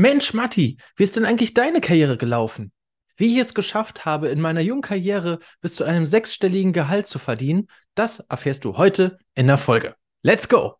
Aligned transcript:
Mensch, 0.00 0.32
Matti, 0.32 0.78
wie 0.96 1.02
ist 1.02 1.16
denn 1.16 1.26
eigentlich 1.26 1.52
deine 1.52 1.82
Karriere 1.82 2.16
gelaufen? 2.16 2.72
Wie 3.18 3.34
ich 3.34 3.38
es 3.38 3.52
geschafft 3.52 4.06
habe, 4.06 4.28
in 4.28 4.40
meiner 4.40 4.62
jungen 4.62 4.80
Karriere 4.80 5.40
bis 5.60 5.74
zu 5.74 5.84
einem 5.84 6.06
sechsstelligen 6.06 6.72
Gehalt 6.72 7.04
zu 7.04 7.18
verdienen, 7.18 7.66
das 7.94 8.20
erfährst 8.20 8.64
du 8.64 8.78
heute 8.78 9.18
in 9.34 9.46
der 9.46 9.58
Folge. 9.58 9.94
Let's 10.22 10.48
go! 10.48 10.79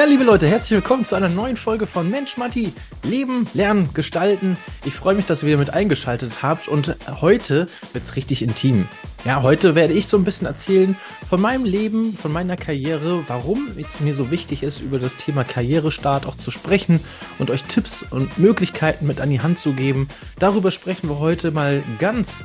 Ja, 0.00 0.06
liebe 0.06 0.24
Leute, 0.24 0.46
herzlich 0.46 0.70
willkommen 0.70 1.04
zu 1.04 1.14
einer 1.14 1.28
neuen 1.28 1.58
Folge 1.58 1.86
von 1.86 2.08
Mensch 2.08 2.38
Matti. 2.38 2.72
Leben, 3.02 3.46
Lernen, 3.52 3.92
Gestalten. 3.92 4.56
Ich 4.86 4.94
freue 4.94 5.14
mich, 5.14 5.26
dass 5.26 5.42
ihr 5.42 5.48
wieder 5.48 5.58
mit 5.58 5.74
eingeschaltet 5.74 6.42
habt 6.42 6.68
und 6.68 6.96
heute 7.20 7.68
wird 7.92 8.04
es 8.04 8.16
richtig 8.16 8.40
intim. 8.40 8.88
Ja, 9.26 9.42
heute 9.42 9.74
werde 9.74 9.92
ich 9.92 10.08
so 10.08 10.16
ein 10.16 10.24
bisschen 10.24 10.46
erzählen 10.46 10.96
von 11.28 11.38
meinem 11.38 11.66
Leben, 11.66 12.14
von 12.16 12.32
meiner 12.32 12.56
Karriere, 12.56 13.22
warum 13.28 13.72
es 13.76 14.00
mir 14.00 14.14
so 14.14 14.30
wichtig 14.30 14.62
ist, 14.62 14.80
über 14.80 14.98
das 14.98 15.16
Thema 15.16 15.44
Karrierestart 15.44 16.24
auch 16.24 16.36
zu 16.36 16.50
sprechen 16.50 17.00
und 17.38 17.50
euch 17.50 17.64
Tipps 17.64 18.02
und 18.08 18.38
Möglichkeiten 18.38 19.06
mit 19.06 19.20
an 19.20 19.28
die 19.28 19.42
Hand 19.42 19.58
zu 19.58 19.74
geben. 19.74 20.08
Darüber 20.38 20.70
sprechen 20.70 21.10
wir 21.10 21.18
heute 21.18 21.50
mal 21.50 21.82
ganz 21.98 22.44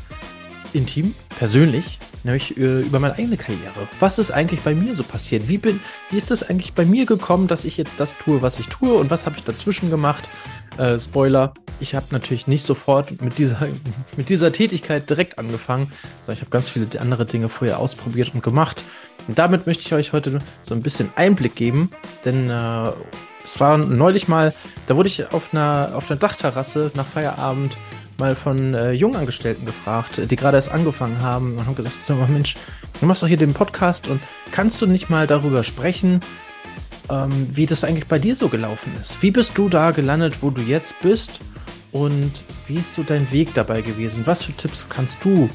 intim, 0.74 1.16
persönlich 1.40 2.00
nämlich 2.26 2.58
äh, 2.58 2.82
über 2.82 3.00
meine 3.00 3.14
eigene 3.14 3.38
Karriere. 3.38 3.88
Was 4.00 4.20
ist 4.20 4.32
eigentlich 4.32 4.62
bei 4.62 4.74
mir 4.74 4.94
so 4.96 5.04
passiert? 5.04 5.48
Wie, 5.48 5.58
bin, 5.58 5.80
wie 6.10 6.18
ist 6.18 6.32
es 6.32 6.44
eigentlich 6.44 6.74
bei 6.74 6.84
mir 6.84 7.06
gekommen, 7.06 7.48
dass 7.48 7.64
ich 7.64 7.78
jetzt 7.78 7.94
das 7.98 8.18
tue, 8.18 8.42
was 8.42 8.60
ich 8.60 8.68
tue 8.68 8.94
und 8.94 9.10
was 9.12 9.26
habe 9.26 9.38
ich 9.38 9.44
dazwischen 9.44 9.90
gemacht? 9.90 10.28
Äh, 10.78 11.00
Spoiler, 11.00 11.54
ich 11.80 11.96
habe 11.96 12.08
natürlich 12.12 12.48
nicht 12.48 12.66
sofort 12.66 13.22
mit 13.22 13.38
dieser, 13.38 13.68
mit 14.18 14.30
dieser 14.30 14.52
Tätigkeit 14.52 15.10
direkt 15.10 15.38
angefangen, 15.38 15.92
sondern 16.22 16.34
ich 16.34 16.42
habe 16.42 16.52
ganz 16.52 16.68
viele 16.68 16.88
andere 17.00 17.26
Dinge 17.26 17.48
vorher 17.48 17.80
ausprobiert 17.80 18.34
und 18.34 18.44
gemacht. 18.44 18.84
Und 19.28 19.38
damit 19.38 19.68
möchte 19.68 19.84
ich 19.84 19.94
euch 19.94 20.12
heute 20.12 20.40
so 20.62 20.76
ein 20.76 20.82
bisschen 20.82 21.10
Einblick 21.16 21.56
geben, 21.56 21.92
denn 22.26 22.50
äh, 22.50 22.92
es 23.44 23.60
war 23.60 23.78
neulich 23.78 24.28
mal, 24.28 24.54
da 24.88 24.96
wurde 24.96 25.08
ich 25.08 25.32
auf 25.32 25.54
einer, 25.54 25.92
auf 25.94 26.10
einer 26.10 26.20
Dachterrasse 26.20 26.92
nach 26.96 27.06
Feierabend 27.06 27.78
mal 28.18 28.36
von 28.36 28.74
äh, 28.74 28.92
Jungangestellten 28.92 29.66
gefragt, 29.66 30.22
die 30.30 30.36
gerade 30.36 30.58
erst 30.58 30.72
angefangen 30.72 31.22
haben 31.22 31.58
und 31.58 31.66
haben 31.66 31.76
gesagt, 31.76 32.02
so, 32.02 32.16
Mensch, 32.30 32.56
du 33.00 33.06
machst 33.06 33.24
doch 33.24 33.28
hier 33.28 33.38
den 33.38 33.54
Podcast 33.54 34.08
und 34.08 34.22
kannst 34.52 34.82
du 34.82 34.88
nicht 34.88 35.10
mal 35.10 35.28
darüber 35.28 35.64
sprechen, 35.64 36.22
ähm, 37.10 37.48
wie 37.52 37.66
das 37.66 37.84
eigentlich 37.84 38.08
bei 38.08 38.20
dir 38.20 38.36
so 38.36 38.50
gelaufen 38.50 38.92
ist? 39.02 39.22
Wie 39.22 39.32
bist 39.32 39.58
du 39.58 39.70
da 39.70 39.92
gelandet, 39.92 40.42
wo 40.42 40.50
du 40.50 40.62
jetzt 40.62 41.02
bist? 41.02 41.40
Und 41.92 42.44
wie 42.68 42.76
ist 42.76 42.96
so 42.96 43.04
dein 43.04 43.32
Weg 43.32 43.54
dabei 43.54 43.82
gewesen? 43.82 44.24
Was 44.26 44.44
für 44.44 44.54
Tipps 44.54 44.88
kannst 44.90 45.24
du 45.24 45.50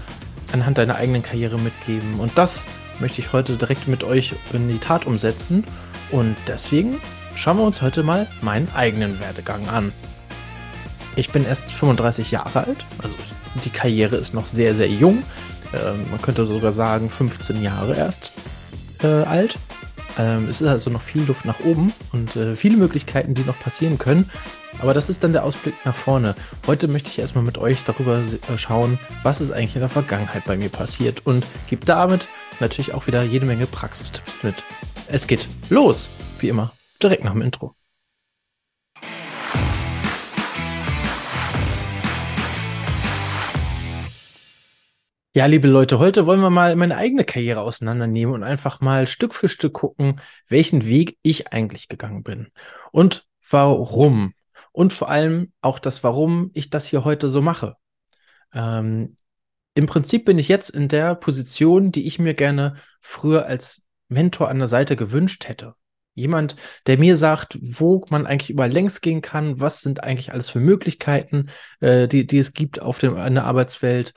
anhand 0.52 0.78
deiner 0.78 0.96
eigenen 0.96 1.22
Karriere 1.22 1.58
mitgeben? 1.58 2.18
Und 2.18 2.36
das 2.36 2.62
möchte 2.98 3.20
ich 3.20 3.32
heute 3.32 3.56
direkt 3.56 3.88
mit 3.88 4.04
euch 4.04 4.34
in 4.52 4.68
die 4.68 4.78
Tat 4.78 5.06
umsetzen. 5.06 5.64
Und 6.10 6.36
deswegen 6.46 6.96
schauen 7.34 7.58
wir 7.58 7.64
uns 7.64 7.82
heute 7.82 8.02
mal 8.02 8.26
meinen 8.40 8.68
eigenen 8.74 9.20
Werdegang 9.20 9.68
an. 9.68 9.92
Ich 11.16 11.30
bin 11.30 11.44
erst 11.44 11.70
35 11.72 12.30
Jahre 12.30 12.66
alt, 12.66 12.86
also 13.02 13.14
die 13.64 13.70
Karriere 13.70 14.16
ist 14.16 14.34
noch 14.34 14.46
sehr, 14.46 14.74
sehr 14.74 14.88
jung. 14.88 15.22
Ähm, 15.72 16.10
man 16.10 16.22
könnte 16.22 16.46
sogar 16.46 16.72
sagen 16.72 17.10
15 17.10 17.62
Jahre 17.62 17.96
erst 17.96 18.32
äh, 19.02 19.06
alt. 19.06 19.58
Ähm, 20.18 20.48
es 20.48 20.60
ist 20.60 20.68
also 20.68 20.90
noch 20.90 21.00
viel 21.00 21.22
Luft 21.22 21.44
nach 21.44 21.60
oben 21.60 21.92
und 22.12 22.36
äh, 22.36 22.54
viele 22.54 22.76
Möglichkeiten, 22.76 23.34
die 23.34 23.42
noch 23.42 23.58
passieren 23.58 23.98
können. 23.98 24.30
Aber 24.80 24.94
das 24.94 25.08
ist 25.08 25.24
dann 25.24 25.32
der 25.32 25.44
Ausblick 25.44 25.74
nach 25.84 25.94
vorne. 25.94 26.34
Heute 26.66 26.88
möchte 26.88 27.10
ich 27.10 27.18
erstmal 27.18 27.44
mit 27.44 27.58
euch 27.58 27.84
darüber 27.84 28.18
äh, 28.18 28.58
schauen, 28.58 28.98
was 29.22 29.40
ist 29.40 29.50
eigentlich 29.50 29.74
in 29.74 29.80
der 29.80 29.88
Vergangenheit 29.88 30.44
bei 30.44 30.56
mir 30.56 30.68
passiert 30.68 31.26
und 31.26 31.44
gebe 31.68 31.84
damit 31.84 32.26
natürlich 32.60 32.94
auch 32.94 33.06
wieder 33.06 33.22
jede 33.22 33.46
Menge 33.46 33.66
Praxistipps 33.66 34.42
mit. 34.42 34.56
Es 35.08 35.26
geht 35.26 35.48
los, 35.70 36.10
wie 36.38 36.48
immer, 36.48 36.72
direkt 37.02 37.24
nach 37.24 37.32
dem 37.32 37.42
Intro. 37.42 37.74
Ja, 45.32 45.46
liebe 45.46 45.68
Leute, 45.68 46.00
heute 46.00 46.26
wollen 46.26 46.40
wir 46.40 46.50
mal 46.50 46.74
meine 46.74 46.96
eigene 46.96 47.22
Karriere 47.24 47.60
auseinandernehmen 47.60 48.34
und 48.34 48.42
einfach 48.42 48.80
mal 48.80 49.06
Stück 49.06 49.32
für 49.32 49.48
Stück 49.48 49.74
gucken, 49.74 50.20
welchen 50.48 50.84
Weg 50.84 51.18
ich 51.22 51.52
eigentlich 51.52 51.88
gegangen 51.88 52.24
bin 52.24 52.48
und 52.90 53.28
warum. 53.48 54.34
Und 54.72 54.92
vor 54.92 55.08
allem 55.08 55.52
auch 55.60 55.78
das, 55.78 56.02
warum 56.02 56.50
ich 56.52 56.68
das 56.68 56.86
hier 56.86 57.04
heute 57.04 57.30
so 57.30 57.42
mache. 57.42 57.76
Ähm, 58.52 59.14
Im 59.74 59.86
Prinzip 59.86 60.24
bin 60.24 60.36
ich 60.36 60.48
jetzt 60.48 60.70
in 60.70 60.88
der 60.88 61.14
Position, 61.14 61.92
die 61.92 62.08
ich 62.08 62.18
mir 62.18 62.34
gerne 62.34 62.74
früher 63.00 63.46
als 63.46 63.86
Mentor 64.08 64.48
an 64.48 64.58
der 64.58 64.66
Seite 64.66 64.96
gewünscht 64.96 65.46
hätte. 65.46 65.74
Jemand, 66.14 66.56
der 66.88 66.98
mir 66.98 67.16
sagt, 67.16 67.56
wo 67.62 68.04
man 68.10 68.26
eigentlich 68.26 68.50
überall 68.50 68.72
längs 68.72 69.00
gehen 69.00 69.22
kann, 69.22 69.60
was 69.60 69.80
sind 69.80 70.02
eigentlich 70.02 70.32
alles 70.32 70.50
für 70.50 70.58
Möglichkeiten, 70.58 71.50
äh, 71.78 72.08
die, 72.08 72.26
die 72.26 72.38
es 72.38 72.52
gibt 72.52 72.82
auf 72.82 72.98
dem, 72.98 73.16
in 73.16 73.34
der 73.34 73.44
Arbeitswelt 73.44 74.12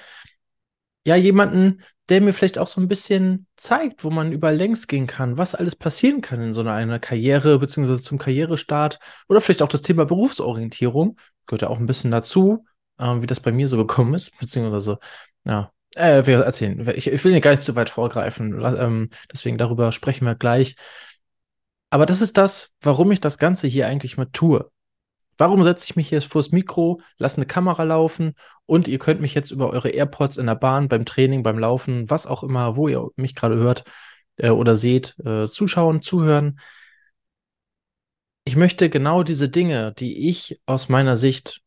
ja, 1.06 1.16
jemanden, 1.16 1.82
der 2.10 2.22
mir 2.22 2.34
vielleicht 2.34 2.58
auch 2.58 2.68
so 2.68 2.80
ein 2.82 2.88
bisschen 2.88 3.48
zeigt, 3.56 4.04
wo 4.04 4.10
man 4.10 4.32
über 4.32 4.52
längs 4.52 4.88
gehen 4.88 5.08
kann, 5.08 5.38
was 5.38 5.56
alles 5.56 5.76
passieren 5.76 6.22
kann 6.22 6.42
in 6.42 6.54
so 6.54 6.62
einer, 6.62 7.00
Karriere, 7.00 7.60
beziehungsweise 7.60 8.02
zum 8.02 8.18
Karrierestart 8.18 9.00
oder 9.28 9.42
vielleicht 9.42 9.62
auch 9.62 9.68
das 9.68 9.82
Thema 9.82 10.06
Berufsorientierung, 10.06 11.18
gehört 11.48 11.64
ja 11.64 11.70
auch 11.70 11.80
ein 11.80 11.86
bisschen 11.86 12.12
dazu, 12.12 12.66
äh, 12.98 13.22
wie 13.22 13.28
das 13.28 13.40
bei 13.40 13.52
mir 13.52 13.68
so 13.68 13.78
gekommen 13.78 14.14
ist, 14.14 14.38
beziehungsweise, 14.40 15.00
ja, 15.46 15.72
äh, 15.96 16.26
wir 16.26 16.40
erzählen. 16.42 16.88
Ich, 16.96 17.08
ich 17.08 17.24
will 17.24 17.32
hier 17.32 17.42
gar 17.42 17.52
nicht 17.52 17.64
zu 17.64 17.76
weit 17.76 17.90
vorgreifen, 17.90 18.62
ähm, 18.64 19.10
deswegen 19.32 19.58
darüber 19.58 19.92
sprechen 19.92 20.26
wir 20.26 20.36
gleich. 20.36 20.76
Aber 21.90 22.06
das 22.06 22.22
ist 22.22 22.38
das, 22.38 22.72
warum 22.82 23.12
ich 23.12 23.22
das 23.22 23.38
Ganze 23.38 23.68
hier 23.68 23.88
eigentlich 23.88 24.18
mal 24.18 24.28
tue. 24.34 24.72
Warum 25.38 25.64
setze 25.64 25.86
ich 25.86 25.96
mich 25.96 26.12
jetzt 26.12 26.26
vors 26.32 26.52
Mikro, 26.52 27.02
lasse 27.18 27.38
eine 27.38 27.46
Kamera 27.46 27.84
laufen 27.84 28.34
und 28.66 28.88
ihr 28.88 29.00
könnt 29.00 29.22
mich 29.22 29.34
jetzt 29.34 29.52
über 29.52 29.70
eure 29.70 29.90
AirPods 29.90 30.38
in 30.38 30.46
der 30.48 30.56
Bahn, 30.56 30.88
beim 30.88 31.06
Training, 31.06 31.44
beim 31.44 31.60
Laufen, 31.60 32.10
was 32.10 32.28
auch 32.28 32.44
immer, 32.44 32.76
wo 32.76 32.88
ihr 32.88 33.10
mich 33.16 33.36
gerade 33.36 33.56
hört 33.56 33.84
äh, 34.38 34.50
oder 34.50 34.76
seht, 34.76 35.16
äh, 35.26 35.48
zuschauen, 35.48 36.02
zuhören. 36.02 36.60
Ich 38.46 38.56
möchte 38.56 38.90
genau 38.90 39.24
diese 39.24 39.50
Dinge, 39.50 39.94
die 39.94 40.30
ich 40.30 40.60
aus 40.66 40.90
meiner 40.90 41.18
Sicht 41.18 41.62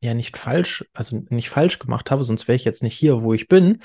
ja 0.00 0.14
nicht 0.14 0.36
falsch, 0.36 0.84
also 0.92 1.24
nicht 1.30 1.50
falsch 1.50 1.78
gemacht 1.78 2.10
habe, 2.10 2.24
sonst 2.24 2.46
wäre 2.46 2.56
ich 2.56 2.64
jetzt 2.64 2.82
nicht 2.82 2.94
hier, 2.94 3.22
wo 3.22 3.34
ich 3.34 3.48
bin, 3.48 3.82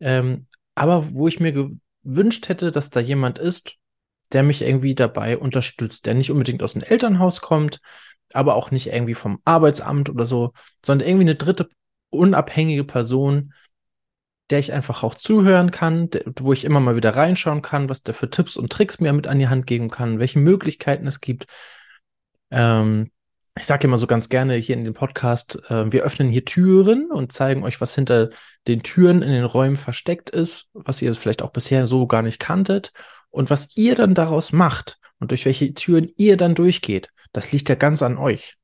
ähm, 0.00 0.46
aber 0.74 1.14
wo 1.14 1.28
ich 1.28 1.40
mir 1.40 1.70
gewünscht 2.02 2.48
hätte, 2.48 2.70
dass 2.70 2.90
da 2.90 3.00
jemand 3.00 3.38
ist, 3.38 3.76
der 4.32 4.42
mich 4.42 4.62
irgendwie 4.62 4.94
dabei 4.94 5.38
unterstützt, 5.38 6.06
der 6.06 6.14
nicht 6.14 6.30
unbedingt 6.30 6.62
aus 6.62 6.72
dem 6.72 6.82
Elternhaus 6.82 7.40
kommt, 7.40 7.80
aber 8.32 8.54
auch 8.54 8.70
nicht 8.70 8.88
irgendwie 8.88 9.14
vom 9.14 9.40
Arbeitsamt 9.44 10.08
oder 10.10 10.26
so, 10.26 10.52
sondern 10.84 11.08
irgendwie 11.08 11.24
eine 11.24 11.34
dritte 11.34 11.68
unabhängige 12.10 12.84
Person, 12.84 13.52
der 14.50 14.58
ich 14.58 14.72
einfach 14.72 15.02
auch 15.02 15.14
zuhören 15.14 15.70
kann, 15.70 16.10
der, 16.10 16.22
wo 16.38 16.52
ich 16.52 16.64
immer 16.64 16.80
mal 16.80 16.96
wieder 16.96 17.16
reinschauen 17.16 17.62
kann, 17.62 17.88
was 17.88 18.02
der 18.02 18.14
für 18.14 18.30
Tipps 18.30 18.56
und 18.56 18.70
Tricks 18.70 19.00
mir 19.00 19.12
mit 19.12 19.26
an 19.26 19.38
die 19.38 19.48
Hand 19.48 19.66
geben 19.66 19.90
kann, 19.90 20.18
welche 20.18 20.38
Möglichkeiten 20.38 21.06
es 21.06 21.20
gibt. 21.20 21.46
Ähm, 22.50 23.10
ich 23.56 23.66
sage 23.66 23.86
immer 23.86 23.98
so 23.98 24.06
ganz 24.06 24.28
gerne 24.28 24.54
hier 24.56 24.76
in 24.76 24.84
dem 24.84 24.94
Podcast, 24.94 25.62
äh, 25.70 25.90
wir 25.90 26.02
öffnen 26.02 26.28
hier 26.28 26.44
Türen 26.44 27.10
und 27.10 27.32
zeigen 27.32 27.62
euch, 27.62 27.80
was 27.80 27.94
hinter 27.94 28.30
den 28.66 28.82
Türen 28.82 29.22
in 29.22 29.30
den 29.30 29.44
Räumen 29.44 29.76
versteckt 29.76 30.28
ist, 30.30 30.70
was 30.72 31.00
ihr 31.00 31.14
vielleicht 31.14 31.42
auch 31.42 31.52
bisher 31.52 31.86
so 31.86 32.06
gar 32.06 32.22
nicht 32.22 32.40
kanntet 32.40 32.92
und 33.30 33.50
was 33.50 33.76
ihr 33.76 33.94
dann 33.94 34.14
daraus 34.14 34.52
macht 34.52 34.98
und 35.24 35.30
durch 35.30 35.46
welche 35.46 35.72
Türen 35.72 36.12
ihr 36.18 36.36
dann 36.36 36.54
durchgeht. 36.54 37.08
Das 37.32 37.50
liegt 37.50 37.70
ja 37.70 37.76
ganz 37.76 38.02
an 38.02 38.18
euch. 38.18 38.58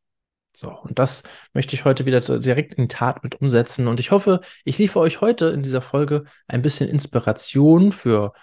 So, 0.52 0.70
und 0.70 0.98
das 0.98 1.22
möchte 1.54 1.74
ich 1.74 1.86
heute 1.86 2.04
wieder 2.04 2.20
direkt 2.20 2.74
in 2.74 2.84
die 2.84 2.94
Tat 2.94 3.24
mit 3.24 3.40
umsetzen. 3.40 3.88
Und 3.88 3.98
ich 3.98 4.10
hoffe, 4.10 4.42
ich 4.64 4.76
liefere 4.76 5.00
euch 5.00 5.22
heute 5.22 5.46
in 5.46 5.62
dieser 5.62 5.80
Folge 5.80 6.24
ein 6.48 6.60
bisschen 6.60 6.90
Inspiration 6.90 7.92
für 7.92 8.34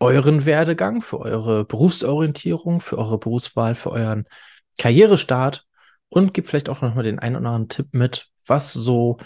euren 0.00 0.44
Werdegang, 0.44 1.00
für 1.00 1.20
eure 1.20 1.64
Berufsorientierung, 1.64 2.82
für 2.82 2.98
eure 2.98 3.18
Berufswahl, 3.18 3.74
für 3.74 3.90
euren 3.90 4.26
Karrierestart 4.76 5.64
und 6.10 6.34
gebe 6.34 6.46
vielleicht 6.46 6.68
auch 6.68 6.82
nochmal 6.82 7.04
den 7.04 7.20
einen 7.20 7.36
oder 7.36 7.46
anderen 7.46 7.68
Tipp 7.70 7.88
mit, 7.92 8.28
was 8.46 8.74
so 8.74 9.16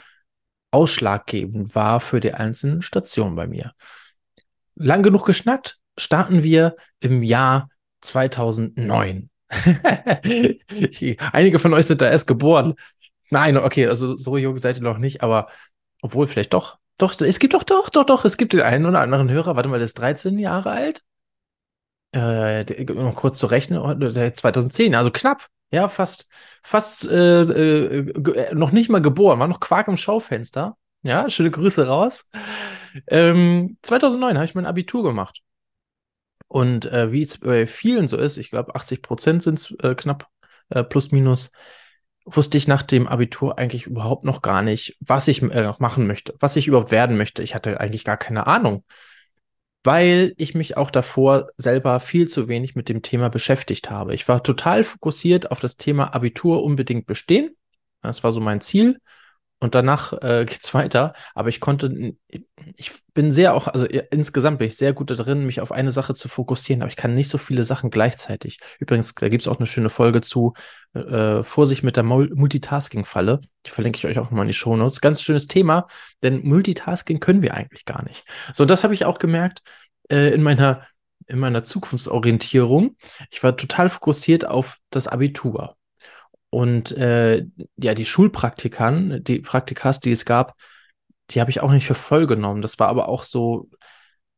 ausschlaggebend 0.71 1.75
war 1.75 1.99
für 1.99 2.21
die 2.21 2.33
einzelnen 2.33 2.81
Stationen 2.83 3.35
bei 3.35 3.49
mir. 3.49 3.73
Lang 4.77 5.03
genug 5.03 5.27
geschnackt, 5.27 5.81
starten 5.99 6.45
wir 6.45 6.77
im 7.01 7.25
Jahr 7.25 7.71
2009. 8.07 9.31
Einige 11.33 11.59
von 11.59 11.75
euch 11.75 11.87
sind 11.87 12.01
da 12.01 12.11
erst 12.11 12.27
geboren. 12.27 12.75
Nein, 13.31 13.57
okay, 13.57 13.87
also 13.87 14.17
so 14.17 14.37
jung 14.37 14.59
seid 14.59 14.77
ihr 14.77 14.83
noch 14.83 14.99
nicht, 14.99 15.23
aber 15.23 15.49
obwohl 16.03 16.27
vielleicht 16.27 16.53
doch. 16.53 16.79
Doch, 16.99 17.21
es 17.21 17.39
gibt 17.39 17.55
doch, 17.55 17.65
doch, 17.65 17.91
doch, 17.91 18.05
doch, 18.05 18.25
es 18.25 18.37
gibt 18.37 18.53
den 18.53 18.63
einen 18.63 18.87
oder 18.87 19.01
anderen 19.01 19.31
Hörer, 19.31 19.57
warte 19.57 19.69
mal, 19.69 19.79
der 19.79 19.85
ist 19.85 19.99
13 19.99 20.39
Jahre 20.39 20.71
alt. 20.71 21.03
Äh, 22.13 22.65
um 22.93 23.15
kurz 23.15 23.39
zu 23.39 23.47
rechnen, 23.47 23.83
2010, 24.35 24.95
also 24.95 25.11
knapp, 25.11 25.49
ja, 25.71 25.89
fast, 25.89 26.29
fast 26.63 27.07
äh, 27.11 27.43
äh, 27.43 28.55
noch 28.55 28.71
nicht 28.71 28.89
mal 28.89 29.03
geboren, 29.03 29.41
war 29.41 29.49
noch 29.49 29.61
Quark 29.61 29.89
im 29.89 29.97
Schaufenster. 29.97 30.77
Ja, 31.03 31.29
schöne 31.29 31.51
Grüße 31.51 31.87
raus. 31.87 32.31
Ähm, 33.07 33.77
2009 33.83 34.37
habe 34.37 34.45
ich 34.47 34.55
mein 34.55 34.67
Abitur 34.67 35.03
gemacht. 35.03 35.43
Und 36.49 36.87
äh, 36.87 37.13
wie 37.13 37.23
es 37.23 37.39
bei 37.39 37.67
vielen 37.67 38.07
so 38.07 38.17
ist, 38.17 38.37
ich 38.37 38.51
glaube 38.51 38.75
80 38.75 39.03
Prozent 39.03 39.43
sind 39.43 39.59
es 39.59 39.71
äh, 39.83 39.95
knapp, 39.95 40.29
äh, 40.69 40.85
plus 40.85 41.11
minus, 41.13 41.51
wusste 42.25 42.59
ich 42.59 42.69
nach 42.69 42.83
dem 42.83 43.07
Abitur 43.07 43.59
eigentlich 43.59 43.87
überhaupt 43.87 44.25
noch 44.25 44.43
gar 44.43 44.63
nicht, 44.63 44.97
was 45.01 45.29
ich 45.29 45.43
äh, 45.43 45.63
noch 45.63 45.81
machen 45.81 46.07
möchte, 46.07 46.35
was 46.41 46.57
ich 46.57 46.67
überhaupt 46.67 46.91
werden 46.91 47.17
möchte. 47.17 47.43
Ich 47.43 47.55
hatte 47.55 47.81
eigentlich 47.81 48.05
gar 48.05 48.17
keine 48.17 48.47
Ahnung, 48.47 48.85
weil 49.85 50.35
ich 50.37 50.55
mich 50.55 50.77
auch 50.77 50.91
davor 50.91 51.49
selber 51.57 52.01
viel 52.01 52.27
zu 52.27 52.49
wenig 52.49 52.75
mit 52.75 52.89
dem 52.89 53.03
Thema 53.03 53.29
beschäftigt 53.29 53.91
habe. 53.91 54.15
Ich 54.15 54.27
war 54.29 54.43
total 54.43 54.83
fokussiert 54.83 55.51
auf 55.51 55.61
das 55.61 55.77
Thema 55.77 56.15
Abitur 56.15 56.65
unbedingt 56.65 57.07
bestehen. 57.07 57.57
Das 58.03 58.25
war 58.25 58.33
so 58.33 58.41
mein 58.41 58.61
Ziel 58.61 58.99
und 59.59 59.75
danach 59.75 60.13
äh, 60.23 60.45
geht's 60.47 60.75
weiter. 60.75 61.15
Aber 61.35 61.49
ich 61.49 61.61
konnte, 61.61 62.15
ich 62.77 62.93
bin 63.15 63.31
sehr 63.31 63.55
auch, 63.55 63.69
also 63.69 63.87
insgesamt 63.87 64.59
bin 64.59 64.69
ich 64.69 64.77
sehr 64.77 64.93
gut 64.93 65.11
da 65.11 65.15
drin, 65.15 65.47
mich 65.47 65.61
auf 65.61 65.73
eine 65.73 65.93
Sache 65.93 66.15
zu 66.15 66.29
fokussieren, 66.29 66.83
aber 66.83 66.91
ich 66.91 66.97
kann 66.97 67.15
nicht 67.15 67.31
so 67.31 67.39
viele 67.39 67.65
Sachen 67.65 67.91
gleichzeitig. 67.91 68.59
Übrigens, 68.79 69.15
da 69.15 69.29
gibt's 69.29 69.49
auch 69.49 69.59
eine 69.59 69.67
schöne 69.67 69.89
Folge 69.89 70.21
zu 70.21 70.53
äh, 70.93 71.43
Vorsicht 71.43 71.83
mit 71.83 71.97
der 71.97 72.05
Multitasking-Falle. 72.05 73.41
Die 73.65 73.71
verlinke 73.71 73.99
ich 73.99 74.07
euch 74.07 74.19
auch 74.19 74.25
nochmal 74.25 74.45
in 74.45 74.49
die 74.49 74.55
Show 74.55 74.77
Notes. 74.77 75.01
Ganz 75.01 75.23
schönes 75.23 75.47
Thema, 75.47 75.87
denn 76.23 76.43
Multitasking 76.45 77.21
können 77.21 77.43
wir 77.43 77.55
eigentlich 77.55 77.87
gar 77.87 78.05
nicht. 78.05 78.25
So, 78.53 78.67
das 78.67 78.85
habe 78.85 78.95
ich 78.95 79.05
auch 79.07 79.19
gemerkt 79.19 79.63
äh, 80.11 80.35
in 80.35 80.43
meiner 80.43 80.83
in 81.29 81.41
meiner 81.41 81.65
Zukunftsorientierung. 81.65 82.97
Ich 83.31 83.43
war 83.43 83.57
total 83.57 83.89
fokussiert 83.89 84.47
auf 84.47 84.79
das 84.91 85.09
Abitur. 85.09 85.76
Und 86.51 86.93
äh, 86.93 87.45
ja, 87.77 87.95
die 87.95 88.05
Schulpraktikern, 88.05 89.23
die 89.25 89.41
Praktikas, 89.41 90.01
die 90.01 90.13
es 90.13 90.25
gab, 90.25 90.55
die 91.31 91.41
habe 91.41 91.51
ich 91.51 91.61
auch 91.61 91.73
nicht 91.73 91.87
für 91.87 91.95
voll 91.95 92.27
genommen. 92.27 92.63
Das 92.63 92.79
war 92.79 92.89
aber 92.89 93.09
auch 93.09 93.25
so, 93.25 93.69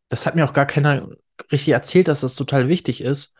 das 0.08 0.26
hat 0.26 0.34
mir 0.34 0.44
auch 0.44 0.52
gar 0.52 0.66
keiner 0.66 1.08
richtig 1.52 1.75
erzählt, 1.75 2.08
dass 2.08 2.20
das 2.22 2.34
total 2.34 2.69
wichtig 2.69 3.00
ist 3.00 3.34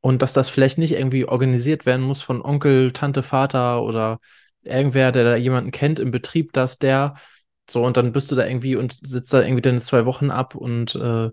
und 0.00 0.22
dass 0.22 0.34
das 0.34 0.50
vielleicht 0.50 0.78
nicht 0.78 0.92
irgendwie 0.92 1.24
organisiert 1.24 1.86
werden 1.86 2.04
muss 2.04 2.22
von 2.22 2.42
Onkel, 2.42 2.92
Tante, 2.92 3.22
Vater 3.22 3.82
oder 3.82 4.20
irgendwer, 4.62 5.12
der 5.12 5.24
da 5.24 5.36
jemanden 5.36 5.70
kennt 5.70 5.98
im 5.98 6.10
Betrieb, 6.10 6.52
dass 6.52 6.78
der 6.78 7.14
so 7.68 7.84
und 7.84 7.96
dann 7.96 8.12
bist 8.12 8.30
du 8.30 8.36
da 8.36 8.46
irgendwie 8.46 8.76
und 8.76 8.98
sitzt 9.02 9.32
da 9.32 9.42
irgendwie 9.42 9.62
deine 9.62 9.80
zwei 9.80 10.04
Wochen 10.04 10.30
ab 10.30 10.54
und 10.54 10.94
äh, 10.96 11.30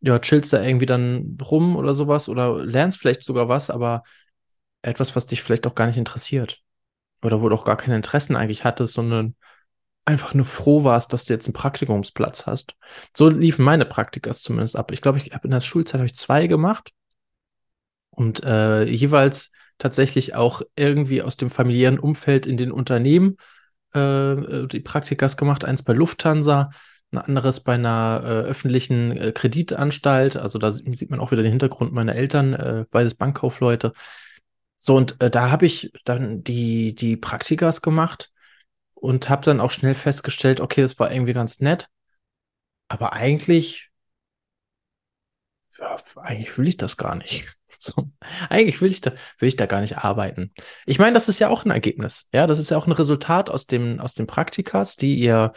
ja, 0.00 0.18
chillst 0.20 0.52
da 0.52 0.62
irgendwie 0.62 0.86
dann 0.86 1.36
rum 1.42 1.76
oder 1.76 1.94
sowas 1.94 2.28
oder 2.28 2.64
lernst 2.64 2.98
vielleicht 2.98 3.24
sogar 3.24 3.48
was, 3.48 3.70
aber 3.70 4.04
etwas, 4.86 5.16
was 5.16 5.26
dich 5.26 5.42
vielleicht 5.42 5.66
auch 5.66 5.74
gar 5.74 5.86
nicht 5.86 5.96
interessiert. 5.96 6.62
Oder 7.22 7.42
wo 7.42 7.48
du 7.48 7.56
auch 7.56 7.64
gar 7.64 7.76
keine 7.76 7.96
Interessen 7.96 8.36
eigentlich 8.36 8.64
hattest, 8.64 8.94
sondern 8.94 9.34
einfach 10.04 10.34
nur 10.34 10.44
froh 10.44 10.84
warst, 10.84 11.12
dass 11.12 11.24
du 11.24 11.32
jetzt 11.32 11.46
einen 11.46 11.54
Praktikumsplatz 11.54 12.46
hast. 12.46 12.76
So 13.16 13.28
liefen 13.28 13.64
meine 13.64 13.84
Praktikas 13.84 14.42
zumindest 14.42 14.76
ab. 14.76 14.92
Ich 14.92 15.02
glaube, 15.02 15.18
ich 15.18 15.32
habe 15.32 15.46
in 15.46 15.50
der 15.50 15.60
Schulzeit 15.60 15.98
habe 15.98 16.06
ich 16.06 16.14
zwei 16.14 16.46
gemacht 16.46 16.92
und 18.10 18.44
äh, 18.44 18.84
jeweils 18.84 19.50
tatsächlich 19.78 20.34
auch 20.34 20.62
irgendwie 20.76 21.22
aus 21.22 21.36
dem 21.36 21.50
familiären 21.50 21.98
Umfeld 21.98 22.46
in 22.46 22.56
den 22.56 22.70
Unternehmen 22.70 23.36
äh, 23.92 24.66
die 24.68 24.80
Praktikas 24.80 25.36
gemacht. 25.36 25.64
Eins 25.64 25.82
bei 25.82 25.92
Lufthansa, 25.92 26.70
ein 27.12 27.18
anderes 27.18 27.60
bei 27.60 27.74
einer 27.74 28.20
äh, 28.22 28.28
öffentlichen 28.48 29.16
äh, 29.16 29.32
Kreditanstalt. 29.32 30.36
Also 30.36 30.58
da 30.58 30.70
sieht 30.70 31.10
man 31.10 31.20
auch 31.20 31.32
wieder 31.32 31.42
den 31.42 31.50
Hintergrund 31.50 31.92
meiner 31.92 32.14
Eltern, 32.14 32.54
äh, 32.54 32.84
beides 32.90 33.14
Bankkaufleute. 33.16 33.92
So, 34.76 34.94
und 34.96 35.20
äh, 35.20 35.30
da 35.30 35.50
habe 35.50 35.66
ich 35.66 35.90
dann 36.04 36.42
die, 36.42 36.94
die 36.94 37.16
Praktikas 37.16 37.82
gemacht 37.82 38.30
und 38.94 39.28
habe 39.28 39.44
dann 39.44 39.60
auch 39.60 39.70
schnell 39.70 39.94
festgestellt, 39.94 40.60
okay, 40.60 40.82
das 40.82 40.98
war 40.98 41.10
irgendwie 41.10 41.32
ganz 41.32 41.60
nett. 41.60 41.88
Aber 42.88 43.12
eigentlich, 43.14 43.90
ja, 45.78 45.96
eigentlich 46.16 46.56
will 46.58 46.68
ich 46.68 46.76
das 46.76 46.96
gar 46.96 47.14
nicht. 47.14 47.48
So, 47.78 48.10
eigentlich 48.48 48.80
will 48.80 48.90
ich 48.90 49.02
da, 49.02 49.12
will 49.38 49.48
ich 49.48 49.56
da 49.56 49.66
gar 49.66 49.82
nicht 49.82 49.98
arbeiten. 49.98 50.50
Ich 50.86 50.98
meine, 50.98 51.12
das 51.12 51.28
ist 51.28 51.40
ja 51.40 51.50
auch 51.50 51.66
ein 51.66 51.70
Ergebnis. 51.70 52.26
Ja, 52.32 52.46
das 52.46 52.58
ist 52.58 52.70
ja 52.70 52.78
auch 52.78 52.86
ein 52.86 52.92
Resultat 52.92 53.50
aus 53.50 53.66
dem, 53.66 54.00
aus 54.00 54.14
den 54.14 54.26
Praktikas, 54.26 54.96
die 54.96 55.16
ihr 55.16 55.52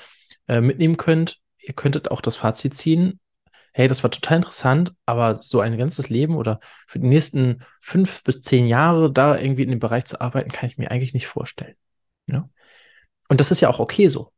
äh, 0.50 0.60
mitnehmen 0.60 0.98
könnt. 0.98 1.40
Ihr 1.60 1.74
könntet 1.74 2.12
auch 2.12 2.20
das 2.20 2.36
Fazit 2.36 2.76
ziehen 2.76 3.22
hey, 3.74 3.88
das 3.88 4.04
war 4.04 4.12
total 4.12 4.38
interessant, 4.38 4.94
aber 5.06 5.42
so 5.42 5.60
ein 5.60 5.78
ganzes 5.78 6.10
Leben 6.10 6.36
oder 6.36 6.60
für 6.88 7.00
die 7.00 7.08
nächsten 7.08 7.64
fünf 7.82 8.24
bis 8.24 8.42
zehn 8.42 8.68
Jahre 8.68 9.12
da 9.12 9.38
irgendwie 9.38 9.64
in 9.64 9.70
dem 9.70 9.80
Bereich 9.80 10.06
zu 10.06 10.20
arbeiten, 10.22 10.52
kann 10.52 10.70
ich 10.70 10.78
mir 10.78 10.92
eigentlich 10.92 11.14
nicht 11.14 11.28
vorstellen. 11.28 11.76
Ja? 12.28 12.50
Und 13.28 13.40
das 13.40 13.52
ist 13.52 13.62
ja 13.62 13.70
auch 13.70 13.80
okay 13.80 14.08
so. 14.08 14.32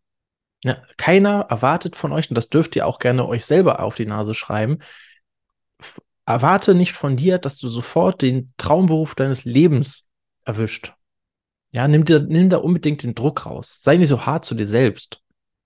Ja, 0.63 0.77
keiner 0.97 1.47
erwartet 1.49 1.95
von 1.95 2.11
euch, 2.11 2.29
und 2.29 2.35
das 2.35 2.49
dürft 2.49 2.75
ihr 2.75 2.85
auch 2.85 2.99
gerne 2.99 3.27
euch 3.27 3.45
selber 3.45 3.79
auf 3.79 3.95
die 3.95 4.05
Nase 4.05 4.35
schreiben, 4.35 4.77
erwarte 6.25 6.75
nicht 6.75 6.93
von 6.93 7.15
dir, 7.15 7.39
dass 7.39 7.57
du 7.57 7.67
sofort 7.67 8.21
den 8.21 8.53
Traumberuf 8.57 9.15
deines 9.15 9.43
Lebens 9.43 10.05
erwischt. 10.45 10.93
Ja, 11.71 11.87
nimm, 11.87 12.05
dir, 12.05 12.21
nimm 12.21 12.49
da 12.49 12.57
unbedingt 12.57 13.03
den 13.03 13.15
Druck 13.15 13.45
raus. 13.45 13.79
Sei 13.81 13.97
nicht 13.97 14.09
so 14.09 14.25
hart 14.25 14.45
zu 14.45 14.55
dir 14.55 14.67
selbst. 14.67 15.21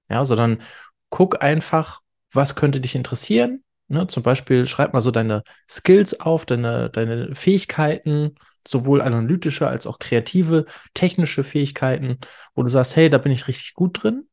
Ja, 0.10 0.24
sondern 0.24 0.62
guck 1.10 1.42
einfach, 1.42 2.02
was 2.36 2.56
könnte 2.56 2.82
dich 2.82 2.96
interessieren. 2.96 3.64
Ne? 3.88 4.08
Zum 4.08 4.24
Beispiel 4.24 4.66
schreib 4.66 4.94
mal 4.94 5.02
so 5.02 5.12
deine 5.12 5.44
Skills 5.70 6.20
auf, 6.20 6.46
deine, 6.46 6.90
deine 6.90 7.36
Fähigkeiten, 7.36 8.36
sowohl 8.68 9.02
analytische 9.02 9.68
als 9.68 9.86
auch 9.88 10.00
kreative, 10.00 10.66
technische 10.94 11.44
Fähigkeiten, 11.44 12.20
wo 12.56 12.64
du 12.64 12.70
sagst, 12.70 12.96
hey, 12.96 13.10
da 13.10 13.18
bin 13.18 13.32
ich 13.32 13.48
richtig 13.48 13.74
gut 13.74 14.04
drin. 14.04 14.28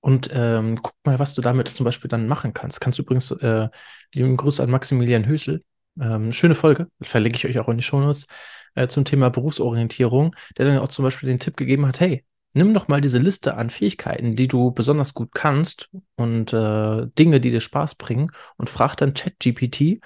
Und 0.00 0.30
ähm, 0.32 0.80
guck 0.80 0.94
mal, 1.04 1.18
was 1.18 1.34
du 1.34 1.42
damit 1.42 1.68
zum 1.68 1.84
Beispiel 1.84 2.08
dann 2.08 2.28
machen 2.28 2.54
kannst. 2.54 2.80
Kannst 2.80 2.98
du 2.98 3.02
übrigens, 3.02 3.30
äh, 3.32 3.68
lieben 4.14 4.36
Gruß 4.36 4.60
an 4.60 4.70
Maximilian 4.70 5.26
Hösel, 5.26 5.64
ähm, 6.00 6.32
schöne 6.32 6.54
Folge, 6.54 6.86
verlinke 7.02 7.36
ich 7.38 7.46
euch 7.46 7.58
auch 7.58 7.68
in 7.68 7.78
die 7.78 7.82
Shownotes, 7.82 8.28
äh, 8.74 8.86
zum 8.86 9.04
Thema 9.04 9.30
Berufsorientierung, 9.30 10.36
der 10.56 10.66
dann 10.66 10.78
auch 10.78 10.88
zum 10.88 11.02
Beispiel 11.04 11.28
den 11.28 11.40
Tipp 11.40 11.56
gegeben 11.56 11.86
hat, 11.86 11.98
hey, 12.00 12.24
nimm 12.58 12.74
doch 12.74 12.88
mal 12.88 13.00
diese 13.00 13.18
Liste 13.18 13.56
an 13.56 13.70
Fähigkeiten, 13.70 14.36
die 14.36 14.48
du 14.48 14.72
besonders 14.72 15.14
gut 15.14 15.30
kannst 15.32 15.88
und 16.16 16.52
äh, 16.52 17.06
Dinge, 17.18 17.40
die 17.40 17.50
dir 17.50 17.60
Spaß 17.60 17.94
bringen 17.94 18.32
und 18.56 18.68
frag 18.68 18.96
dann 18.96 19.14
ChatGPT 19.14 20.00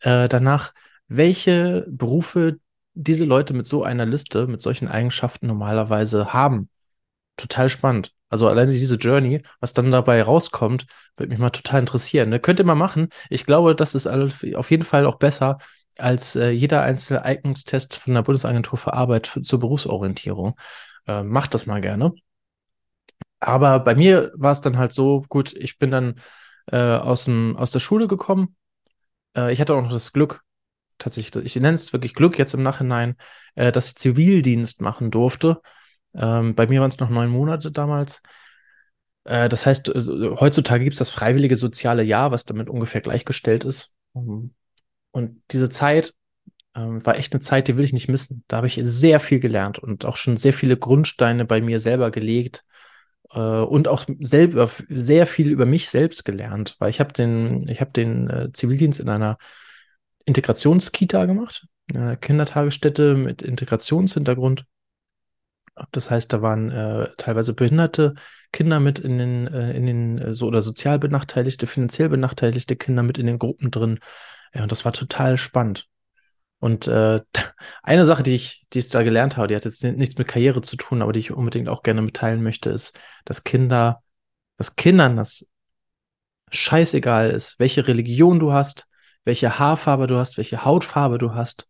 äh, 0.00 0.28
danach, 0.28 0.72
welche 1.06 1.86
Berufe 1.88 2.58
diese 2.94 3.24
Leute 3.24 3.54
mit 3.54 3.66
so 3.66 3.84
einer 3.84 4.06
Liste, 4.06 4.46
mit 4.46 4.62
solchen 4.62 4.88
Eigenschaften 4.88 5.46
normalerweise 5.46 6.32
haben. 6.32 6.68
Total 7.36 7.68
spannend. 7.68 8.12
Also 8.28 8.48
alleine 8.48 8.72
diese 8.72 8.96
Journey, 8.96 9.42
was 9.60 9.72
dann 9.72 9.90
dabei 9.90 10.22
rauskommt, 10.22 10.86
würde 11.16 11.30
mich 11.30 11.38
mal 11.38 11.50
total 11.50 11.80
interessieren. 11.80 12.30
Ne? 12.30 12.40
Könnt 12.40 12.60
ihr 12.60 12.64
mal 12.64 12.74
machen. 12.74 13.08
Ich 13.28 13.44
glaube, 13.44 13.74
das 13.74 13.94
ist 13.94 14.06
auf 14.06 14.70
jeden 14.70 14.84
Fall 14.84 15.06
auch 15.06 15.16
besser 15.16 15.58
als 15.98 16.36
äh, 16.36 16.50
jeder 16.50 16.82
einzelne 16.82 17.24
Eignungstest 17.24 17.96
von 17.96 18.14
der 18.14 18.22
Bundesagentur 18.22 18.78
für 18.78 18.94
Arbeit 18.94 19.26
für, 19.26 19.42
zur 19.42 19.58
Berufsorientierung. 19.58 20.56
Äh, 21.06 21.22
macht 21.22 21.54
das 21.54 21.66
mal 21.66 21.80
gerne. 21.80 22.12
Aber 23.40 23.80
bei 23.80 23.94
mir 23.94 24.32
war 24.34 24.52
es 24.52 24.60
dann 24.60 24.78
halt 24.78 24.92
so, 24.92 25.22
gut, 25.28 25.52
ich 25.54 25.78
bin 25.78 25.90
dann 25.90 26.20
äh, 26.70 26.76
aus, 26.76 27.24
dem, 27.24 27.56
aus 27.56 27.70
der 27.70 27.80
Schule 27.80 28.06
gekommen. 28.06 28.56
Äh, 29.36 29.52
ich 29.52 29.60
hatte 29.60 29.74
auch 29.74 29.82
noch 29.82 29.92
das 29.92 30.12
Glück, 30.12 30.42
tatsächlich, 30.98 31.44
ich 31.44 31.56
nenne 31.56 31.74
es 31.74 31.92
wirklich 31.92 32.14
Glück 32.14 32.38
jetzt 32.38 32.54
im 32.54 32.62
Nachhinein, 32.62 33.16
äh, 33.54 33.72
dass 33.72 33.88
ich 33.88 33.96
Zivildienst 33.96 34.82
machen 34.82 35.10
durfte. 35.10 35.60
Ähm, 36.14 36.54
bei 36.54 36.66
mir 36.66 36.80
waren 36.80 36.90
es 36.90 37.00
noch 37.00 37.08
neun 37.10 37.30
Monate 37.30 37.72
damals. 37.72 38.22
Äh, 39.24 39.48
das 39.48 39.64
heißt, 39.64 39.88
äh, 39.88 40.36
heutzutage 40.38 40.84
gibt 40.84 40.94
es 40.94 40.98
das 40.98 41.10
freiwillige 41.10 41.56
soziale 41.56 42.02
Jahr, 42.02 42.32
was 42.32 42.44
damit 42.44 42.68
ungefähr 42.68 43.00
gleichgestellt 43.00 43.64
ist. 43.64 43.92
Und 44.12 45.42
diese 45.50 45.70
Zeit 45.70 46.14
ähm, 46.74 47.04
war 47.04 47.16
echt 47.16 47.32
eine 47.32 47.40
Zeit, 47.40 47.68
die 47.68 47.76
will 47.76 47.84
ich 47.84 47.92
nicht 47.92 48.08
missen. 48.08 48.44
Da 48.48 48.58
habe 48.58 48.66
ich 48.66 48.78
sehr 48.82 49.20
viel 49.20 49.40
gelernt 49.40 49.78
und 49.78 50.04
auch 50.04 50.16
schon 50.16 50.36
sehr 50.36 50.52
viele 50.52 50.76
Grundsteine 50.76 51.44
bei 51.44 51.60
mir 51.60 51.80
selber 51.80 52.10
gelegt 52.10 52.64
äh, 53.32 53.40
und 53.40 53.88
auch 53.88 54.06
selber 54.20 54.70
sehr 54.88 55.26
viel 55.26 55.50
über 55.50 55.66
mich 55.66 55.88
selbst 55.90 56.24
gelernt, 56.24 56.76
weil 56.78 56.90
ich 56.90 57.00
habe 57.00 57.12
den, 57.12 57.68
ich 57.68 57.80
habe 57.80 57.92
den 57.92 58.30
äh, 58.30 58.52
Zivildienst 58.52 59.00
in 59.00 59.08
einer 59.08 59.38
Integrationskita 60.24 61.24
gemacht, 61.26 61.66
in 61.88 61.98
einer 61.98 62.16
Kindertagesstätte 62.16 63.14
mit 63.14 63.42
Integrationshintergrund. 63.42 64.64
Das 65.92 66.10
heißt, 66.10 66.32
da 66.32 66.42
waren 66.42 66.70
äh, 66.70 67.08
teilweise 67.16 67.54
behinderte 67.54 68.14
Kinder 68.52 68.80
mit 68.80 68.98
in 68.98 69.18
den, 69.18 69.46
äh, 69.46 69.72
in 69.72 69.86
den 69.86 70.18
äh, 70.18 70.34
so 70.34 70.46
oder 70.46 70.62
sozial 70.62 70.98
benachteiligte, 70.98 71.66
finanziell 71.66 72.08
benachteiligte 72.08 72.76
Kinder 72.76 73.02
mit 73.02 73.18
in 73.18 73.26
den 73.26 73.38
Gruppen 73.38 73.70
drin. 73.70 73.98
Ja, 74.52 74.62
und 74.62 74.72
das 74.72 74.84
war 74.84 74.92
total 74.92 75.38
spannend. 75.38 75.88
Und 76.60 76.86
äh, 76.86 77.20
eine 77.82 78.06
Sache, 78.06 78.22
die 78.22 78.34
ich, 78.34 78.66
die 78.72 78.78
ich 78.78 78.88
da 78.88 79.02
gelernt 79.02 79.36
habe, 79.36 79.48
die 79.48 79.56
hat 79.56 79.64
jetzt 79.64 79.82
nichts 79.82 80.16
mit 80.16 80.28
Karriere 80.28 80.60
zu 80.62 80.76
tun, 80.76 81.02
aber 81.02 81.12
die 81.12 81.20
ich 81.20 81.32
unbedingt 81.32 81.68
auch 81.68 81.82
gerne 81.82 82.02
mitteilen 82.02 82.42
möchte, 82.42 82.70
ist, 82.70 82.98
dass 83.24 83.42
Kinder, 83.42 84.02
dass 84.56 84.76
Kindern 84.76 85.16
das 85.16 85.46
scheißegal 86.52 87.30
ist, 87.30 87.58
welche 87.58 87.88
Religion 87.88 88.38
du 88.38 88.52
hast, 88.52 88.86
welche 89.24 89.58
Haarfarbe 89.58 90.06
du 90.06 90.18
hast, 90.18 90.36
welche 90.36 90.64
Hautfarbe 90.64 91.18
du 91.18 91.34
hast. 91.34 91.68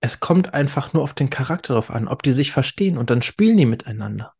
Es 0.00 0.20
kommt 0.20 0.54
einfach 0.54 0.92
nur 0.92 1.02
auf 1.02 1.14
den 1.14 1.30
Charakter 1.30 1.74
drauf 1.74 1.90
an, 1.90 2.08
ob 2.08 2.22
die 2.22 2.32
sich 2.32 2.52
verstehen 2.52 2.96
und 2.96 3.10
dann 3.10 3.22
spielen 3.22 3.56
die 3.56 3.66
miteinander. 3.66 4.34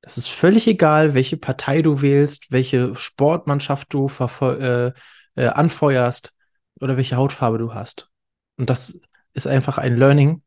Das 0.00 0.18
ist 0.18 0.28
völlig 0.28 0.66
egal, 0.66 1.14
welche 1.14 1.36
Partei 1.36 1.82
du 1.82 2.00
wählst, 2.00 2.50
welche 2.50 2.94
Sportmannschaft 2.94 3.92
du 3.92 4.08
äh, 4.08 4.92
äh, 5.34 5.46
anfeuerst 5.48 6.32
oder 6.80 6.96
welche 6.96 7.16
Hautfarbe 7.16 7.58
du 7.58 7.74
hast. 7.74 8.10
Und 8.56 8.70
das 8.70 9.00
ist 9.32 9.46
einfach 9.46 9.78
ein 9.78 9.96
Learning. 9.96 10.42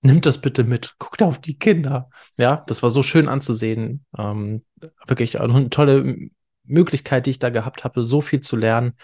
Nimmt 0.00 0.26
das 0.26 0.40
bitte 0.40 0.64
mit. 0.64 0.96
Guckt 0.98 1.22
auf 1.22 1.38
die 1.38 1.58
Kinder. 1.58 2.10
Ja, 2.36 2.64
das 2.66 2.82
war 2.82 2.90
so 2.90 3.02
schön 3.02 3.28
anzusehen. 3.28 4.04
Ähm, 4.18 4.62
wirklich 5.06 5.40
eine 5.40 5.70
tolle 5.70 6.30
Möglichkeit, 6.64 7.26
die 7.26 7.30
ich 7.30 7.38
da 7.38 7.50
gehabt 7.50 7.84
habe, 7.84 8.02
so 8.02 8.20
viel 8.20 8.40
zu 8.40 8.56
lernen. 8.56 8.94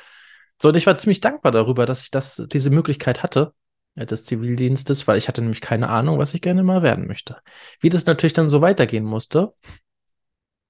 So, 0.61 0.69
und 0.69 0.77
ich 0.77 0.87
war 0.87 0.97
ziemlich 0.97 1.21
dankbar 1.21 1.53
darüber, 1.53 1.87
dass 1.87 2.03
ich 2.03 2.11
das, 2.11 2.43
diese 2.51 2.71
Möglichkeit 2.71 3.23
hatte 3.23 3.55
äh, 3.95 4.07
des 4.07 4.25
Zivildienstes, 4.25 5.07
weil 5.07 5.19
ich 5.19 5.29
hatte 5.29 5.41
nämlich 5.41 5.61
keine 5.61 5.89
Ahnung, 5.89 6.19
was 6.19 6.35
ich 6.35 6.43
gerne 6.43 6.65
mal 6.65 6.83
werden 6.83 7.07
möchte. 7.07 7.37
Wie 7.81 7.91
das 7.91 8.07
natürlich 8.07 8.33
dann 8.33 8.49
so 8.49 8.61
weitergehen 8.61 9.05
musste, 9.05 9.55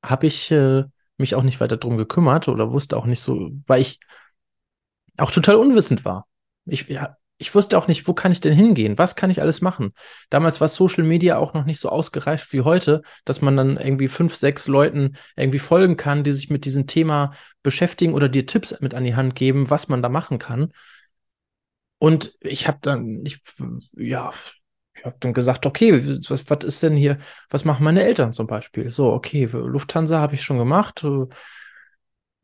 habe 0.04 0.26
ich 0.26 0.50
äh, 0.50 0.84
mich 1.16 1.34
auch 1.34 1.42
nicht 1.42 1.60
weiter 1.60 1.76
drum 1.76 1.96
gekümmert 1.96 2.48
oder 2.48 2.70
wusste 2.70 2.96
auch 2.96 3.06
nicht 3.06 3.20
so, 3.20 3.50
weil 3.66 3.80
ich 3.80 3.98
auch 5.18 5.30
total 5.30 5.56
unwissend 5.56 6.04
war. 6.04 6.26
Ich, 6.64 6.88
ja, 6.88 7.16
ich 7.38 7.54
wusste 7.54 7.78
auch 7.78 7.86
nicht, 7.86 8.08
wo 8.08 8.14
kann 8.14 8.32
ich 8.32 8.40
denn 8.40 8.52
hingehen? 8.52 8.98
Was 8.98 9.14
kann 9.14 9.30
ich 9.30 9.40
alles 9.40 9.60
machen? 9.60 9.92
Damals 10.28 10.60
war 10.60 10.68
Social 10.68 11.04
Media 11.04 11.38
auch 11.38 11.54
noch 11.54 11.64
nicht 11.64 11.78
so 11.78 11.88
ausgereift 11.88 12.52
wie 12.52 12.62
heute, 12.62 13.02
dass 13.24 13.40
man 13.40 13.56
dann 13.56 13.76
irgendwie 13.76 14.08
fünf, 14.08 14.34
sechs 14.34 14.66
Leuten 14.66 15.16
irgendwie 15.36 15.60
folgen 15.60 15.96
kann, 15.96 16.24
die 16.24 16.32
sich 16.32 16.50
mit 16.50 16.64
diesem 16.64 16.86
Thema 16.88 17.32
beschäftigen 17.62 18.14
oder 18.14 18.28
dir 18.28 18.46
Tipps 18.46 18.80
mit 18.80 18.92
an 18.94 19.04
die 19.04 19.14
Hand 19.14 19.36
geben, 19.36 19.70
was 19.70 19.88
man 19.88 20.02
da 20.02 20.08
machen 20.08 20.38
kann. 20.38 20.72
Und 21.98 22.36
ich 22.40 22.66
habe 22.68 22.78
dann, 22.82 23.24
ich, 23.24 23.40
ja, 23.92 24.32
ich 24.94 25.04
habe 25.04 25.16
dann 25.20 25.32
gesagt, 25.32 25.64
okay, 25.64 26.20
was, 26.28 26.50
was 26.50 26.64
ist 26.64 26.82
denn 26.82 26.96
hier, 26.96 27.18
was 27.50 27.64
machen 27.64 27.84
meine 27.84 28.02
Eltern 28.02 28.32
zum 28.32 28.48
Beispiel? 28.48 28.90
So, 28.90 29.12
okay, 29.12 29.48
Lufthansa 29.52 30.18
habe 30.18 30.34
ich 30.34 30.42
schon 30.42 30.58
gemacht. 30.58 31.04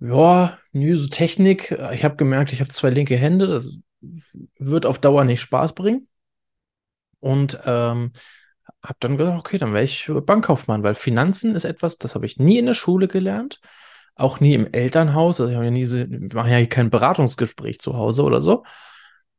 Ja, 0.01 0.59
nö, 0.73 0.97
so 0.97 1.09
Technik. 1.09 1.71
Ich 1.93 2.05
habe 2.05 2.17
gemerkt, 2.17 2.53
ich 2.53 2.61
habe 2.61 2.71
zwei 2.71 2.91
linke 2.91 3.17
Hände. 3.17 3.47
Das 3.47 3.71
wird 4.59 4.87
auf 4.87 4.99
Dauer 4.99 5.25
nicht 5.25 5.41
Spaß 5.41 5.75
bringen. 5.75 6.09
Und 7.21 7.59
ähm, 7.65 8.13
habe 8.83 8.97
dann 9.01 9.17
gesagt, 9.17 9.39
okay, 9.39 9.59
dann 9.59 9.73
wäre 9.73 9.85
ich 9.85 10.11
Bankkaufmann, 10.27 10.83
weil 10.83 10.95
Finanzen 10.95 11.55
ist 11.55 11.65
etwas, 11.65 11.97
das 11.99 12.15
habe 12.15 12.27
ich 12.27 12.39
nie 12.39 12.59
in 12.59 12.67
der 12.67 12.75
Schule 12.75 13.09
gelernt, 13.09 13.61
auch 14.15 14.41
nie 14.41 14.55
im 14.55 14.71
Elternhaus. 14.73 15.41
Also 15.41 15.51
ich 15.51 15.57
habe 15.57 15.65
ja 15.67 15.71
nie 15.71 15.87
so, 15.87 15.97
mache 16.35 16.51
ja 16.51 16.67
kein 16.67 16.91
Beratungsgespräch 16.91 17.81
zu 17.81 17.97
Hause 17.97 18.23
oder 18.25 18.41
so. 18.43 18.65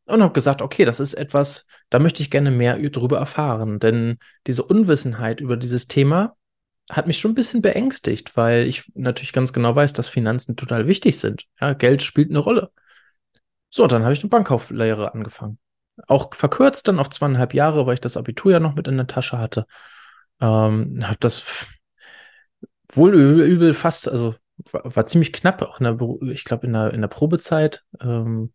Und 0.06 0.22
habe 0.22 0.34
gesagt, 0.34 0.62
okay, 0.62 0.86
das 0.86 1.00
ist 1.00 1.16
etwas, 1.16 1.66
da 1.90 2.00
möchte 2.00 2.22
ich 2.22 2.32
gerne 2.32 2.52
mehr 2.52 2.78
darüber 2.90 3.18
erfahren, 3.18 3.80
denn 3.80 4.20
diese 4.46 4.64
Unwissenheit 4.64 5.42
über 5.42 5.58
dieses 5.58 5.88
Thema 5.88 6.36
hat 6.90 7.08
mich 7.08 7.20
schon 7.20 7.32
ein 7.32 7.36
bisschen 7.36 7.62
beängstigt, 7.62 8.38
weil 8.38 8.68
ich 8.68 8.92
natürlich 8.94 9.34
ganz 9.34 9.54
genau 9.54 9.76
weiß, 9.76 9.94
dass 9.94 10.08
Finanzen 10.08 10.56
total 10.56 10.88
wichtig 10.88 11.20
sind. 11.20 11.46
Ja, 11.60 11.74
Geld 11.74 12.04
spielt 12.04 12.30
eine 12.30 12.40
Rolle. 12.40 12.72
So, 13.70 13.88
dann 13.88 14.04
habe 14.04 14.14
ich 14.14 14.22
eine 14.22 14.30
Bankkauflehre 14.30 15.14
angefangen. 15.14 15.58
Auch 16.08 16.34
verkürzt 16.34 16.88
dann 16.88 17.00
auf 17.00 17.10
zweieinhalb 17.10 17.54
Jahre, 17.54 17.86
weil 17.86 17.96
ich 17.96 18.02
das 18.02 18.18
Abitur 18.18 18.52
ja 18.52 18.60
noch 18.60 18.76
mit 18.76 18.88
in 18.88 18.98
der 18.98 19.08
Tasche 19.08 19.40
hatte. 19.40 19.66
Ähm, 20.40 21.00
habe 21.04 21.18
das 21.20 21.66
wohl 22.92 23.14
übel 23.16 23.74
fast, 23.74 24.10
also 24.10 24.36
war, 24.72 24.96
war, 24.96 25.06
ziemlich 25.06 25.34
knapp, 25.34 25.62
auch 25.62 25.80
in 25.80 25.86
der, 25.86 26.32
ich 26.32 26.44
glaube 26.44 26.68
in 26.68 26.74
der, 26.74 26.94
in 26.94 27.02
der 27.02 27.08
Probezeit, 27.08 27.84
ähm, 28.00 28.54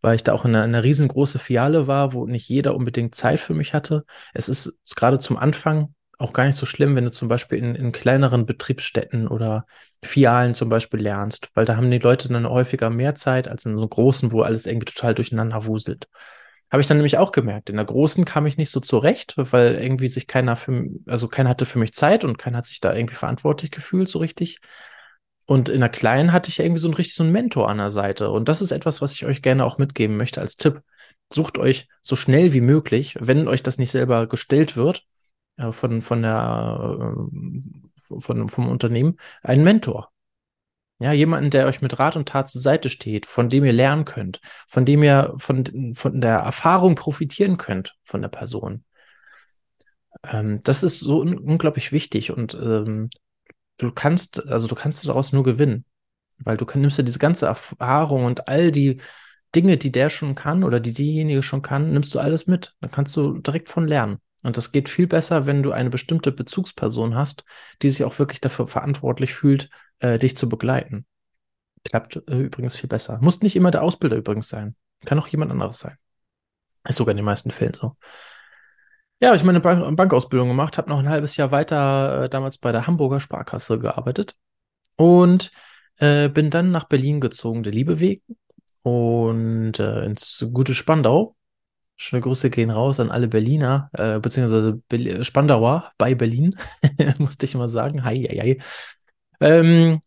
weil 0.00 0.16
ich 0.16 0.24
da 0.24 0.32
auch 0.32 0.44
in 0.44 0.54
einer, 0.54 0.64
in 0.64 0.74
einer 0.74 0.84
riesengroße 0.84 1.38
Filiale 1.38 1.86
war, 1.86 2.12
wo 2.14 2.26
nicht 2.26 2.48
jeder 2.48 2.74
unbedingt 2.74 3.14
Zeit 3.14 3.40
für 3.40 3.54
mich 3.54 3.74
hatte. 3.74 4.04
Es 4.32 4.48
ist 4.48 4.78
gerade 4.96 5.18
zum 5.18 5.36
Anfang 5.36 5.94
auch 6.20 6.32
gar 6.32 6.44
nicht 6.44 6.56
so 6.56 6.66
schlimm, 6.66 6.96
wenn 6.96 7.04
du 7.04 7.10
zum 7.10 7.28
Beispiel 7.28 7.58
in, 7.58 7.74
in 7.74 7.92
kleineren 7.92 8.44
Betriebsstätten 8.46 9.26
oder 9.26 9.66
Fialen 10.02 10.54
zum 10.54 10.68
Beispiel 10.68 11.00
lernst, 11.00 11.50
weil 11.54 11.64
da 11.64 11.76
haben 11.76 11.90
die 11.90 11.98
Leute 11.98 12.28
dann 12.28 12.48
häufiger 12.48 12.90
mehr 12.90 13.14
Zeit 13.14 13.48
als 13.48 13.64
in 13.64 13.76
so 13.76 13.88
großen, 13.88 14.30
wo 14.30 14.42
alles 14.42 14.66
irgendwie 14.66 14.86
total 14.86 15.14
durcheinander 15.14 15.66
wuselt. 15.66 16.08
Habe 16.70 16.82
ich 16.82 16.86
dann 16.86 16.98
nämlich 16.98 17.18
auch 17.18 17.32
gemerkt. 17.32 17.70
In 17.70 17.76
der 17.76 17.84
großen 17.84 18.24
kam 18.24 18.46
ich 18.46 18.56
nicht 18.56 18.70
so 18.70 18.80
zurecht, 18.80 19.34
weil 19.36 19.76
irgendwie 19.76 20.08
sich 20.08 20.26
keiner 20.26 20.56
für, 20.56 20.88
also 21.06 21.26
keiner 21.26 21.50
hatte 21.50 21.66
für 21.66 21.78
mich 21.78 21.94
Zeit 21.94 22.22
und 22.24 22.38
keiner 22.38 22.58
hat 22.58 22.66
sich 22.66 22.80
da 22.80 22.94
irgendwie 22.94 23.16
verantwortlich 23.16 23.70
gefühlt 23.70 24.08
so 24.08 24.18
richtig. 24.18 24.60
Und 25.46 25.68
in 25.68 25.80
der 25.80 25.88
kleinen 25.88 26.32
hatte 26.32 26.48
ich 26.50 26.60
irgendwie 26.60 26.80
so 26.80 26.86
einen 26.86 26.94
richtig 26.94 27.16
so 27.16 27.24
Mentor 27.24 27.68
an 27.68 27.78
der 27.78 27.90
Seite. 27.90 28.30
Und 28.30 28.48
das 28.48 28.62
ist 28.62 28.70
etwas, 28.72 29.02
was 29.02 29.14
ich 29.14 29.26
euch 29.26 29.42
gerne 29.42 29.64
auch 29.64 29.78
mitgeben 29.78 30.16
möchte 30.16 30.40
als 30.40 30.56
Tipp. 30.56 30.82
Sucht 31.32 31.58
euch 31.58 31.88
so 32.02 32.14
schnell 32.14 32.52
wie 32.52 32.60
möglich, 32.60 33.16
wenn 33.18 33.48
euch 33.48 33.62
das 33.62 33.78
nicht 33.78 33.90
selber 33.90 34.28
gestellt 34.28 34.76
wird, 34.76 35.06
äh, 35.60 35.72
von, 35.72 36.02
von 36.02 36.22
der, 36.22 36.98
äh, 36.98 38.20
von, 38.20 38.48
vom 38.48 38.68
Unternehmen, 38.68 39.16
einen 39.42 39.64
Mentor. 39.64 40.10
Ja, 40.98 41.12
jemanden, 41.12 41.50
der 41.50 41.66
euch 41.66 41.80
mit 41.80 41.98
Rat 41.98 42.16
und 42.16 42.28
Tat 42.28 42.48
zur 42.48 42.60
Seite 42.60 42.90
steht, 42.90 43.24
von 43.24 43.48
dem 43.48 43.64
ihr 43.64 43.72
lernen 43.72 44.04
könnt, 44.04 44.40
von 44.68 44.84
dem 44.84 45.02
ihr 45.02 45.34
von, 45.38 45.94
von 45.94 46.20
der 46.20 46.38
Erfahrung 46.38 46.94
profitieren 46.94 47.56
könnt 47.56 47.96
von 48.02 48.20
der 48.20 48.28
Person. 48.28 48.84
Ähm, 50.24 50.60
das 50.62 50.82
ist 50.82 51.00
so 51.00 51.20
un 51.20 51.38
unglaublich 51.38 51.92
wichtig 51.92 52.30
und 52.32 52.54
ähm, 52.54 53.08
du 53.78 53.92
kannst, 53.92 54.46
also 54.46 54.66
du 54.68 54.74
kannst 54.74 55.06
daraus 55.06 55.32
nur 55.32 55.42
gewinnen, 55.42 55.86
weil 56.38 56.58
du 56.58 56.66
kann, 56.66 56.82
nimmst 56.82 56.98
ja 56.98 57.04
diese 57.04 57.18
ganze 57.18 57.46
Erfahrung 57.46 58.24
und 58.26 58.48
all 58.48 58.70
die 58.70 59.00
Dinge, 59.54 59.78
die 59.78 59.92
der 59.92 60.10
schon 60.10 60.34
kann 60.34 60.64
oder 60.64 60.80
die 60.80 60.92
diejenige 60.92 61.42
schon 61.42 61.62
kann, 61.62 61.92
nimmst 61.92 62.14
du 62.14 62.18
alles 62.20 62.46
mit. 62.46 62.74
Dann 62.80 62.90
kannst 62.90 63.16
du 63.16 63.38
direkt 63.38 63.68
von 63.68 63.86
lernen. 63.88 64.18
Und 64.42 64.56
das 64.56 64.72
geht 64.72 64.88
viel 64.88 65.06
besser, 65.06 65.46
wenn 65.46 65.62
du 65.62 65.72
eine 65.72 65.90
bestimmte 65.90 66.32
Bezugsperson 66.32 67.14
hast, 67.14 67.44
die 67.82 67.90
sich 67.90 68.04
auch 68.04 68.18
wirklich 68.18 68.40
dafür 68.40 68.66
verantwortlich 68.66 69.34
fühlt, 69.34 69.68
äh, 69.98 70.18
dich 70.18 70.36
zu 70.36 70.48
begleiten. 70.48 71.06
Klappt 71.84 72.16
äh, 72.28 72.38
übrigens 72.38 72.76
viel 72.76 72.88
besser. 72.88 73.18
Muss 73.20 73.42
nicht 73.42 73.56
immer 73.56 73.70
der 73.70 73.82
Ausbilder 73.82 74.16
übrigens 74.16 74.48
sein. 74.48 74.76
Kann 75.04 75.18
auch 75.18 75.28
jemand 75.28 75.50
anderes 75.50 75.78
sein. 75.78 75.96
Ist 76.88 76.96
sogar 76.96 77.12
in 77.12 77.18
den 77.18 77.26
meisten 77.26 77.50
Fällen 77.50 77.74
so. 77.74 77.96
Ja, 79.22 79.34
ich 79.34 79.44
meine 79.44 79.60
Bank 79.60 79.96
Bankausbildung 79.96 80.48
gemacht, 80.48 80.78
habe 80.78 80.88
noch 80.88 80.98
ein 80.98 81.10
halbes 81.10 81.36
Jahr 81.36 81.50
weiter 81.50 82.24
äh, 82.24 82.28
damals 82.30 82.56
bei 82.56 82.72
der 82.72 82.86
Hamburger 82.86 83.20
Sparkasse 83.20 83.78
gearbeitet 83.78 84.34
und 84.96 85.52
äh, 85.96 86.30
bin 86.30 86.48
dann 86.48 86.70
nach 86.70 86.84
Berlin 86.84 87.20
gezogen, 87.20 87.62
der 87.62 87.72
Liebeweg 87.72 88.22
und 88.82 89.78
äh, 89.78 90.06
ins 90.06 90.46
gute 90.52 90.74
Spandau 90.74 91.36
Schöne 92.02 92.22
Grüße 92.22 92.48
gehen 92.48 92.70
raus 92.70 92.98
an 92.98 93.10
alle 93.10 93.28
Berliner, 93.28 93.90
äh, 93.92 94.18
beziehungsweise 94.20 94.80
Be 94.88 95.22
Spandauer 95.22 95.92
bei 95.98 96.14
Berlin, 96.14 96.56
musste 97.18 97.44
ich 97.44 97.54
mal 97.54 97.68
sagen. 97.68 98.04
Hi, 98.04 98.22
hi, 98.22 98.38
hi. 98.38 98.62
Ähm, 99.38 100.00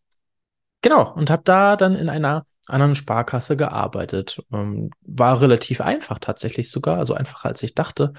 genau, 0.82 1.12
und 1.14 1.30
habe 1.30 1.44
da 1.44 1.76
dann 1.76 1.94
in 1.94 2.08
einer 2.08 2.46
anderen 2.66 2.96
Sparkasse 2.96 3.56
gearbeitet. 3.56 4.42
Ähm, 4.52 4.90
war 5.02 5.40
relativ 5.40 5.80
einfach 5.80 6.18
tatsächlich 6.18 6.68
sogar, 6.68 6.98
also 6.98 7.14
einfacher 7.14 7.50
als 7.50 7.62
ich 7.62 7.76
dachte. 7.76 8.12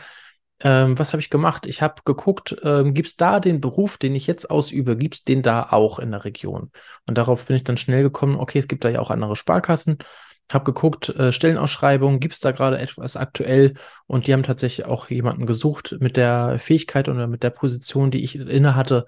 Ähm, 0.62 0.98
was 0.98 1.12
habe 1.12 1.20
ich 1.20 1.30
gemacht? 1.30 1.66
Ich 1.66 1.82
habe 1.82 2.02
geguckt, 2.06 2.56
ähm, 2.64 2.94
gibt 2.94 3.10
es 3.10 3.18
da 3.18 3.42
den 3.42 3.60
Beruf, 3.60 3.98
den 3.98 4.16
ich 4.16 4.26
jetzt 4.26 4.50
ausübe, 4.50 4.96
gibt 4.96 5.16
es 5.16 5.24
den 5.26 5.42
da 5.42 5.68
auch 5.72 6.00
in 6.00 6.12
der 6.12 6.24
Region? 6.24 6.72
Und 7.08 7.18
darauf 7.18 7.46
bin 7.46 7.58
ich 7.58 7.66
dann 7.66 7.76
schnell 7.76 8.04
gekommen, 8.04 8.38
okay, 8.38 8.60
es 8.60 8.70
gibt 8.70 8.86
da 8.86 8.90
ja 8.90 9.02
auch 9.02 9.12
andere 9.12 9.36
Sparkassen 9.36 9.98
habe 10.52 10.66
geguckt, 10.66 11.10
äh, 11.10 11.32
Stellenausschreibungen, 11.32 12.20
gibt 12.20 12.36
es 12.36 12.40
da 12.40 12.52
gerade 12.52 12.78
etwas 12.78 13.18
aktuell? 13.18 13.76
Und 14.08 14.28
die 14.28 14.34
haben 14.34 14.44
tatsächlich 14.44 14.86
auch 14.86 15.10
jemanden 15.10 15.46
gesucht 15.46 15.96
mit 16.00 16.18
der 16.18 16.60
Fähigkeit 16.60 17.10
oder 17.10 17.28
mit 17.28 17.44
der 17.44 17.50
Position, 17.50 18.12
die 18.12 18.24
ich 18.24 18.36
inne 18.38 18.76
hatte. 18.76 19.06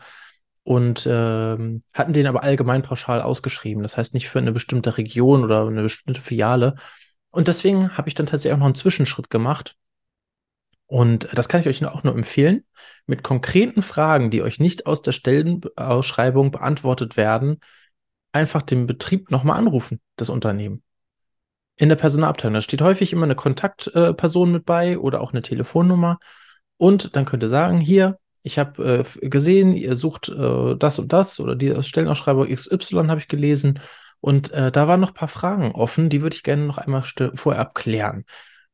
Und 0.63 1.08
ähm, 1.10 1.84
hatten 1.94 2.13
den 2.13 2.27
aber 2.27 2.44
allgemein 2.44 2.82
pauschal 2.82 3.22
ausgeschrieben. 3.22 3.84
Das 3.84 3.96
heißt 3.98 4.13
nicht 4.13 4.27
für 4.29 4.39
eine 4.39 4.51
bestimmte 4.51 4.98
Region 4.98 5.44
oder 5.44 5.65
eine 5.67 5.84
bestimmte 5.84 6.20
Filiale. 6.22 6.75
Und 7.32 7.48
deswegen 7.48 7.98
habe 7.98 8.10
ich 8.10 8.15
dann 8.15 8.25
tatsächlich 8.25 8.53
auch 8.53 8.60
noch 8.60 8.65
einen 8.65 8.75
Zwischenschritt 8.75 9.29
gemacht. 9.29 9.75
Und 10.88 11.29
das 11.34 11.50
kann 11.50 11.62
ich 11.62 11.67
euch 11.67 11.86
auch 11.86 12.03
nur 12.03 12.15
empfehlen. 12.15 12.65
Mit 13.06 13.24
konkreten 13.24 13.82
Fragen, 13.82 14.29
die 14.32 14.41
euch 14.41 14.60
nicht 14.60 14.86
aus 14.88 15.01
der 15.01 15.12
Stellenausschreibung 15.12 16.51
beantwortet 16.51 17.17
werden, 17.17 17.60
einfach 18.32 18.62
den 18.62 18.88
Betrieb 18.88 19.29
nochmal 19.32 19.58
anrufen, 19.58 20.00
das 20.15 20.29
Unternehmen. 20.29 20.84
In 21.77 21.89
der 21.89 21.96
Personalabteilung. 21.96 22.55
Da 22.55 22.62
steht 22.62 22.81
häufig 22.81 23.13
immer 23.13 23.25
eine 23.25 23.36
Kontaktperson 23.36 24.51
mit 24.51 24.65
bei 24.65 24.98
oder 24.98 25.22
auch 25.22 25.31
eine 25.31 25.43
Telefonnummer. 25.43 26.19
Und 26.77 27.15
dann 27.15 27.25
könnt 27.25 27.43
ihr 27.43 27.50
sagen, 27.50 27.79
hier, 27.79 28.17
ich 28.41 28.57
habe 28.57 29.05
äh, 29.22 29.29
gesehen, 29.29 29.74
ihr 29.74 29.96
sucht 29.96 30.29
äh, 30.29 30.75
das 30.75 31.00
und 31.00 31.13
das 31.13 31.39
oder 31.39 31.55
die 31.55 31.84
Stellenausschreibung 31.84 32.48
XY 32.48 33.07
habe 33.07 33.19
ich 33.19 33.27
gelesen. 33.27 33.79
Und 34.19 34.51
äh, 34.51 34.72
da 34.72 34.88
waren 34.88 35.00
noch 35.00 35.10
ein 35.10 35.15
paar 35.15 35.27
Fragen 35.27 35.72
offen, 35.74 36.10
die 36.10 36.22
würde 36.22 36.36
ich 36.36 36.43
gerne 36.43 36.65
noch 36.65 36.77
einmal 36.77 37.03
vorher 37.36 37.62
abklären. 37.62 38.25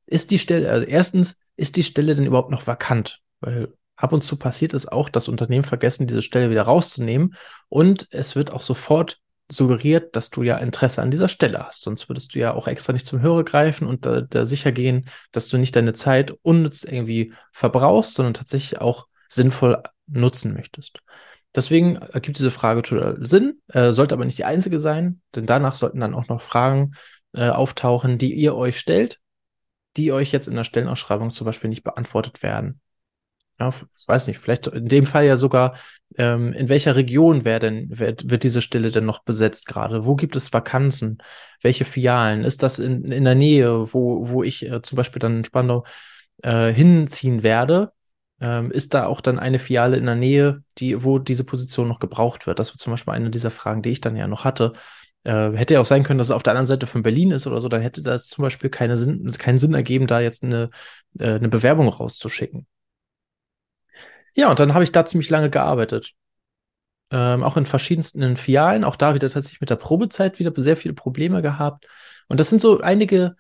Ist 0.06 0.32
die 0.32 0.40
Stelle, 0.40 0.70
also 0.70 0.86
erstens, 0.86 1.38
ist 1.56 1.76
die 1.76 1.84
Stelle 1.84 2.16
denn 2.16 2.26
überhaupt 2.26 2.52
noch 2.52 2.68
vakant? 2.68 3.22
Weil 3.40 3.74
ab 3.96 4.14
und 4.14 4.24
zu 4.24 4.38
passiert 4.38 4.74
es 4.74 4.88
auch, 4.88 5.10
dass 5.10 5.28
Unternehmen 5.28 5.66
vergessen, 5.66 6.08
diese 6.08 6.22
Stelle 6.22 6.50
wieder 6.50 6.64
rauszunehmen 6.64 7.36
und 7.70 8.08
es 8.12 8.36
wird 8.36 8.52
auch 8.52 8.62
sofort 8.62 9.20
suggeriert, 9.50 10.16
dass 10.16 10.30
du 10.30 10.44
ja 10.44 10.58
Interesse 10.58 11.02
an 11.02 11.12
dieser 11.12 11.30
Stelle 11.30 11.66
hast. 11.66 11.84
Sonst 11.84 12.10
würdest 12.10 12.34
du 12.34 12.40
ja 12.40 12.54
auch 12.54 12.68
extra 12.68 12.94
nicht 12.94 13.06
zum 13.06 13.22
Hörer 13.22 13.44
greifen 13.44 13.88
und 13.88 14.06
da, 14.06 14.22
da 14.22 14.46
sicher 14.46 14.72
gehen, 14.72 15.06
dass 15.32 15.50
du 15.50 15.58
nicht 15.58 15.76
deine 15.76 15.94
Zeit 15.94 16.34
unnütz 16.42 16.84
irgendwie 16.84 17.34
verbrauchst, 17.52 18.16
sondern 18.16 18.34
tatsächlich 18.34 18.82
auch 18.82 19.08
sinnvoll 19.30 19.82
nutzen 20.08 20.54
möchtest. 20.54 21.00
Deswegen 21.56 21.98
ergibt 21.98 22.40
diese 22.40 22.52
Frage 22.52 22.82
total 22.82 23.18
Sinn, 23.26 23.62
äh, 23.68 23.92
sollte 23.92 24.16
aber 24.16 24.26
nicht 24.26 24.38
die 24.38 24.46
einzige 24.46 24.80
sein, 24.80 25.22
denn 25.36 25.46
danach 25.46 25.76
sollten 25.76 26.00
dann 26.00 26.16
auch 26.16 26.28
noch 26.28 26.42
Fragen 26.42 26.96
äh, 27.34 27.50
auftauchen, 27.50 28.18
die 28.18 28.34
ihr 28.34 28.56
euch 28.56 28.80
stellt, 28.80 29.20
die 29.98 30.12
euch 30.12 30.32
jetzt 30.32 30.48
in 30.48 30.56
der 30.56 30.64
Stellenausschreibung 30.64 31.30
zum 31.30 31.46
Beispiel 31.46 31.70
nicht 31.70 31.84
beantwortet 31.84 32.42
werden. 32.42 32.80
Ja, 33.60 33.72
weiß 34.08 34.28
nicht, 34.28 34.40
vielleicht 34.40 34.68
in 34.68 34.88
dem 34.88 35.06
Fall 35.06 35.26
ja 35.26 35.38
sogar, 35.38 35.76
ähm, 36.18 36.54
in 36.54 36.70
welcher 36.70 36.96
Region 36.96 37.46
wer 37.46 37.60
denn, 37.60 37.88
wird, 37.98 38.30
wird 38.30 38.44
diese 38.44 38.62
Stelle 38.62 38.92
denn 38.92 39.06
noch 39.06 39.24
besetzt 39.24 39.68
gerade? 39.68 40.06
Wo 40.06 40.16
gibt 40.16 40.36
es 40.36 40.52
Vakanzen? 40.52 41.20
Welche 41.62 41.86
Filialen? 41.86 42.44
Ist 42.44 42.64
das 42.64 42.80
in, 42.80 43.06
in 43.12 43.24
der 43.26 43.36
Nähe, 43.36 43.94
wo, 43.94 44.30
wo 44.30 44.44
ich 44.44 44.66
äh, 44.70 44.82
zum 44.82 44.96
Beispiel 44.96 45.20
dann 45.20 45.38
in 45.38 45.44
Spandau 45.46 45.86
äh, 46.44 46.74
hinziehen 46.74 47.44
werde? 47.44 47.92
Ähm, 48.42 48.72
ist 48.72 48.94
da 48.94 49.06
auch 49.06 49.22
dann 49.22 49.40
eine 49.40 49.60
Filiale 49.60 49.98
in 49.98 50.06
der 50.06 50.16
Nähe, 50.16 50.64
die, 50.80 51.04
wo 51.04 51.20
diese 51.20 51.44
Position 51.46 51.88
noch 51.88 52.00
gebraucht 52.00 52.48
wird? 52.48 52.60
Das 52.60 52.72
war 52.72 52.78
zum 52.78 52.92
Beispiel 52.92 53.14
eine 53.14 53.30
dieser 53.30 53.52
Fragen, 53.52 53.82
die 53.84 53.92
ich 53.92 54.02
dann 54.02 54.16
ja 54.16 54.28
noch 54.28 54.44
hatte. 54.44 54.74
Äh, 55.24 55.52
hätte 55.54 55.76
ja 55.76 55.80
auch 55.82 55.86
sein 55.86 56.04
können, 56.04 56.18
dass 56.18 56.28
es 56.28 56.32
auf 56.32 56.44
der 56.44 56.52
anderen 56.52 56.68
Seite 56.68 56.88
von 56.88 57.04
Berlin 57.04 57.32
ist 57.32 57.48
oder 57.48 57.62
so, 57.62 57.70
dann 57.70 57.82
hätte 57.82 58.02
das 58.02 58.28
zum 58.28 58.42
Beispiel 58.42 58.70
keine 58.70 58.98
Sinn, 58.98 59.26
keinen 59.38 59.60
Sinn 59.60 59.74
ergeben, 59.74 60.08
da 60.08 60.20
jetzt 60.20 60.44
eine, 60.44 60.70
äh, 61.20 61.36
eine 61.36 61.48
Bewerbung 61.50 61.88
rauszuschicken. 61.88 62.68
Ja, 64.36 64.50
und 64.50 64.60
dann 64.60 64.74
habe 64.74 64.84
ich 64.84 64.92
da 64.92 65.06
ziemlich 65.06 65.30
lange 65.30 65.50
gearbeitet. 65.50 66.14
Ähm, 67.12 67.44
auch 67.44 67.58
in 67.58 67.66
verschiedensten 67.66 68.38
Filialen, 68.38 68.84
auch 68.84 68.96
da 68.96 69.14
wieder 69.14 69.30
tatsächlich 69.30 69.62
mit 69.62 69.70
der 69.70 69.76
Probezeit 69.76 70.40
wieder 70.40 70.52
sehr 70.56 70.78
viele 70.78 70.94
Probleme 70.96 71.42
gehabt. 71.42 71.88
Und 72.28 72.40
das 72.40 72.50
sind 72.50 72.60
so 72.60 72.82
einige, 72.82 73.36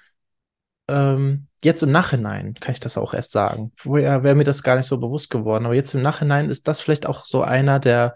ähm, 0.87 1.47
jetzt 1.63 1.83
im 1.83 1.91
Nachhinein 1.91 2.55
kann 2.55 2.73
ich 2.73 2.81
das 2.81 2.97
auch 2.97 3.13
erst 3.13 3.31
sagen. 3.31 3.71
Vorher 3.75 4.23
wäre 4.23 4.35
mir 4.35 4.45
das 4.45 4.63
gar 4.63 4.77
nicht 4.77 4.87
so 4.87 4.99
bewusst 4.99 5.29
geworden, 5.29 5.65
aber 5.65 5.75
jetzt 5.75 5.93
im 5.95 6.01
Nachhinein 6.03 6.49
ist 6.49 6.67
das 6.67 6.81
vielleicht 6.81 7.05
auch 7.07 7.25
so 7.25 7.43
einer 7.43 7.79
der, 7.79 8.15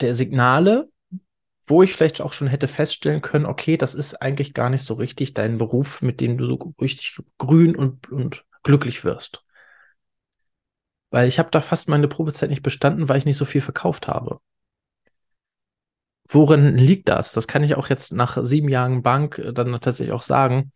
der 0.00 0.14
Signale, 0.14 0.88
wo 1.66 1.82
ich 1.82 1.94
vielleicht 1.94 2.20
auch 2.22 2.32
schon 2.32 2.48
hätte 2.48 2.68
feststellen 2.68 3.22
können, 3.22 3.46
okay, 3.46 3.76
das 3.78 3.94
ist 3.94 4.16
eigentlich 4.22 4.54
gar 4.54 4.70
nicht 4.70 4.84
so 4.84 4.94
richtig 4.94 5.34
dein 5.34 5.58
Beruf, 5.58 6.02
mit 6.02 6.20
dem 6.20 6.38
du 6.38 6.46
so 6.48 6.74
richtig 6.80 7.18
grün 7.38 7.76
und, 7.76 8.10
und 8.10 8.44
glücklich 8.64 9.04
wirst. 9.04 9.44
Weil 11.12 11.28
ich 11.28 11.38
habe 11.38 11.50
da 11.52 11.60
fast 11.60 11.88
meine 11.88 12.08
Probezeit 12.08 12.50
nicht 12.50 12.62
bestanden, 12.62 13.08
weil 13.08 13.18
ich 13.18 13.26
nicht 13.26 13.36
so 13.36 13.44
viel 13.44 13.60
verkauft 13.60 14.08
habe. 14.08 14.40
Worin 16.28 16.78
liegt 16.78 17.08
das? 17.10 17.32
Das 17.32 17.46
kann 17.46 17.62
ich 17.62 17.74
auch 17.74 17.88
jetzt 17.90 18.12
nach 18.12 18.38
sieben 18.44 18.68
Jahren 18.68 19.02
Bank 19.02 19.38
äh, 19.38 19.52
dann 19.52 19.70
tatsächlich 19.80 20.12
auch 20.12 20.22
sagen. 20.22 20.72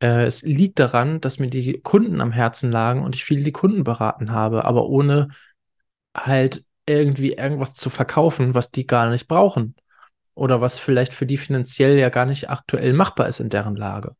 Äh, 0.00 0.24
es 0.26 0.42
liegt 0.42 0.78
daran, 0.78 1.20
dass 1.20 1.40
mir 1.40 1.50
die 1.50 1.80
Kunden 1.80 2.20
am 2.20 2.30
Herzen 2.32 2.70
lagen 2.70 3.02
und 3.02 3.16
ich 3.16 3.24
viel 3.24 3.42
die 3.42 3.52
Kunden 3.52 3.82
beraten 3.82 4.30
habe, 4.30 4.64
aber 4.64 4.86
ohne 4.86 5.28
halt 6.16 6.64
irgendwie 6.86 7.32
irgendwas 7.32 7.74
zu 7.74 7.90
verkaufen, 7.90 8.54
was 8.54 8.70
die 8.70 8.86
gar 8.86 9.10
nicht 9.10 9.26
brauchen. 9.28 9.74
Oder 10.34 10.60
was 10.60 10.78
vielleicht 10.78 11.14
für 11.14 11.26
die 11.26 11.38
finanziell 11.38 11.98
ja 11.98 12.10
gar 12.10 12.26
nicht 12.26 12.50
aktuell 12.50 12.92
machbar 12.92 13.28
ist 13.28 13.40
in 13.40 13.48
deren 13.48 13.74
Lage. 13.76 14.14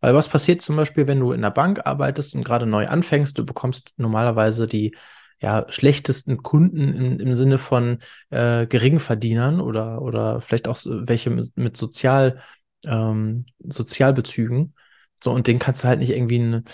Weil 0.00 0.14
was 0.14 0.28
passiert 0.28 0.62
zum 0.62 0.76
Beispiel, 0.76 1.06
wenn 1.06 1.20
du 1.20 1.32
in 1.32 1.42
der 1.42 1.50
Bank 1.50 1.80
arbeitest 1.84 2.34
und 2.34 2.44
gerade 2.44 2.66
neu 2.66 2.86
anfängst, 2.88 3.38
du 3.38 3.44
bekommst 3.44 3.94
normalerweise 3.96 4.66
die 4.66 4.94
ja, 5.40 5.66
schlechtesten 5.68 6.42
Kunden 6.42 6.94
im, 6.94 7.20
im 7.20 7.34
Sinne 7.34 7.58
von 7.58 7.98
äh, 8.30 8.66
Geringverdienern 8.66 9.60
oder, 9.60 10.00
oder 10.02 10.40
vielleicht 10.40 10.68
auch 10.68 10.78
welche 10.84 11.30
mit, 11.30 11.56
mit 11.56 11.76
Sozial, 11.76 12.40
ähm, 12.84 13.46
Sozialbezügen. 13.58 14.74
So, 15.22 15.32
und 15.32 15.46
den 15.46 15.58
kannst 15.58 15.84
du 15.84 15.88
halt 15.88 15.98
nicht 16.00 16.10
irgendwie 16.10 16.38
ein, 16.38 16.64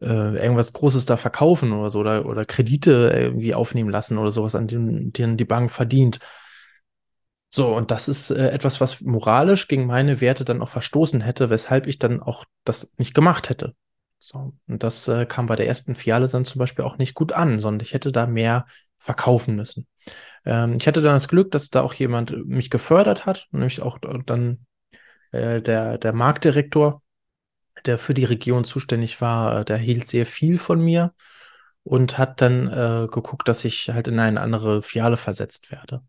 äh, 0.00 0.06
irgendwas 0.06 0.72
Großes 0.72 1.06
da 1.06 1.16
verkaufen 1.16 1.72
oder 1.72 1.90
so 1.90 2.00
oder, 2.00 2.26
oder 2.26 2.44
Kredite 2.44 3.12
irgendwie 3.14 3.54
aufnehmen 3.54 3.90
lassen 3.90 4.18
oder 4.18 4.30
sowas, 4.30 4.54
an 4.54 4.66
denen, 4.66 5.12
denen 5.12 5.36
die 5.36 5.44
Bank 5.44 5.70
verdient. 5.70 6.18
So, 7.56 7.74
und 7.74 7.90
das 7.90 8.06
ist 8.06 8.30
äh, 8.30 8.50
etwas, 8.50 8.82
was 8.82 9.00
moralisch 9.00 9.66
gegen 9.66 9.86
meine 9.86 10.20
Werte 10.20 10.44
dann 10.44 10.60
auch 10.60 10.68
verstoßen 10.68 11.22
hätte, 11.22 11.48
weshalb 11.48 11.86
ich 11.86 11.98
dann 11.98 12.20
auch 12.20 12.44
das 12.64 12.92
nicht 12.98 13.14
gemacht 13.14 13.48
hätte. 13.48 13.74
So, 14.18 14.52
und 14.68 14.82
das 14.82 15.08
äh, 15.08 15.24
kam 15.24 15.46
bei 15.46 15.56
der 15.56 15.66
ersten 15.66 15.94
Fiale 15.94 16.28
dann 16.28 16.44
zum 16.44 16.58
Beispiel 16.58 16.84
auch 16.84 16.98
nicht 16.98 17.14
gut 17.14 17.32
an, 17.32 17.58
sondern 17.58 17.82
ich 17.82 17.94
hätte 17.94 18.12
da 18.12 18.26
mehr 18.26 18.66
verkaufen 18.98 19.56
müssen. 19.56 19.86
Ähm, 20.44 20.74
ich 20.78 20.86
hatte 20.86 21.00
dann 21.00 21.14
das 21.14 21.28
Glück, 21.28 21.50
dass 21.50 21.70
da 21.70 21.80
auch 21.80 21.94
jemand 21.94 22.46
mich 22.46 22.68
gefördert 22.68 23.24
hat, 23.24 23.46
nämlich 23.52 23.80
auch 23.80 23.96
dann 24.26 24.66
äh, 25.32 25.62
der, 25.62 25.96
der 25.96 26.12
Marktdirektor, 26.12 27.00
der 27.86 27.96
für 27.96 28.12
die 28.12 28.26
Region 28.26 28.64
zuständig 28.64 29.22
war, 29.22 29.60
äh, 29.60 29.64
der 29.64 29.78
hielt 29.78 30.06
sehr 30.06 30.26
viel 30.26 30.58
von 30.58 30.78
mir 30.78 31.14
und 31.84 32.18
hat 32.18 32.42
dann 32.42 32.68
äh, 32.68 33.06
geguckt, 33.10 33.48
dass 33.48 33.64
ich 33.64 33.88
halt 33.88 34.08
in 34.08 34.20
eine 34.20 34.42
andere 34.42 34.82
Fiale 34.82 35.16
versetzt 35.16 35.70
werde. 35.70 36.02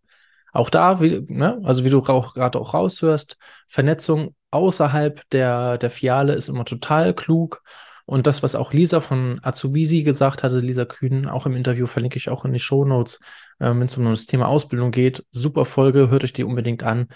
Auch 0.57 0.71
da, 0.71 0.99
wie, 1.01 1.23
ne, 1.27 1.61
also 1.63 1.83
wie 1.83 1.91
du 1.91 2.01
gerade 2.01 2.59
auch 2.59 2.73
raushörst, 2.73 3.37
Vernetzung 3.67 4.33
außerhalb 4.49 5.21
der, 5.29 5.77
der 5.77 5.91
Fiale 5.91 6.33
ist 6.33 6.49
immer 6.49 6.65
total 6.65 7.13
klug. 7.13 7.61
Und 8.07 8.25
das, 8.25 8.41
was 8.41 8.55
auch 8.55 8.73
Lisa 8.73 8.99
von 8.99 9.39
Azubisi 9.43 10.01
gesagt 10.01 10.41
hatte, 10.41 10.57
Lisa 10.57 10.85
Kühn, 10.85 11.27
auch 11.27 11.45
im 11.45 11.55
Interview 11.55 11.85
verlinke 11.85 12.17
ich 12.17 12.29
auch 12.29 12.43
in 12.43 12.53
die 12.53 12.59
Show 12.59 12.85
Notes, 12.85 13.19
äh, 13.59 13.69
wenn 13.69 13.83
es 13.83 13.97
um 13.97 14.05
das 14.05 14.25
Thema 14.25 14.47
Ausbildung 14.47 14.89
geht. 14.89 15.23
Super 15.31 15.63
Folge, 15.63 16.09
hört 16.09 16.23
euch 16.23 16.33
die 16.33 16.43
unbedingt 16.43 16.81
an. 16.81 17.09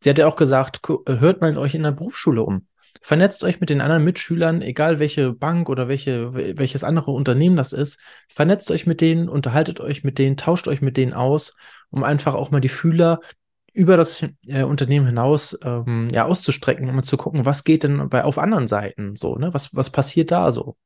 Sie 0.00 0.08
hat 0.08 0.16
ja 0.16 0.26
auch 0.26 0.36
gesagt, 0.36 0.80
hört 1.06 1.42
mal 1.42 1.58
euch 1.58 1.74
in 1.74 1.82
der 1.82 1.90
Berufsschule 1.90 2.44
um. 2.44 2.66
Vernetzt 3.00 3.44
euch 3.44 3.60
mit 3.60 3.70
den 3.70 3.80
anderen 3.80 4.04
Mitschülern, 4.04 4.62
egal 4.62 4.98
welche 4.98 5.32
Bank 5.32 5.68
oder 5.68 5.88
welche, 5.88 6.34
welches 6.34 6.84
andere 6.84 7.10
Unternehmen 7.10 7.56
das 7.56 7.72
ist. 7.72 8.00
Vernetzt 8.28 8.70
euch 8.70 8.86
mit 8.86 9.00
denen, 9.00 9.28
unterhaltet 9.28 9.80
euch 9.80 10.04
mit 10.04 10.18
denen, 10.18 10.36
tauscht 10.36 10.68
euch 10.68 10.80
mit 10.80 10.96
denen 10.96 11.12
aus, 11.12 11.56
um 11.90 12.04
einfach 12.04 12.34
auch 12.34 12.50
mal 12.50 12.60
die 12.60 12.68
Fühler 12.68 13.20
über 13.72 13.96
das 13.96 14.24
äh, 14.46 14.62
Unternehmen 14.62 15.06
hinaus 15.06 15.58
ähm, 15.62 16.08
ja, 16.10 16.24
auszustrecken, 16.24 16.88
um 16.88 17.02
zu 17.02 17.16
gucken, 17.18 17.44
was 17.44 17.62
geht 17.62 17.82
denn 17.82 18.08
bei 18.08 18.24
auf 18.24 18.38
anderen 18.38 18.66
Seiten 18.66 19.16
so, 19.16 19.36
ne? 19.36 19.52
Was, 19.52 19.74
was 19.74 19.90
passiert 19.90 20.30
da 20.30 20.50
so? 20.50 20.76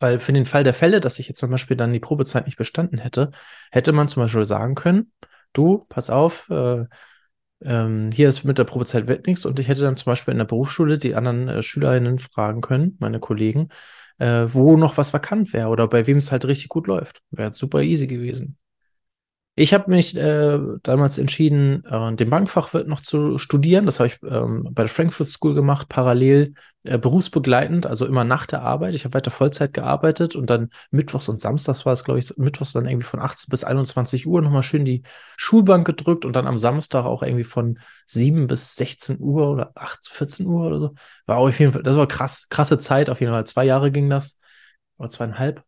Weil 0.00 0.18
für 0.18 0.32
den 0.32 0.46
Fall 0.46 0.64
der 0.64 0.74
Fälle, 0.74 1.00
dass 1.00 1.20
ich 1.20 1.28
jetzt 1.28 1.38
zum 1.38 1.50
Beispiel 1.50 1.76
dann 1.76 1.92
die 1.92 2.00
Probezeit 2.00 2.46
nicht 2.46 2.58
bestanden 2.58 2.98
hätte, 2.98 3.30
hätte 3.70 3.92
man 3.92 4.08
zum 4.08 4.24
Beispiel 4.24 4.44
sagen 4.44 4.74
können, 4.74 5.12
du, 5.52 5.86
pass 5.88 6.10
auf, 6.10 6.50
äh, 6.50 6.86
ähm, 7.64 8.10
hier 8.12 8.28
ist 8.28 8.44
mit 8.44 8.58
der 8.58 8.64
Probezeit 8.64 9.08
wird 9.08 9.26
nichts 9.26 9.44
und 9.44 9.58
ich 9.58 9.68
hätte 9.68 9.82
dann 9.82 9.96
zum 9.96 10.10
Beispiel 10.10 10.32
in 10.32 10.38
der 10.38 10.44
Berufsschule 10.46 10.98
die 10.98 11.14
anderen 11.14 11.48
äh, 11.48 11.62
SchülerInnen 11.62 12.18
fragen 12.18 12.60
können, 12.60 12.96
meine 13.00 13.20
Kollegen, 13.20 13.68
äh, 14.18 14.46
wo 14.48 14.76
noch 14.76 14.96
was 14.96 15.12
vakant 15.12 15.52
wäre 15.52 15.68
oder 15.68 15.88
bei 15.88 16.06
wem 16.06 16.18
es 16.18 16.32
halt 16.32 16.46
richtig 16.46 16.68
gut 16.68 16.86
läuft. 16.86 17.22
Wäre 17.30 17.54
super 17.54 17.82
easy 17.82 18.06
gewesen. 18.06 18.58
Ich 19.54 19.74
habe 19.74 19.90
mich 19.90 20.16
äh, 20.16 20.58
damals 20.82 21.18
entschieden, 21.18 21.84
äh, 21.84 22.14
den 22.14 22.30
Bankfachwirt 22.30 22.88
noch 22.88 23.02
zu 23.02 23.36
studieren. 23.36 23.84
Das 23.84 24.00
habe 24.00 24.06
ich 24.06 24.18
ähm, 24.22 24.66
bei 24.72 24.84
der 24.84 24.88
Frankfurt 24.88 25.28
School 25.28 25.52
gemacht, 25.52 25.90
parallel 25.90 26.54
äh, 26.84 26.96
berufsbegleitend, 26.96 27.86
also 27.86 28.06
immer 28.06 28.24
nach 28.24 28.46
der 28.46 28.62
Arbeit. 28.62 28.94
Ich 28.94 29.04
habe 29.04 29.12
weiter 29.12 29.30
Vollzeit 29.30 29.74
gearbeitet 29.74 30.36
und 30.36 30.48
dann 30.48 30.70
mittwochs 30.90 31.28
und 31.28 31.42
samstags 31.42 31.84
war 31.84 31.92
es, 31.92 32.02
glaube 32.02 32.18
ich, 32.18 32.34
mittwochs 32.38 32.72
dann 32.72 32.86
irgendwie 32.86 33.04
von 33.06 33.20
18 33.20 33.50
bis 33.50 33.62
21 33.62 34.26
Uhr 34.26 34.40
nochmal 34.40 34.62
schön 34.62 34.86
die 34.86 35.02
Schulbank 35.36 35.86
gedrückt 35.86 36.24
und 36.24 36.34
dann 36.34 36.46
am 36.46 36.56
Samstag 36.56 37.04
auch 37.04 37.22
irgendwie 37.22 37.44
von 37.44 37.78
7 38.06 38.46
bis 38.46 38.74
16 38.76 39.20
Uhr 39.20 39.50
oder 39.50 39.72
8, 39.74 40.08
14 40.08 40.46
Uhr 40.46 40.66
oder 40.66 40.78
so. 40.78 40.94
War 41.26 41.36
auf 41.36 41.58
jeden 41.60 41.74
Fall, 41.74 41.82
das 41.82 41.98
war 41.98 42.08
krass, 42.08 42.48
krasse 42.48 42.78
Zeit, 42.78 43.10
auf 43.10 43.20
jeden 43.20 43.32
Fall. 43.34 43.44
Zwei 43.44 43.66
Jahre 43.66 43.92
ging 43.92 44.08
das. 44.08 44.38
Oder 44.96 45.10
zweieinhalb. 45.10 45.62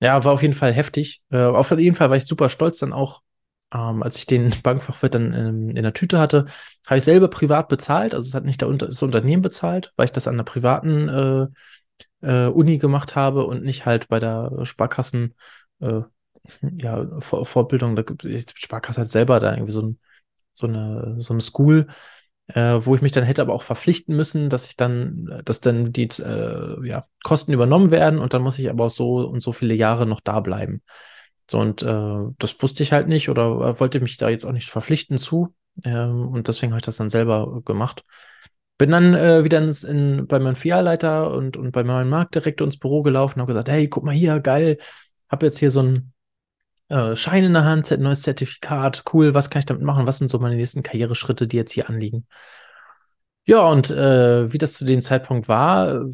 Ja, 0.00 0.24
war 0.24 0.32
auf 0.32 0.42
jeden 0.42 0.54
Fall 0.54 0.72
heftig. 0.72 1.22
Äh, 1.30 1.38
auf 1.44 1.70
jeden 1.72 1.94
Fall 1.96 2.08
war 2.10 2.16
ich 2.16 2.24
super 2.24 2.48
stolz 2.48 2.78
dann 2.78 2.92
auch, 2.92 3.22
ähm, 3.74 4.02
als 4.02 4.16
ich 4.16 4.26
den 4.26 4.50
Bankfachwirt 4.62 5.14
dann 5.14 5.32
in, 5.32 5.70
in 5.76 5.82
der 5.82 5.92
Tüte 5.92 6.18
hatte, 6.18 6.46
habe 6.86 6.98
ich 6.98 7.04
selber 7.04 7.28
privat 7.28 7.68
bezahlt. 7.68 8.14
Also 8.14 8.28
es 8.28 8.34
hat 8.34 8.44
nicht 8.44 8.60
der, 8.62 8.68
das 8.72 9.02
Unternehmen 9.02 9.42
bezahlt, 9.42 9.92
weil 9.96 10.06
ich 10.06 10.12
das 10.12 10.26
an 10.28 10.36
der 10.36 10.44
privaten 10.44 11.08
äh, 11.08 11.46
äh, 12.22 12.48
Uni 12.48 12.78
gemacht 12.78 13.16
habe 13.16 13.46
und 13.46 13.64
nicht 13.64 13.86
halt 13.86 14.08
bei 14.08 14.20
der 14.20 14.64
Sparkassen 14.64 15.34
äh, 15.80 16.02
ja, 16.62 17.06
Vor 17.20 17.46
Vorbildung. 17.46 17.96
Da 17.96 18.02
gibt, 18.02 18.24
Sparkasse 18.58 19.02
hat 19.02 19.10
selber 19.10 19.40
da 19.40 19.52
irgendwie 19.54 19.72
so, 19.72 19.82
ein, 19.82 19.98
so 20.52 20.66
eine 20.66 21.16
so 21.20 21.34
eine 21.34 21.42
School 21.42 21.88
äh, 22.54 22.84
wo 22.84 22.94
ich 22.94 23.02
mich 23.02 23.12
dann 23.12 23.24
hätte 23.24 23.42
aber 23.42 23.54
auch 23.54 23.62
verpflichten 23.62 24.16
müssen, 24.16 24.48
dass 24.48 24.66
ich 24.66 24.76
dann, 24.76 25.42
dass 25.44 25.60
dann 25.60 25.92
die 25.92 26.08
äh, 26.20 26.86
ja, 26.86 27.06
Kosten 27.22 27.52
übernommen 27.52 27.90
werden 27.90 28.18
und 28.18 28.34
dann 28.34 28.42
muss 28.42 28.58
ich 28.58 28.70
aber 28.70 28.88
so 28.88 29.26
und 29.26 29.40
so 29.40 29.52
viele 29.52 29.74
Jahre 29.74 30.06
noch 30.06 30.20
da 30.20 30.40
bleiben. 30.40 30.82
So, 31.50 31.58
und 31.58 31.82
äh, 31.82 32.18
das 32.38 32.62
wusste 32.62 32.82
ich 32.82 32.92
halt 32.92 33.08
nicht 33.08 33.28
oder 33.28 33.80
wollte 33.80 34.00
mich 34.00 34.16
da 34.16 34.28
jetzt 34.28 34.44
auch 34.44 34.52
nicht 34.52 34.70
verpflichten 34.70 35.18
zu. 35.18 35.54
Ähm, 35.84 36.28
und 36.28 36.48
deswegen 36.48 36.72
habe 36.72 36.78
ich 36.78 36.86
das 36.86 36.96
dann 36.96 37.08
selber 37.08 37.62
gemacht. 37.64 38.02
Bin 38.78 38.90
dann 38.90 39.14
äh, 39.14 39.44
wieder 39.44 39.58
ins, 39.58 39.84
in, 39.84 40.26
bei 40.26 40.38
meinem 40.38 40.56
Filialleiter 40.56 41.32
und, 41.32 41.56
und 41.56 41.72
bei 41.72 41.84
meinem 41.84 42.08
Marktdirektor 42.08 42.66
ins 42.66 42.78
Büro 42.78 43.02
gelaufen 43.02 43.38
und 43.38 43.42
habe 43.42 43.52
gesagt, 43.52 43.68
hey, 43.68 43.88
guck 43.88 44.04
mal 44.04 44.14
hier, 44.14 44.40
geil, 44.40 44.78
habe 45.28 45.46
jetzt 45.46 45.58
hier 45.58 45.70
so 45.70 45.82
ein 45.82 46.12
äh, 46.90 47.16
Schein 47.16 47.44
in 47.44 47.52
der 47.52 47.64
Hand, 47.64 47.90
neues 47.98 48.22
Zertifikat, 48.22 49.04
cool, 49.12 49.32
was 49.32 49.48
kann 49.48 49.60
ich 49.60 49.66
damit 49.66 49.82
machen? 49.82 50.06
Was 50.06 50.18
sind 50.18 50.28
so 50.28 50.38
meine 50.38 50.56
nächsten 50.56 50.82
Karriereschritte, 50.82 51.46
die 51.46 51.56
jetzt 51.56 51.72
hier 51.72 51.88
anliegen? 51.88 52.26
Ja, 53.46 53.66
und 53.66 53.90
äh, 53.90 54.52
wie 54.52 54.58
das 54.58 54.74
zu 54.74 54.84
dem 54.84 55.02
Zeitpunkt 55.02 55.48
war, 55.48 56.04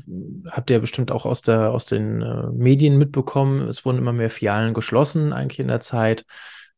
habt 0.50 0.70
ihr 0.70 0.78
bestimmt 0.80 1.10
auch 1.10 1.26
aus, 1.26 1.42
der, 1.42 1.70
aus 1.70 1.86
den 1.86 2.22
äh, 2.22 2.46
Medien 2.52 2.96
mitbekommen. 2.96 3.68
Es 3.68 3.84
wurden 3.84 3.98
immer 3.98 4.12
mehr 4.12 4.30
Filialen 4.30 4.74
geschlossen, 4.74 5.32
eigentlich 5.32 5.60
in 5.60 5.68
der 5.68 5.80
Zeit. 5.80 6.24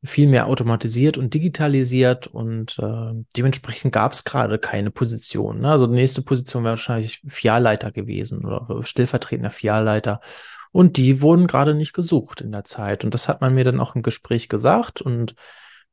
Viel 0.04 0.28
mehr 0.28 0.46
automatisiert 0.46 1.18
und 1.18 1.34
digitalisiert 1.34 2.28
und 2.28 2.78
äh, 2.78 3.12
dementsprechend 3.36 3.92
gab 3.92 4.12
es 4.12 4.22
gerade 4.24 4.58
keine 4.58 4.92
Position. 4.92 5.60
Ne? 5.60 5.72
Also 5.72 5.88
die 5.88 5.94
nächste 5.94 6.22
Position 6.22 6.62
wäre 6.62 6.72
wahrscheinlich 6.72 7.20
Filialleiter 7.26 7.90
gewesen 7.90 8.44
oder 8.44 8.84
stellvertretender 8.84 9.50
Filialleiter. 9.50 10.20
Und 10.72 10.96
die 10.96 11.20
wurden 11.20 11.46
gerade 11.46 11.74
nicht 11.74 11.92
gesucht 11.92 12.40
in 12.40 12.52
der 12.52 12.64
Zeit. 12.64 13.04
Und 13.04 13.14
das 13.14 13.28
hat 13.28 13.40
man 13.40 13.54
mir 13.54 13.64
dann 13.64 13.80
auch 13.80 13.94
im 13.94 14.02
Gespräch 14.02 14.48
gesagt 14.48 15.00
und 15.00 15.34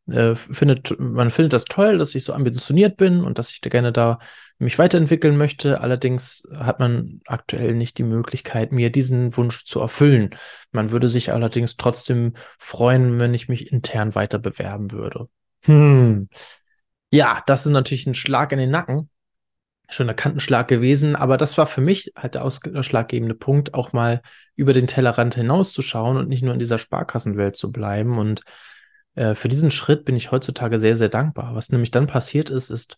äh, 0.07 0.35
findet, 0.35 0.99
man 0.99 1.31
findet 1.31 1.53
das 1.53 1.65
toll, 1.65 1.97
dass 1.97 2.13
ich 2.13 2.23
so 2.23 2.33
ambitioniert 2.33 2.97
bin 2.97 3.23
und 3.23 3.39
dass 3.39 3.49
ich 3.51 3.61
da 3.61 3.69
gerne 3.69 3.91
da 3.91 4.19
mich 4.59 4.77
weiterentwickeln 4.77 5.35
möchte. 5.38 5.81
Allerdings 5.81 6.47
hat 6.53 6.79
man 6.79 7.21
aktuell 7.25 7.73
nicht 7.73 7.97
die 7.97 8.03
Möglichkeit, 8.03 8.71
mir 8.71 8.91
diesen 8.91 9.35
Wunsch 9.35 9.65
zu 9.65 9.79
erfüllen. 9.79 10.35
Man 10.71 10.91
würde 10.91 11.07
sich 11.07 11.31
allerdings 11.31 11.75
trotzdem 11.77 12.33
freuen, 12.59 13.19
wenn 13.19 13.33
ich 13.33 13.49
mich 13.49 13.71
intern 13.71 14.15
weiter 14.15 14.39
bewerben 14.39 14.91
würde. 14.91 15.27
Hm. 15.61 16.29
Ja, 17.11 17.41
das 17.47 17.65
ist 17.65 17.71
natürlich 17.71 18.05
ein 18.05 18.13
Schlag 18.13 18.51
in 18.51 18.59
den 18.59 18.69
Nacken. 18.69 19.09
Schon 19.89 20.10
ein 20.10 20.15
Kantenschlag 20.15 20.67
gewesen, 20.67 21.15
aber 21.15 21.38
das 21.38 21.58
war 21.58 21.67
für 21.67 21.82
mich 21.82 22.12
halt 22.15 22.36
der 22.36 22.43
ausschlaggebende 22.43 23.36
Punkt, 23.36 23.74
auch 23.74 23.93
mal 23.93 24.21
über 24.56 24.74
den 24.74 24.88
Tellerrand 24.88 25.36
hinauszuschauen 25.36 26.17
und 26.17 26.28
nicht 26.28 26.43
nur 26.43 26.54
in 26.54 26.60
dieser 26.60 26.80
Sparkassenwelt 26.80 27.56
zu 27.56 27.71
bleiben. 27.71 28.17
Und 28.17 28.41
äh, 29.15 29.36
für 29.36 29.48
diesen 29.48 29.71
Schritt 29.71 30.06
bin 30.06 30.15
ich 30.15 30.32
heutzutage 30.32 30.80
sehr, 30.80 30.95
sehr 30.95 31.10
dankbar. 31.10 31.56
Was 31.56 31.69
nämlich 31.69 31.91
dann 31.91 32.08
passiert 32.08 32.50
ist, 32.50 32.69
ist, 32.69 32.98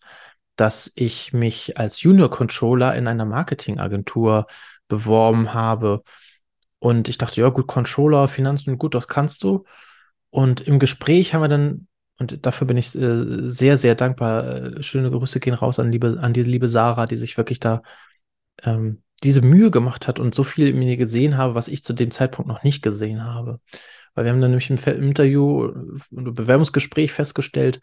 dass 0.56 0.92
ich 0.96 1.32
mich 1.32 1.78
als 1.78 2.02
Junior 2.02 2.30
Controller 2.30 2.94
in 2.94 3.06
einer 3.06 3.24
Marketingagentur 3.24 4.46
beworben 4.88 5.54
habe. 5.54 6.02
Und 6.80 7.08
ich 7.08 7.18
dachte, 7.18 7.40
ja, 7.40 7.48
gut, 7.50 7.66
Controller, 7.66 8.28
Finanzen, 8.28 8.78
gut, 8.78 8.94
das 8.94 9.08
kannst 9.08 9.42
du. 9.44 9.64
Und 10.30 10.60
im 10.60 10.78
Gespräch 10.78 11.34
haben 11.34 11.42
wir 11.42 11.48
dann, 11.48 11.86
und 12.18 12.44
dafür 12.44 12.66
bin 12.66 12.76
ich 12.76 12.94
äh, 12.94 13.48
sehr, 13.48 13.76
sehr 13.76 13.94
dankbar, 13.94 14.46
äh, 14.46 14.82
schöne 14.82 15.10
Grüße 15.10 15.40
gehen 15.40 15.54
raus 15.54 15.78
an, 15.78 15.92
liebe, 15.92 16.18
an 16.20 16.32
die 16.32 16.42
liebe 16.42 16.68
Sarah, 16.68 17.06
die 17.06 17.16
sich 17.16 17.36
wirklich 17.36 17.60
da 17.60 17.82
ähm, 18.64 19.02
diese 19.22 19.42
Mühe 19.42 19.70
gemacht 19.70 20.08
hat 20.08 20.20
und 20.20 20.34
so 20.34 20.44
viel 20.44 20.68
in 20.68 20.78
mir 20.78 20.96
gesehen 20.96 21.36
habe, 21.36 21.54
was 21.54 21.68
ich 21.68 21.82
zu 21.82 21.92
dem 21.92 22.10
Zeitpunkt 22.10 22.48
noch 22.48 22.62
nicht 22.62 22.82
gesehen 22.82 23.24
habe. 23.24 23.60
Weil 24.14 24.24
wir 24.24 24.32
haben 24.32 24.40
dann 24.40 24.50
nämlich 24.50 24.70
im 24.70 24.78
Interview 25.02 25.72
und 26.10 26.34
Bewerbungsgespräch 26.34 27.12
festgestellt, 27.12 27.80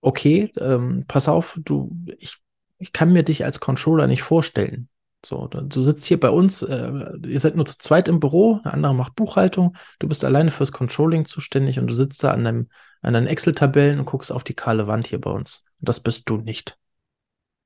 okay, 0.00 0.52
ähm, 0.58 1.04
pass 1.08 1.28
auf, 1.28 1.58
du, 1.64 1.96
ich, 2.18 2.38
ich 2.78 2.92
kann 2.92 3.12
mir 3.12 3.22
dich 3.22 3.44
als 3.44 3.60
Controller 3.60 4.06
nicht 4.06 4.22
vorstellen. 4.22 4.88
So, 5.24 5.46
du 5.46 5.82
sitzt 5.82 6.04
hier 6.04 6.20
bei 6.20 6.28
uns, 6.28 6.62
äh, 6.62 6.92
ihr 7.26 7.40
seid 7.40 7.56
nur 7.56 7.64
zu 7.64 7.78
zweit 7.78 8.08
im 8.08 8.20
Büro, 8.20 8.60
der 8.64 8.74
andere 8.74 8.94
macht 8.94 9.14
Buchhaltung, 9.14 9.76
du 9.98 10.06
bist 10.06 10.24
alleine 10.24 10.50
fürs 10.50 10.70
Controlling 10.70 11.24
zuständig 11.24 11.78
und 11.78 11.86
du 11.86 11.94
sitzt 11.94 12.22
da 12.22 12.32
an, 12.32 12.44
deinem, 12.44 12.68
an 13.04 13.14
deinen 13.14 13.26
Excel-Tabellen 13.26 13.98
und 13.98 14.06
guckst 14.06 14.32
auf 14.32 14.44
die 14.44 14.54
kahle 14.54 14.86
Wand 14.86 15.06
hier 15.06 15.20
bei 15.20 15.30
uns. 15.30 15.64
Und 15.80 15.88
das 15.88 16.00
bist 16.00 16.28
du 16.28 16.36
nicht. 16.38 16.78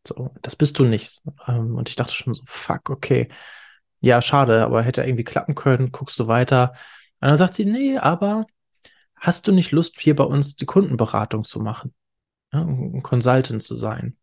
So, 0.06 0.30
das 0.42 0.56
bist 0.56 0.78
du 0.78 0.84
nicht. 0.84 1.22
Ähm, 1.46 1.76
und 1.76 1.88
ich 1.88 1.96
dachte 1.96 2.12
schon 2.14 2.34
so, 2.34 2.42
fuck, 2.46 2.90
okay. 2.90 3.28
Ja, 4.00 4.22
schade, 4.22 4.64
aber 4.64 4.82
hätte 4.82 5.02
irgendwie 5.02 5.24
klappen 5.24 5.54
können, 5.54 5.92
guckst 5.92 6.18
du 6.18 6.28
weiter. 6.28 6.72
Und 7.20 7.28
dann 7.28 7.36
sagt 7.36 7.54
sie, 7.54 7.64
nee, 7.66 7.98
aber 7.98 8.46
hast 9.16 9.48
du 9.48 9.52
nicht 9.52 9.72
Lust, 9.72 10.00
hier 10.00 10.14
bei 10.14 10.24
uns 10.24 10.56
die 10.56 10.66
Kundenberatung 10.66 11.44
zu 11.44 11.60
machen? 11.60 11.94
ja, 12.52 12.62
ein 12.62 13.02
Consultant 13.02 13.62
zu 13.62 13.76
sein. 13.76 14.16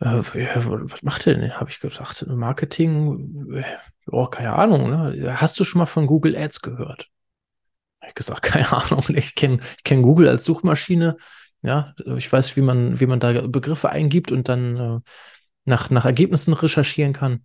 Äh, 0.00 0.22
was 0.22 1.02
macht 1.02 1.26
er 1.26 1.34
denn? 1.34 1.58
Habe 1.58 1.70
ich 1.70 1.80
gesagt, 1.80 2.26
Marketing, 2.28 3.64
oh, 4.06 4.26
keine 4.26 4.54
Ahnung. 4.54 4.90
Ne? 4.90 5.40
Hast 5.40 5.58
du 5.58 5.64
schon 5.64 5.80
mal 5.80 5.86
von 5.86 6.06
Google 6.06 6.36
Ads 6.36 6.62
gehört? 6.62 7.10
Ich 8.06 8.14
gesagt, 8.14 8.42
keine 8.42 8.72
Ahnung. 8.72 9.04
Ich 9.08 9.34
kenne 9.34 9.60
ich 9.76 9.84
kenn 9.84 10.02
Google 10.02 10.28
als 10.28 10.44
Suchmaschine. 10.44 11.16
Ja, 11.62 11.94
ich 12.16 12.32
weiß, 12.32 12.56
wie 12.56 12.60
man, 12.60 13.00
wie 13.00 13.06
man 13.06 13.18
da 13.18 13.46
Begriffe 13.46 13.90
eingibt 13.90 14.30
und 14.30 14.48
dann 14.48 14.76
äh, 14.76 15.00
nach, 15.64 15.90
nach 15.90 16.04
Ergebnissen 16.04 16.52
recherchieren 16.52 17.12
kann. 17.12 17.44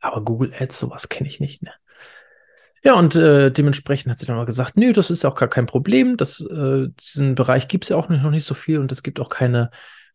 Aber 0.00 0.22
Google 0.22 0.52
Ads, 0.58 0.78
sowas 0.78 1.08
kenne 1.08 1.28
ich 1.28 1.40
nicht. 1.40 1.62
Ne? 1.62 1.72
Ja, 2.84 2.94
und 2.94 3.16
äh, 3.16 3.50
dementsprechend 3.50 4.12
hat 4.12 4.18
sie 4.18 4.26
dann 4.26 4.36
mal 4.36 4.44
gesagt, 4.44 4.76
nö, 4.76 4.92
das 4.92 5.10
ist 5.10 5.24
auch 5.24 5.34
gar 5.34 5.48
kein 5.48 5.66
Problem. 5.66 6.16
Das, 6.16 6.40
äh, 6.40 6.88
diesen 6.88 7.34
Bereich 7.34 7.66
gibt 7.66 7.84
es 7.84 7.90
ja 7.90 7.96
auch 7.96 8.08
noch 8.08 8.30
nicht 8.30 8.44
so 8.44 8.54
viel 8.54 8.78
und 8.78 8.92
es 8.92 9.02
gibt 9.02 9.20
auch 9.20 9.30
keine 9.30 9.70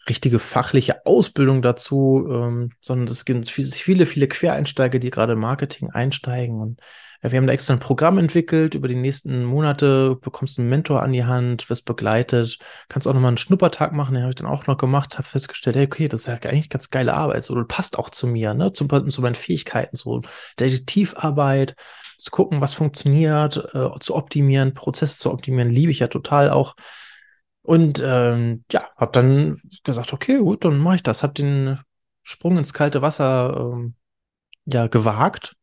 richtige 0.08 0.40
fachliche 0.40 1.06
Ausbildung 1.06 1.62
dazu, 1.62 2.28
ähm, 2.30 2.70
sondern 2.82 3.08
es 3.08 3.26
gibt 3.26 3.50
viele, 3.50 4.06
viele 4.06 4.28
Quereinsteiger, 4.28 5.00
die 5.00 5.10
gerade 5.10 5.36
Marketing 5.36 5.92
einsteigen. 5.92 6.60
Und 6.60 6.82
ja, 7.24 7.32
wir 7.32 7.38
haben 7.38 7.48
da 7.48 7.54
extra 7.54 7.74
ein 7.74 7.80
Programm 7.80 8.18
entwickelt. 8.18 8.76
Über 8.76 8.90
die 8.90 8.96
nächsten 8.96 9.46
Monate 9.46 10.18
bekommst 10.22 10.58
du 10.58 10.62
einen 10.62 10.70
Mentor 10.70 11.02
an 11.02 11.14
die 11.14 11.24
Hand, 11.24 11.70
wirst 11.70 11.86
begleitet, 11.86 12.60
kannst 12.90 13.08
auch 13.08 13.14
nochmal 13.14 13.30
einen 13.30 13.38
Schnuppertag 13.38 13.94
machen, 13.94 14.14
den 14.14 14.24
habe 14.24 14.32
ich 14.32 14.36
dann 14.36 14.48
auch 14.48 14.68
noch 14.68 14.78
gemacht, 14.78 15.18
habe 15.18 15.28
festgestellt, 15.28 15.78
hey, 15.78 15.86
okay, 15.86 16.10
das 16.10 16.22
ist 16.22 16.28
ja 16.28 16.34
eigentlich 16.50 16.70
ganz 16.70 16.90
geile 16.90 17.14
Arbeit. 17.14 17.46
So, 17.46 17.64
passt 17.66 17.98
auch 17.98 18.10
zu 18.10 18.28
mir, 18.28 18.54
ne, 18.54 18.74
zu, 18.74 18.86
zu 18.88 19.22
meinen 19.22 19.36
Fähigkeiten, 19.36 19.96
so 19.96 20.22
Detektivarbeit, 20.60 21.76
zu 22.18 22.30
gucken, 22.30 22.62
was 22.62 22.74
funktioniert, 22.74 23.58
äh, 23.74 23.90
zu 24.00 24.16
optimieren, 24.16 24.74
Prozesse 24.74 25.18
zu 25.18 25.32
optimieren, 25.32 25.70
liebe 25.70 25.92
ich 25.92 26.00
ja 26.00 26.08
total 26.08 26.50
auch. 26.50 26.76
Und 27.62 28.02
ähm, 28.06 28.66
ja, 28.72 28.90
habe 28.98 29.12
dann 29.14 29.58
gesagt, 29.84 30.12
okay, 30.12 30.40
gut, 30.40 30.66
dann 30.66 30.78
mache 30.78 30.98
ich 30.98 31.04
das. 31.04 31.24
Habe 31.24 31.34
den 31.34 31.80
Sprung 32.22 32.58
ins 32.58 32.74
kalte 32.74 33.02
Wasser 33.02 33.56
ähm, 33.58 33.96
ja 34.66 34.88
gewagt. 34.88 35.56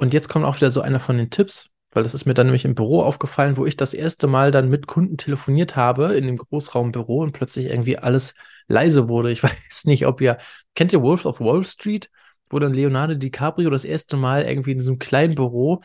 Und 0.00 0.14
jetzt 0.14 0.28
kommt 0.28 0.46
auch 0.46 0.56
wieder 0.56 0.70
so 0.70 0.80
einer 0.80 0.98
von 0.98 1.18
den 1.18 1.28
Tipps, 1.28 1.68
weil 1.92 2.02
das 2.04 2.14
ist 2.14 2.24
mir 2.24 2.32
dann 2.32 2.46
nämlich 2.46 2.64
im 2.64 2.74
Büro 2.74 3.02
aufgefallen, 3.02 3.58
wo 3.58 3.66
ich 3.66 3.76
das 3.76 3.92
erste 3.92 4.28
Mal 4.28 4.50
dann 4.50 4.70
mit 4.70 4.86
Kunden 4.86 5.18
telefoniert 5.18 5.76
habe 5.76 6.14
in 6.14 6.26
dem 6.26 6.38
Großraumbüro 6.38 7.22
und 7.22 7.32
plötzlich 7.32 7.66
irgendwie 7.66 7.98
alles 7.98 8.34
leise 8.66 9.10
wurde. 9.10 9.30
Ich 9.30 9.42
weiß 9.42 9.84
nicht, 9.84 10.06
ob 10.06 10.22
ihr 10.22 10.38
kennt 10.74 10.94
ihr 10.94 11.02
Wolf 11.02 11.26
of 11.26 11.38
Wall 11.40 11.66
Street, 11.66 12.10
wo 12.48 12.58
dann 12.58 12.72
Leonardo 12.72 13.14
DiCaprio 13.14 13.68
das 13.68 13.84
erste 13.84 14.16
Mal 14.16 14.44
irgendwie 14.44 14.70
in 14.72 14.78
diesem 14.78 14.98
kleinen 14.98 15.34
Büro 15.34 15.82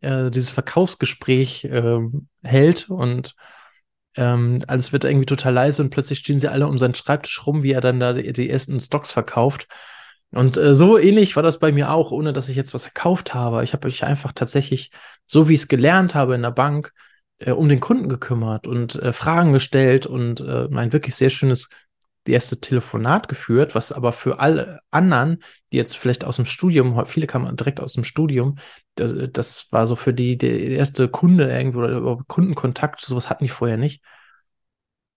äh, 0.00 0.30
dieses 0.30 0.48
Verkaufsgespräch 0.48 1.66
äh, 1.66 1.98
hält 2.42 2.88
und 2.88 3.34
ähm, 4.16 4.64
alles 4.66 4.94
wird 4.94 5.04
irgendwie 5.04 5.26
total 5.26 5.52
leise 5.52 5.82
und 5.82 5.90
plötzlich 5.90 6.20
stehen 6.20 6.38
sie 6.38 6.48
alle 6.48 6.66
um 6.66 6.78
seinen 6.78 6.94
Schreibtisch 6.94 7.46
rum, 7.46 7.62
wie 7.62 7.72
er 7.72 7.82
dann 7.82 8.00
da 8.00 8.14
die, 8.14 8.32
die 8.32 8.48
ersten 8.48 8.80
Stocks 8.80 9.10
verkauft. 9.10 9.68
Und 10.30 10.56
äh, 10.56 10.74
so 10.74 10.98
ähnlich 10.98 11.36
war 11.36 11.42
das 11.42 11.58
bei 11.58 11.72
mir 11.72 11.90
auch, 11.90 12.10
ohne 12.10 12.32
dass 12.32 12.48
ich 12.48 12.56
jetzt 12.56 12.74
was 12.74 12.84
verkauft 12.84 13.34
habe. 13.34 13.64
Ich 13.64 13.72
habe 13.72 13.86
mich 13.88 14.04
einfach 14.04 14.32
tatsächlich, 14.32 14.90
so 15.26 15.48
wie 15.48 15.54
ich 15.54 15.60
es 15.60 15.68
gelernt 15.68 16.14
habe 16.14 16.34
in 16.34 16.42
der 16.42 16.50
Bank, 16.50 16.92
äh, 17.38 17.52
um 17.52 17.68
den 17.68 17.80
Kunden 17.80 18.08
gekümmert 18.08 18.66
und 18.66 18.96
äh, 18.96 19.12
Fragen 19.12 19.52
gestellt 19.52 20.06
und 20.06 20.40
äh, 20.40 20.68
ein 20.70 20.92
wirklich 20.92 21.14
sehr 21.14 21.30
schönes 21.30 21.70
erste 22.26 22.60
Telefonat 22.60 23.28
geführt, 23.28 23.74
was 23.74 23.90
aber 23.90 24.12
für 24.12 24.38
alle 24.38 24.80
anderen, 24.90 25.42
die 25.72 25.76
jetzt 25.76 25.96
vielleicht 25.96 26.24
aus 26.24 26.36
dem 26.36 26.46
Studium, 26.46 27.06
viele 27.06 27.26
kamen 27.26 27.56
direkt 27.56 27.80
aus 27.80 27.94
dem 27.94 28.04
Studium, 28.04 28.58
das, 28.94 29.14
das 29.32 29.66
war 29.70 29.86
so 29.86 29.96
für 29.96 30.12
die 30.12 30.36
der 30.36 30.60
erste 30.60 31.08
Kunde 31.08 31.50
irgendwo 31.50 31.78
oder 31.80 32.18
Kundenkontakt, 32.26 33.00
sowas 33.00 33.30
hatten 33.30 33.44
die 33.44 33.50
vorher 33.50 33.78
nicht. 33.78 34.02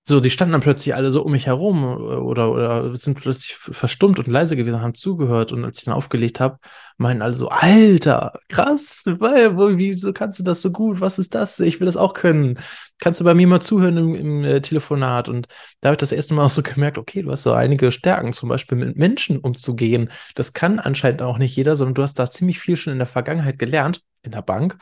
So, 0.04 0.20
die 0.20 0.32
standen 0.32 0.54
dann 0.54 0.62
plötzlich 0.62 0.96
alle 0.96 1.12
so 1.12 1.22
um 1.22 1.32
mich 1.32 1.46
herum 1.46 1.84
oder, 1.84 2.52
oder 2.52 2.96
sind 2.96 3.20
plötzlich 3.20 3.56
verstummt 3.56 4.18
und 4.18 4.28
leise 4.28 4.56
gewesen, 4.56 4.82
haben 4.82 4.96
zugehört. 4.96 5.52
Und 5.52 5.64
als 5.64 5.78
ich 5.78 5.86
dann 5.86 5.94
aufgelegt 5.94 6.40
habe, 6.40 6.58
meinen 6.98 7.22
alle 7.22 7.36
so, 7.36 7.50
Alter, 7.50 8.34
krass, 8.50 9.04
weil, 9.06 9.56
wieso 9.78 10.12
kannst 10.12 10.40
du 10.40 10.44
das 10.44 10.64
so 10.64 10.72
gut? 10.72 11.02
Was 11.02 11.20
ist 11.20 11.36
das? 11.36 11.60
Ich 11.60 11.80
will 11.80 11.86
das 11.86 11.98
auch 11.98 12.16
können. 12.16 12.58
Kannst 13.00 13.20
du 13.20 13.24
bei 13.24 13.36
mir 13.36 13.46
mal 13.46 13.62
zuhören 13.62 13.98
im, 13.98 14.16
im 14.16 14.44
äh, 14.44 14.62
Telefonat? 14.62 15.30
Und 15.30 15.48
da 15.82 15.90
habe 15.90 15.94
ich 15.94 16.00
das 16.00 16.12
erste 16.12 16.34
Mal 16.34 16.46
auch 16.46 16.50
so 16.50 16.64
gemerkt, 16.64 16.98
okay, 16.98 17.22
du 17.22 17.32
hast 17.32 17.44
so 17.44 17.54
einige 17.54 17.92
Stärken, 17.92 18.34
zum 18.34 18.50
Beispiel 18.50 18.80
mit 18.80 18.98
Menschen 18.98 19.38
umzugehen. 19.38 20.10
Das 20.34 20.54
kann 20.54 20.80
anscheinend 20.80 21.22
auch 21.22 21.38
nicht 21.38 21.56
jeder, 21.56 21.76
sondern 21.76 21.94
du 21.94 22.04
hast 22.04 22.16
da 22.18 22.30
ziemlich 22.30 22.60
viel 22.60 22.76
schon 22.76 22.94
in 22.94 23.00
der 23.00 23.08
Vergangenheit 23.08 23.60
gelernt 23.60 24.02
in 24.24 24.32
der 24.32 24.42
Bank, 24.42 24.78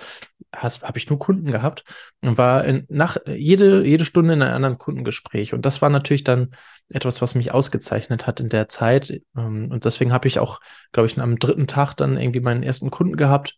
habe 0.53 0.97
ich 0.97 1.09
nur 1.09 1.19
Kunden 1.19 1.51
gehabt 1.51 1.83
und 2.21 2.37
war 2.37 2.65
in, 2.65 2.85
nach 2.89 3.17
jede, 3.27 3.85
jede 3.85 4.05
Stunde 4.05 4.33
in 4.33 4.41
einem 4.41 4.55
anderen 4.55 4.77
Kundengespräch. 4.77 5.53
Und 5.53 5.65
das 5.65 5.81
war 5.81 5.89
natürlich 5.89 6.23
dann 6.23 6.51
etwas, 6.89 7.21
was 7.21 7.35
mich 7.35 7.51
ausgezeichnet 7.51 8.25
hat 8.25 8.39
in 8.39 8.49
der 8.49 8.67
Zeit. 8.67 9.21
Ähm, 9.37 9.69
und 9.71 9.85
deswegen 9.85 10.11
habe 10.11 10.27
ich 10.27 10.39
auch, 10.39 10.59
glaube 10.91 11.07
ich, 11.07 11.19
am 11.19 11.37
dritten 11.37 11.67
Tag 11.67 11.93
dann 11.95 12.17
irgendwie 12.17 12.39
meinen 12.39 12.63
ersten 12.63 12.89
Kunden 12.89 13.15
gehabt. 13.15 13.57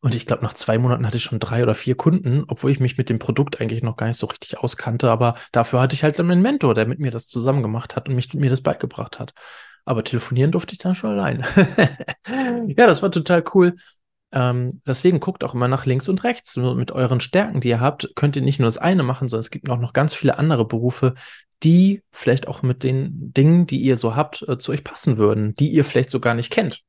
Und 0.00 0.16
ich 0.16 0.26
glaube, 0.26 0.42
nach 0.42 0.54
zwei 0.54 0.78
Monaten 0.78 1.06
hatte 1.06 1.18
ich 1.18 1.22
schon 1.22 1.38
drei 1.38 1.62
oder 1.62 1.74
vier 1.74 1.94
Kunden, 1.94 2.42
obwohl 2.48 2.72
ich 2.72 2.80
mich 2.80 2.98
mit 2.98 3.08
dem 3.08 3.20
Produkt 3.20 3.60
eigentlich 3.60 3.84
noch 3.84 3.96
gar 3.96 4.08
nicht 4.08 4.16
so 4.16 4.26
richtig 4.26 4.58
auskannte. 4.58 5.10
Aber 5.10 5.36
dafür 5.52 5.80
hatte 5.80 5.94
ich 5.94 6.02
halt 6.02 6.18
dann 6.18 6.26
meinen 6.26 6.42
Mentor, 6.42 6.74
der 6.74 6.86
mit 6.86 6.98
mir 6.98 7.12
das 7.12 7.28
zusammen 7.28 7.62
gemacht 7.62 7.94
hat 7.94 8.08
und 8.08 8.16
mich, 8.16 8.32
mir 8.34 8.50
das 8.50 8.62
beigebracht 8.62 9.20
hat. 9.20 9.34
Aber 9.84 10.02
telefonieren 10.02 10.52
durfte 10.52 10.72
ich 10.72 10.78
dann 10.78 10.94
schon 10.94 11.10
allein. 11.10 11.44
ja, 12.76 12.86
das 12.86 13.02
war 13.02 13.10
total 13.10 13.44
cool. 13.54 13.74
Ähm, 14.32 14.80
deswegen 14.86 15.20
guckt 15.20 15.44
auch 15.44 15.54
immer 15.54 15.68
nach 15.68 15.86
links 15.86 16.08
und 16.08 16.24
rechts. 16.24 16.56
Mit 16.56 16.92
euren 16.92 17.20
Stärken, 17.20 17.60
die 17.60 17.68
ihr 17.68 17.80
habt, 17.80 18.10
könnt 18.14 18.36
ihr 18.36 18.42
nicht 18.42 18.58
nur 18.58 18.66
das 18.66 18.78
eine 18.78 19.02
machen, 19.02 19.28
sondern 19.28 19.40
es 19.42 19.50
gibt 19.50 19.68
auch 19.68 19.78
noch 19.78 19.92
ganz 19.92 20.14
viele 20.14 20.38
andere 20.38 20.66
Berufe, 20.66 21.14
die 21.62 22.02
vielleicht 22.10 22.48
auch 22.48 22.62
mit 22.62 22.82
den 22.82 23.32
Dingen, 23.32 23.66
die 23.66 23.80
ihr 23.80 23.96
so 23.96 24.16
habt, 24.16 24.42
äh, 24.48 24.58
zu 24.58 24.72
euch 24.72 24.84
passen 24.84 25.16
würden, 25.18 25.54
die 25.54 25.68
ihr 25.68 25.84
vielleicht 25.84 26.10
so 26.10 26.20
gar 26.20 26.34
nicht 26.34 26.50
kennt. 26.50 26.82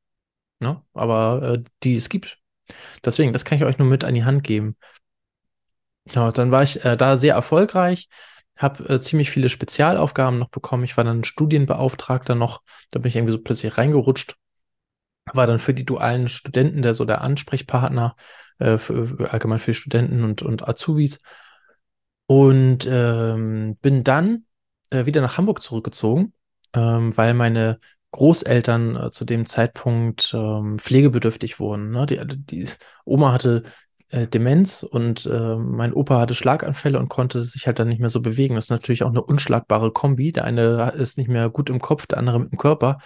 Ne? 0.60 0.82
Aber 0.93 1.41
äh, 1.43 1.63
die 1.84 1.95
es 1.95 2.10
gibt. 2.10 2.39
Deswegen, 3.03 3.34
das 3.34 3.45
kann 3.45 3.58
ich 3.58 3.65
euch 3.65 3.77
nur 3.77 3.88
mit 3.88 4.03
an 4.03 4.13
die 4.13 4.23
Hand 4.23 4.43
geben. 4.43 4.77
Ja, 6.10 6.32
dann 6.32 6.51
war 6.51 6.63
ich 6.63 6.84
äh, 6.84 6.97
da 6.97 7.17
sehr 7.17 7.36
erfolgreich, 7.36 8.10
habe 8.58 8.88
äh, 8.89 8.99
ziemlich 8.99 9.29
viele 9.29 9.49
Spezialaufgaben 9.49 10.39
noch 10.39 10.49
bekommen. 10.49 10.84
Ich 10.84 10.97
war 10.97 11.03
dann 11.03 11.23
Studienbeauftragter 11.23 12.36
noch, 12.36 12.62
da 12.91 12.99
bin 12.99 13.10
ich 13.10 13.15
irgendwie 13.15 13.32
so 13.32 13.39
plötzlich 13.39 13.77
reingerutscht. 13.77 14.36
War 15.31 15.47
dann 15.47 15.59
für 15.59 15.73
die 15.73 15.86
dualen 15.86 16.27
Studenten 16.27 16.81
der 16.81 16.93
so 16.93 17.05
der 17.05 17.21
Ansprechpartner, 17.21 18.15
äh, 18.59 18.77
für, 18.77 19.31
allgemein 19.31 19.59
für 19.59 19.73
Studenten 19.73 20.23
und, 20.23 20.41
und 20.41 20.67
Azubis. 20.67 21.21
Und 22.25 22.88
ähm, 22.89 23.77
bin 23.81 24.03
dann 24.03 24.45
äh, 24.89 25.05
wieder 25.05 25.21
nach 25.21 25.38
Hamburg 25.38 25.62
zurückgezogen, 25.62 26.33
ähm, 26.73 27.15
weil 27.17 27.33
meine 27.33 27.79
Großeltern 28.12 28.95
äh, 28.95 29.12
zu 29.12 29.25
dem 29.25 29.45
Zeitpunkt 29.45 30.31
ähm, 30.33 30.79
pflegebedürftig 30.79 31.59
wurden. 31.59 31.91
Ne? 31.91 32.05
Die, 32.05 32.19
die 32.25 32.69
Oma 33.03 33.33
hatte 33.33 33.63
äh, 34.09 34.27
Demenz 34.27 34.83
und 34.83 35.25
äh, 35.25 35.55
mein 35.55 35.93
Opa 35.93 36.19
hatte 36.19 36.36
Schlaganfälle 36.36 36.99
und 36.99 37.09
konnte 37.09 37.43
sich 37.43 37.65
halt 37.65 37.79
dann 37.79 37.88
nicht 37.88 37.99
mehr 37.99 38.09
so 38.09 38.21
bewegen. 38.21 38.55
Das 38.55 38.65
ist 38.65 38.69
natürlich 38.69 39.03
auch 39.03 39.09
eine 39.09 39.23
unschlagbare 39.23 39.91
Kombi. 39.91 40.31
Der 40.31 40.45
eine 40.45 40.93
ist 40.95 41.17
nicht 41.17 41.29
mehr 41.29 41.49
gut 41.49 41.69
im 41.69 41.79
Kopf, 41.79 42.05
der 42.05 42.19
andere 42.19 42.39
mit 42.39 42.51
dem 42.51 42.59
Körper. 42.59 42.99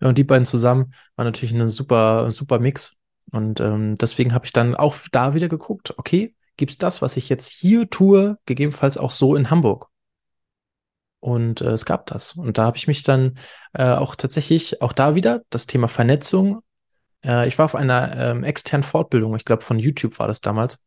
Und 0.00 0.18
die 0.18 0.24
beiden 0.24 0.44
zusammen 0.44 0.92
waren 1.16 1.26
natürlich 1.26 1.54
ein 1.54 1.68
super, 1.70 2.30
super 2.30 2.58
Mix. 2.58 2.96
Und 3.30 3.60
ähm, 3.60 3.98
deswegen 3.98 4.32
habe 4.32 4.46
ich 4.46 4.52
dann 4.52 4.74
auch 4.74 4.96
da 5.12 5.34
wieder 5.34 5.48
geguckt, 5.48 5.94
okay, 5.98 6.34
gibt 6.56 6.72
es 6.72 6.78
das, 6.78 7.02
was 7.02 7.16
ich 7.16 7.28
jetzt 7.28 7.48
hier 7.48 7.88
tue, 7.90 8.38
gegebenenfalls 8.46 8.98
auch 8.98 9.10
so 9.10 9.34
in 9.36 9.50
Hamburg? 9.50 9.88
Und 11.20 11.60
äh, 11.60 11.70
es 11.70 11.84
gab 11.84 12.06
das. 12.06 12.32
Und 12.32 12.58
da 12.58 12.64
habe 12.64 12.76
ich 12.76 12.86
mich 12.86 13.02
dann 13.02 13.38
äh, 13.72 13.90
auch 13.92 14.14
tatsächlich, 14.14 14.80
auch 14.82 14.92
da 14.92 15.14
wieder, 15.14 15.42
das 15.50 15.66
Thema 15.66 15.88
Vernetzung. 15.88 16.62
Äh, 17.24 17.48
ich 17.48 17.58
war 17.58 17.64
auf 17.64 17.74
einer 17.74 18.16
ähm, 18.16 18.44
externen 18.44 18.84
Fortbildung, 18.84 19.34
ich 19.36 19.44
glaube 19.44 19.62
von 19.62 19.78
YouTube 19.78 20.18
war 20.18 20.28
das 20.28 20.40
damals. 20.40 20.78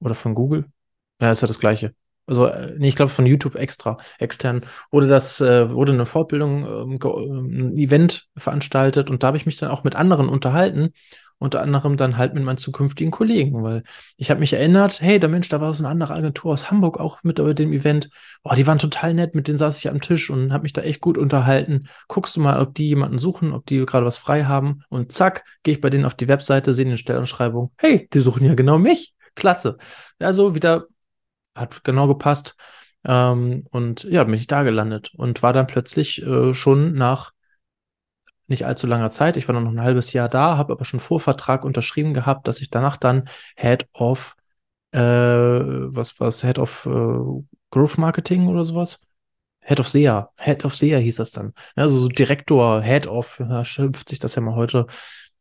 Oder 0.00 0.14
von 0.14 0.34
Google. 0.34 0.66
Ja, 1.20 1.30
ist 1.30 1.40
ja 1.40 1.48
das 1.48 1.60
gleiche. 1.60 1.94
Also, 2.26 2.46
äh, 2.46 2.74
nee, 2.78 2.88
ich 2.88 2.96
glaube 2.96 3.10
von 3.10 3.26
YouTube 3.26 3.54
extra, 3.54 3.98
extern, 4.18 4.62
wurde 4.90 5.06
das, 5.06 5.40
äh, 5.40 5.70
wurde 5.70 5.92
eine 5.92 6.06
Fortbildung, 6.06 6.66
ähm, 6.66 7.72
ein 7.72 7.78
Event 7.78 8.28
veranstaltet 8.36 9.10
und 9.10 9.22
da 9.22 9.28
habe 9.28 9.36
ich 9.36 9.46
mich 9.46 9.56
dann 9.56 9.70
auch 9.70 9.84
mit 9.84 9.94
anderen 9.94 10.28
unterhalten 10.28 10.92
unter 11.38 11.60
anderem 11.60 11.96
dann 11.96 12.16
halt 12.16 12.34
mit 12.34 12.42
meinen 12.44 12.56
zukünftigen 12.56 13.10
Kollegen, 13.10 13.62
weil 13.62 13.82
ich 14.16 14.30
habe 14.30 14.40
mich 14.40 14.52
erinnert, 14.52 15.00
hey, 15.00 15.20
der 15.20 15.28
Mensch, 15.28 15.48
da 15.48 15.60
war 15.60 15.72
so 15.74 15.84
eine 15.84 15.90
andere 15.90 16.14
Agentur 16.14 16.52
aus 16.52 16.70
Hamburg 16.70 16.98
auch 16.98 17.22
mit 17.22 17.36
bei 17.36 17.52
dem 17.52 17.72
Event. 17.72 18.08
Oh, 18.42 18.54
die 18.54 18.66
waren 18.66 18.78
total 18.78 19.12
nett, 19.14 19.34
mit 19.34 19.46
denen 19.48 19.58
saß 19.58 19.78
ich 19.78 19.88
am 19.88 20.00
Tisch 20.00 20.30
und 20.30 20.52
habe 20.52 20.62
mich 20.62 20.72
da 20.72 20.82
echt 20.82 21.00
gut 21.00 21.18
unterhalten. 21.18 21.88
Guckst 22.08 22.36
du 22.36 22.40
mal, 22.40 22.60
ob 22.60 22.74
die 22.74 22.88
jemanden 22.88 23.18
suchen, 23.18 23.52
ob 23.52 23.66
die 23.66 23.84
gerade 23.84 24.06
was 24.06 24.16
frei 24.18 24.44
haben 24.44 24.82
und 24.88 25.12
zack, 25.12 25.44
gehe 25.62 25.74
ich 25.74 25.80
bei 25.80 25.90
denen 25.90 26.06
auf 26.06 26.14
die 26.14 26.28
Webseite, 26.28 26.72
sehe 26.72 26.86
eine 26.86 26.96
Stellenschreibung, 26.96 27.72
hey, 27.76 28.08
die 28.12 28.20
suchen 28.20 28.44
ja 28.44 28.54
genau 28.54 28.78
mich. 28.78 29.14
Klasse. 29.34 29.76
Also 30.18 30.54
wieder 30.54 30.86
hat 31.56 31.84
genau 31.84 32.06
gepasst. 32.06 32.56
Ähm, 33.04 33.66
und 33.70 34.04
ja, 34.04 34.24
bin 34.24 34.34
ich 34.34 34.46
da 34.46 34.62
gelandet 34.62 35.12
und 35.16 35.42
war 35.42 35.52
dann 35.52 35.66
plötzlich 35.66 36.22
äh, 36.22 36.54
schon 36.54 36.94
nach 36.94 37.32
nicht 38.48 38.64
allzu 38.66 38.86
langer 38.86 39.10
Zeit. 39.10 39.36
Ich 39.36 39.48
war 39.48 39.58
noch 39.58 39.70
ein 39.70 39.80
halbes 39.80 40.12
Jahr 40.12 40.28
da, 40.28 40.56
habe 40.56 40.72
aber 40.72 40.84
schon 40.84 41.00
Vorvertrag 41.00 41.64
unterschrieben 41.64 42.14
gehabt, 42.14 42.46
dass 42.48 42.60
ich 42.60 42.70
danach 42.70 42.96
dann 42.96 43.28
Head 43.56 43.88
of 43.92 44.36
äh, 44.92 45.00
was 45.00 46.20
was 46.20 46.42
Head 46.42 46.58
of 46.58 46.86
äh, 46.86 47.42
Growth 47.70 47.98
Marketing 47.98 48.46
oder 48.48 48.64
sowas. 48.64 49.00
Head 49.60 49.80
of 49.80 49.88
SEA, 49.88 50.30
Head 50.36 50.64
of 50.64 50.76
SEA 50.76 50.98
hieß 50.98 51.16
das 51.16 51.32
dann. 51.32 51.52
Also 51.74 51.98
so 51.98 52.08
Direktor, 52.08 52.82
Head 52.82 53.06
of, 53.08 53.40
ja, 53.40 53.64
schimpft 53.64 54.08
sich 54.08 54.20
das 54.20 54.36
ja 54.36 54.42
mal 54.42 54.54
heute 54.54 54.86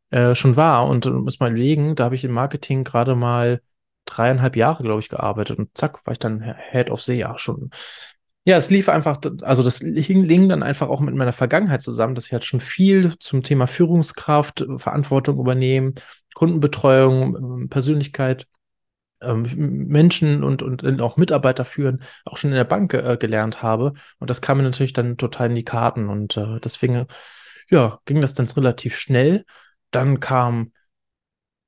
äh, 0.10 0.36
schon 0.36 0.56
war. 0.56 0.88
Und 0.88 1.06
äh, 1.06 1.12
muss 1.12 1.40
mal 1.40 1.52
überlegen, 1.52 1.96
da 1.96 2.06
habe 2.06 2.16
ich 2.16 2.24
im 2.24 2.32
Marketing 2.32 2.84
gerade 2.84 3.16
mal 3.16 3.62
dreieinhalb 4.06 4.56
Jahre, 4.56 4.84
glaube 4.84 5.00
ich, 5.00 5.10
gearbeitet 5.10 5.60
und 5.60 5.78
zack, 5.78 6.06
war 6.06 6.12
ich 6.14 6.20
dann 6.20 6.56
Head 6.72 6.90
of 6.90 7.02
SEA 7.02 7.38
schon 7.38 7.72
ja, 8.48 8.58
es 8.58 8.70
lief 8.70 8.90
einfach, 8.90 9.20
also 9.42 9.64
das 9.64 9.80
hing, 9.80 10.50
dann 10.50 10.62
einfach 10.62 10.88
auch 10.88 11.00
mit 11.00 11.16
meiner 11.16 11.34
Vergangenheit 11.34 11.82
zusammen, 11.82 12.14
dass 12.14 12.28
ich 12.28 12.34
halt 12.34 12.46
schon 12.46 12.62
viel 12.62 13.18
zum 13.18 13.42
Thema 13.42 13.66
Führungskraft, 13.66 14.64
Verantwortung 14.78 15.40
übernehmen, 15.40 15.96
Kundenbetreuung, 16.36 17.36
ähm, 17.36 17.70
Persönlichkeit, 17.70 18.46
ähm, 19.22 19.88
Menschen 19.88 20.44
und, 20.44 20.62
und 20.62 21.02
auch 21.02 21.18
Mitarbeiter 21.18 21.66
führen, 21.66 22.04
auch 22.24 22.38
schon 22.38 22.52
in 22.52 22.56
der 22.56 22.66
Bank 22.66 22.94
äh, 22.94 23.18
gelernt 23.20 23.64
habe. 23.64 23.94
Und 24.20 24.30
das 24.30 24.42
kam 24.42 24.58
mir 24.58 24.64
natürlich 24.64 24.94
dann 24.94 25.18
total 25.18 25.50
in 25.50 25.56
die 25.56 25.66
Karten. 25.66 26.10
Und 26.10 26.38
äh, 26.38 26.60
deswegen, 26.60 27.08
ja, 27.70 28.00
ging 28.06 28.22
das 28.22 28.36
dann 28.36 28.48
relativ 28.50 28.98
schnell. 29.00 29.46
Dann 29.90 30.20
kam, 30.20 30.72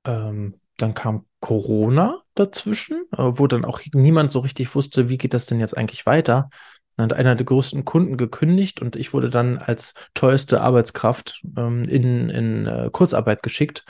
ähm, 0.05 0.59
dann 0.77 0.93
kam 0.93 1.25
Corona 1.39 2.21
dazwischen, 2.39 3.05
äh, 3.11 3.17
wo 3.17 3.47
dann 3.47 3.65
auch 3.65 3.81
niemand 3.93 4.31
so 4.31 4.39
richtig 4.39 4.73
wusste, 4.75 5.09
wie 5.09 5.17
geht 5.17 5.33
das 5.33 5.45
denn 5.45 5.59
jetzt 5.59 5.77
eigentlich 5.77 6.05
weiter. 6.05 6.49
Dann 6.95 7.05
hat 7.05 7.13
einer 7.13 7.35
der 7.35 7.45
größten 7.45 7.85
Kunden 7.85 8.17
gekündigt 8.17 8.81
und 8.81 8.95
ich 8.95 9.13
wurde 9.13 9.29
dann 9.29 9.57
als 9.59 9.93
teuerste 10.13 10.61
Arbeitskraft 10.61 11.43
ähm, 11.57 11.83
in, 11.85 12.29
in 12.29 12.65
äh, 12.65 12.89
Kurzarbeit 12.91 13.43
geschickt 13.43 13.85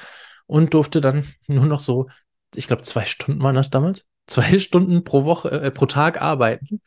und 0.45 0.73
durfte 0.73 1.01
dann 1.01 1.25
nur 1.47 1.65
noch 1.65 1.79
so, 1.79 2.09
ich 2.55 2.67
glaube, 2.67 2.81
zwei 2.81 3.05
Stunden 3.05 3.41
waren 3.41 3.55
das 3.55 3.69
damals, 3.69 4.05
zwei 4.27 4.59
Stunden 4.59 5.03
pro 5.03 5.23
Woche, 5.23 5.49
äh, 5.49 5.71
pro 5.71 5.85
Tag 5.85 6.21
arbeiten. 6.21 6.81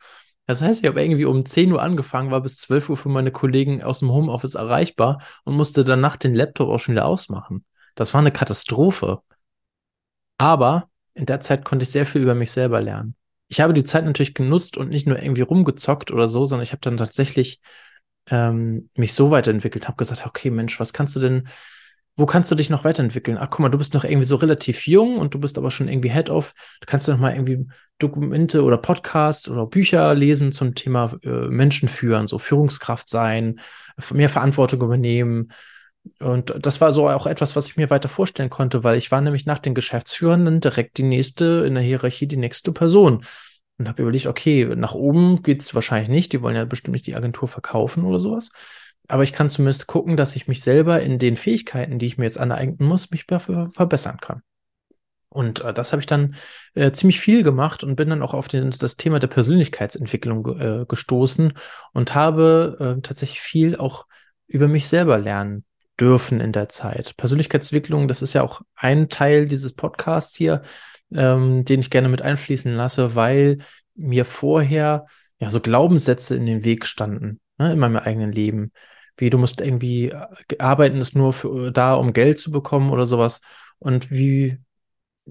Das 0.47 0.61
heißt, 0.61 0.83
ich 0.83 0.89
habe 0.89 1.01
irgendwie 1.01 1.25
um 1.25 1.45
10 1.45 1.71
Uhr 1.71 1.81
angefangen, 1.81 2.31
war 2.31 2.41
bis 2.41 2.57
12 2.57 2.89
Uhr 2.89 2.97
für 2.97 3.09
meine 3.09 3.31
Kollegen 3.31 3.81
aus 3.83 3.99
dem 3.99 4.11
Homeoffice 4.11 4.55
erreichbar 4.55 5.21
und 5.45 5.55
musste 5.55 5.83
danach 5.83 6.17
den 6.17 6.35
Laptop 6.35 6.69
auch 6.69 6.79
schon 6.79 6.93
wieder 6.95 7.05
ausmachen. 7.05 7.65
Das 7.95 8.13
war 8.13 8.19
eine 8.19 8.31
Katastrophe. 8.31 9.21
Aber 10.37 10.90
in 11.13 11.25
der 11.25 11.39
Zeit 11.39 11.65
konnte 11.65 11.83
ich 11.83 11.91
sehr 11.91 12.05
viel 12.05 12.21
über 12.21 12.35
mich 12.35 12.51
selber 12.51 12.81
lernen. 12.81 13.15
Ich 13.47 13.59
habe 13.59 13.73
die 13.73 13.83
Zeit 13.83 14.05
natürlich 14.05 14.33
genutzt 14.33 14.77
und 14.77 14.89
nicht 14.89 15.07
nur 15.07 15.21
irgendwie 15.21 15.41
rumgezockt 15.41 16.11
oder 16.11 16.29
so, 16.29 16.45
sondern 16.45 16.63
ich 16.63 16.71
habe 16.71 16.81
dann 16.81 16.97
tatsächlich 16.97 17.59
ähm, 18.29 18.89
mich 18.95 19.13
so 19.13 19.29
weiterentwickelt, 19.31 19.87
habe 19.87 19.97
gesagt, 19.97 20.25
okay, 20.25 20.49
Mensch, 20.51 20.79
was 20.79 20.93
kannst 20.93 21.15
du 21.15 21.19
denn, 21.19 21.47
wo 22.15 22.25
kannst 22.25 22.51
du 22.51 22.55
dich 22.55 22.69
noch 22.69 22.83
weiterentwickeln? 22.83 23.37
Ach, 23.37 23.49
guck 23.49 23.59
mal, 23.59 23.69
du 23.69 23.77
bist 23.77 23.93
noch 23.93 24.03
irgendwie 24.03 24.25
so 24.25 24.35
relativ 24.37 24.87
jung 24.87 25.17
und 25.17 25.33
du 25.33 25.39
bist 25.39 25.57
aber 25.57 25.71
schon 25.71 25.87
irgendwie 25.87 26.11
Head 26.11 26.29
of. 26.29 26.53
Du 26.79 26.85
kannst 26.85 27.07
du 27.07 27.11
noch 27.11 27.19
mal 27.19 27.33
irgendwie 27.33 27.67
Dokumente 27.99 28.63
oder 28.63 28.77
Podcasts 28.77 29.49
oder 29.49 29.65
Bücher 29.65 30.13
lesen 30.13 30.51
zum 30.51 30.75
Thema 30.75 31.13
äh, 31.23 31.47
Menschen 31.47 31.89
führen, 31.89 32.27
so 32.27 32.37
Führungskraft 32.37 33.09
sein, 33.09 33.59
mehr 34.13 34.29
Verantwortung 34.29 34.81
übernehmen, 34.81 35.51
und 36.19 36.53
das 36.59 36.81
war 36.81 36.93
so 36.93 37.07
auch 37.07 37.27
etwas, 37.27 37.55
was 37.55 37.67
ich 37.67 37.77
mir 37.77 37.89
weiter 37.89 38.09
vorstellen 38.09 38.49
konnte, 38.49 38.83
weil 38.83 38.97
ich 38.97 39.11
war 39.11 39.21
nämlich 39.21 39.45
nach 39.45 39.59
den 39.59 39.75
Geschäftsführenden 39.75 40.59
direkt 40.59 40.97
die 40.97 41.03
nächste 41.03 41.63
in 41.65 41.75
der 41.75 41.83
Hierarchie, 41.83 42.27
die 42.27 42.37
nächste 42.37 42.71
Person. 42.71 43.23
Und 43.77 43.87
habe 43.87 44.01
überlegt, 44.03 44.27
okay, 44.27 44.65
nach 44.75 44.93
oben 44.93 45.43
geht 45.43 45.61
es 45.61 45.73
wahrscheinlich 45.73 46.09
nicht, 46.09 46.33
die 46.33 46.41
wollen 46.41 46.55
ja 46.55 46.65
bestimmt 46.65 46.93
nicht 46.93 47.07
die 47.07 47.15
Agentur 47.15 47.47
verkaufen 47.47 48.03
oder 48.05 48.19
sowas. 48.19 48.49
Aber 49.07 49.23
ich 49.23 49.33
kann 49.33 49.49
zumindest 49.49 49.87
gucken, 49.87 50.17
dass 50.17 50.35
ich 50.35 50.47
mich 50.47 50.61
selber 50.61 51.01
in 51.01 51.19
den 51.19 51.35
Fähigkeiten, 51.35 51.99
die 51.99 52.05
ich 52.05 52.17
mir 52.17 52.25
jetzt 52.25 52.39
aneignen 52.39 52.87
muss, 52.87 53.11
mich 53.11 53.25
verbessern 53.25 54.17
kann. 54.21 54.41
Und 55.29 55.61
äh, 55.61 55.73
das 55.73 55.91
habe 55.91 56.01
ich 56.01 56.05
dann 56.05 56.35
äh, 56.73 56.91
ziemlich 56.91 57.19
viel 57.19 57.43
gemacht 57.43 57.83
und 57.83 57.95
bin 57.95 58.09
dann 58.09 58.21
auch 58.21 58.33
auf 58.33 58.47
den, 58.47 58.71
das 58.71 58.97
Thema 58.97 59.19
der 59.19 59.27
Persönlichkeitsentwicklung 59.27 60.59
äh, 60.59 60.85
gestoßen 60.87 61.53
und 61.93 62.15
habe 62.15 62.97
äh, 62.97 63.01
tatsächlich 63.01 63.41
viel 63.41 63.77
auch 63.77 64.05
über 64.47 64.67
mich 64.67 64.87
selber 64.87 65.17
lernen 65.17 65.63
dürfen 66.01 66.41
in 66.41 66.51
der 66.51 66.67
Zeit. 66.67 67.15
Persönlichkeitsentwicklung, 67.15 68.07
das 68.07 68.23
ist 68.23 68.33
ja 68.33 68.41
auch 68.41 68.61
ein 68.75 69.07
Teil 69.07 69.45
dieses 69.47 69.73
Podcasts 69.73 70.35
hier, 70.35 70.63
ähm, 71.13 71.63
den 71.63 71.79
ich 71.79 71.91
gerne 71.91 72.09
mit 72.09 72.23
einfließen 72.23 72.75
lasse, 72.75 73.15
weil 73.15 73.59
mir 73.95 74.25
vorher 74.25 75.05
ja 75.39 75.51
so 75.51 75.59
Glaubenssätze 75.59 76.35
in 76.35 76.47
den 76.47 76.63
Weg 76.63 76.87
standen, 76.87 77.39
ne, 77.59 77.73
in 77.73 77.79
meinem 77.79 77.97
eigenen 77.97 78.31
Leben. 78.31 78.71
Wie 79.15 79.29
du 79.29 79.37
musst 79.37 79.61
irgendwie 79.61 80.09
äh, 80.09 80.57
arbeiten, 80.57 80.97
ist 80.97 81.15
nur 81.15 81.33
für, 81.33 81.71
da, 81.71 81.93
um 81.93 82.13
Geld 82.13 82.39
zu 82.39 82.51
bekommen 82.51 82.89
oder 82.89 83.05
sowas. 83.05 83.41
Und 83.77 84.09
wie 84.09 84.57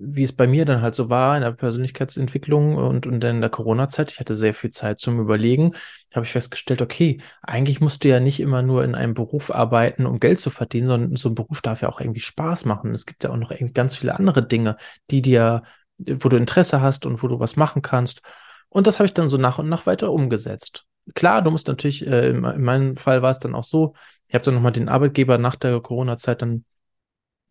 wie 0.02 0.22
es 0.22 0.32
bei 0.32 0.46
mir 0.46 0.64
dann 0.64 0.80
halt 0.80 0.94
so 0.94 1.10
war 1.10 1.36
in 1.36 1.42
der 1.42 1.52
Persönlichkeitsentwicklung 1.52 2.76
und, 2.76 3.06
und 3.06 3.22
in 3.22 3.40
der 3.40 3.50
Corona-Zeit, 3.50 4.10
ich 4.10 4.20
hatte 4.20 4.34
sehr 4.34 4.54
viel 4.54 4.70
Zeit 4.70 4.98
zum 4.98 5.20
Überlegen, 5.20 5.74
habe 6.14 6.24
ich 6.24 6.32
festgestellt, 6.32 6.80
okay, 6.80 7.20
eigentlich 7.42 7.80
musst 7.80 8.02
du 8.02 8.08
ja 8.08 8.18
nicht 8.18 8.40
immer 8.40 8.62
nur 8.62 8.82
in 8.82 8.94
einem 8.94 9.14
Beruf 9.14 9.54
arbeiten, 9.54 10.06
um 10.06 10.18
Geld 10.18 10.38
zu 10.38 10.50
verdienen, 10.50 10.86
sondern 10.86 11.16
so 11.16 11.28
ein 11.28 11.34
Beruf 11.34 11.60
darf 11.60 11.82
ja 11.82 11.88
auch 11.88 12.00
irgendwie 12.00 12.20
Spaß 12.20 12.64
machen. 12.64 12.94
Es 12.94 13.06
gibt 13.06 13.22
ja 13.24 13.30
auch 13.30 13.36
noch 13.36 13.52
ganz 13.74 13.94
viele 13.94 14.16
andere 14.16 14.46
Dinge, 14.46 14.76
die 15.10 15.22
dir, 15.22 15.62
wo 15.98 16.28
du 16.28 16.36
Interesse 16.36 16.80
hast 16.80 17.04
und 17.04 17.22
wo 17.22 17.28
du 17.28 17.38
was 17.38 17.56
machen 17.56 17.82
kannst. 17.82 18.22
Und 18.70 18.86
das 18.86 18.98
habe 18.98 19.06
ich 19.06 19.14
dann 19.14 19.28
so 19.28 19.36
nach 19.36 19.58
und 19.58 19.68
nach 19.68 19.86
weiter 19.86 20.12
umgesetzt. 20.12 20.86
Klar, 21.14 21.42
du 21.42 21.50
musst 21.50 21.68
natürlich, 21.68 22.06
äh, 22.06 22.30
in, 22.30 22.44
in 22.44 22.62
meinem 22.62 22.96
Fall 22.96 23.22
war 23.22 23.30
es 23.30 23.38
dann 23.38 23.54
auch 23.54 23.64
so, 23.64 23.94
ich 24.28 24.34
habe 24.34 24.44
dann 24.44 24.54
nochmal 24.54 24.72
den 24.72 24.88
Arbeitgeber 24.88 25.38
nach 25.38 25.56
der 25.56 25.80
Corona-Zeit 25.80 26.42
dann 26.42 26.64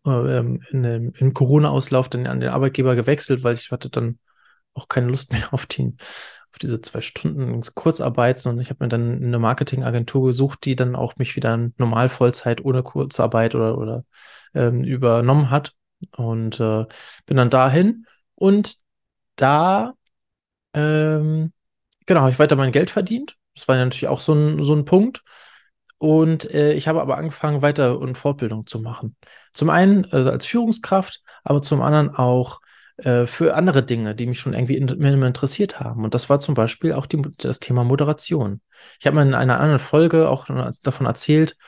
ähm, 0.06 0.62
in, 0.70 0.84
im 1.12 1.34
Corona-Auslauf 1.34 2.08
dann 2.08 2.26
an 2.26 2.40
den 2.40 2.50
Arbeitgeber 2.50 2.94
gewechselt, 2.96 3.42
weil 3.42 3.54
ich 3.54 3.70
hatte 3.70 3.90
dann 3.90 4.18
auch 4.74 4.88
keine 4.88 5.08
Lust 5.08 5.32
mehr 5.32 5.48
auf 5.52 5.66
die, 5.66 5.94
auf 6.50 6.58
diese 6.60 6.80
zwei 6.80 7.00
Stunden 7.00 7.62
Kurzarbeit, 7.74 8.38
sondern 8.38 8.62
ich 8.62 8.70
habe 8.70 8.84
mir 8.84 8.88
dann 8.88 9.22
eine 9.22 9.38
Marketingagentur 9.38 10.26
gesucht, 10.26 10.64
die 10.64 10.76
dann 10.76 10.96
auch 10.96 11.16
mich 11.16 11.36
wieder 11.36 11.70
normal 11.76 12.08
Vollzeit 12.08 12.64
ohne 12.64 12.82
Kurzarbeit 12.82 13.54
oder, 13.54 13.78
oder 13.78 14.04
ähm, 14.54 14.84
übernommen 14.84 15.50
hat. 15.50 15.72
Und 16.16 16.58
äh, 16.60 16.86
bin 17.26 17.36
dann 17.36 17.50
dahin 17.50 18.06
und 18.34 18.76
da 19.36 19.92
ähm, 20.72 21.52
genau, 22.06 22.20
habe 22.22 22.30
ich 22.30 22.38
weiter 22.38 22.56
mein 22.56 22.72
Geld 22.72 22.90
verdient. 22.90 23.36
Das 23.54 23.68
war 23.68 23.76
ja 23.76 23.84
natürlich 23.84 24.08
auch 24.08 24.20
so 24.20 24.34
ein, 24.34 24.62
so 24.64 24.74
ein 24.74 24.84
Punkt. 24.84 25.22
Und 26.00 26.50
äh, 26.50 26.72
ich 26.72 26.88
habe 26.88 27.02
aber 27.02 27.18
angefangen, 27.18 27.60
Weiter- 27.60 27.98
und 27.98 28.16
Fortbildung 28.16 28.66
zu 28.66 28.80
machen. 28.80 29.16
Zum 29.52 29.68
einen 29.68 30.04
äh, 30.04 30.30
als 30.30 30.46
Führungskraft, 30.46 31.20
aber 31.44 31.60
zum 31.60 31.82
anderen 31.82 32.08
auch 32.14 32.60
äh, 32.96 33.26
für 33.26 33.54
andere 33.54 33.82
Dinge, 33.82 34.14
die 34.14 34.24
mich 34.24 34.40
schon 34.40 34.54
irgendwie 34.54 34.78
in, 34.78 34.86
mir 34.96 35.26
interessiert 35.26 35.78
haben. 35.78 36.02
Und 36.02 36.14
das 36.14 36.30
war 36.30 36.38
zum 36.38 36.54
Beispiel 36.54 36.94
auch 36.94 37.04
die, 37.04 37.20
das 37.36 37.60
Thema 37.60 37.84
Moderation. 37.84 38.62
Ich 38.98 39.06
habe 39.06 39.14
mal 39.14 39.26
in 39.26 39.34
einer 39.34 39.60
anderen 39.60 39.78
Folge 39.78 40.30
auch 40.30 40.46
davon 40.82 41.04
erzählt, 41.04 41.58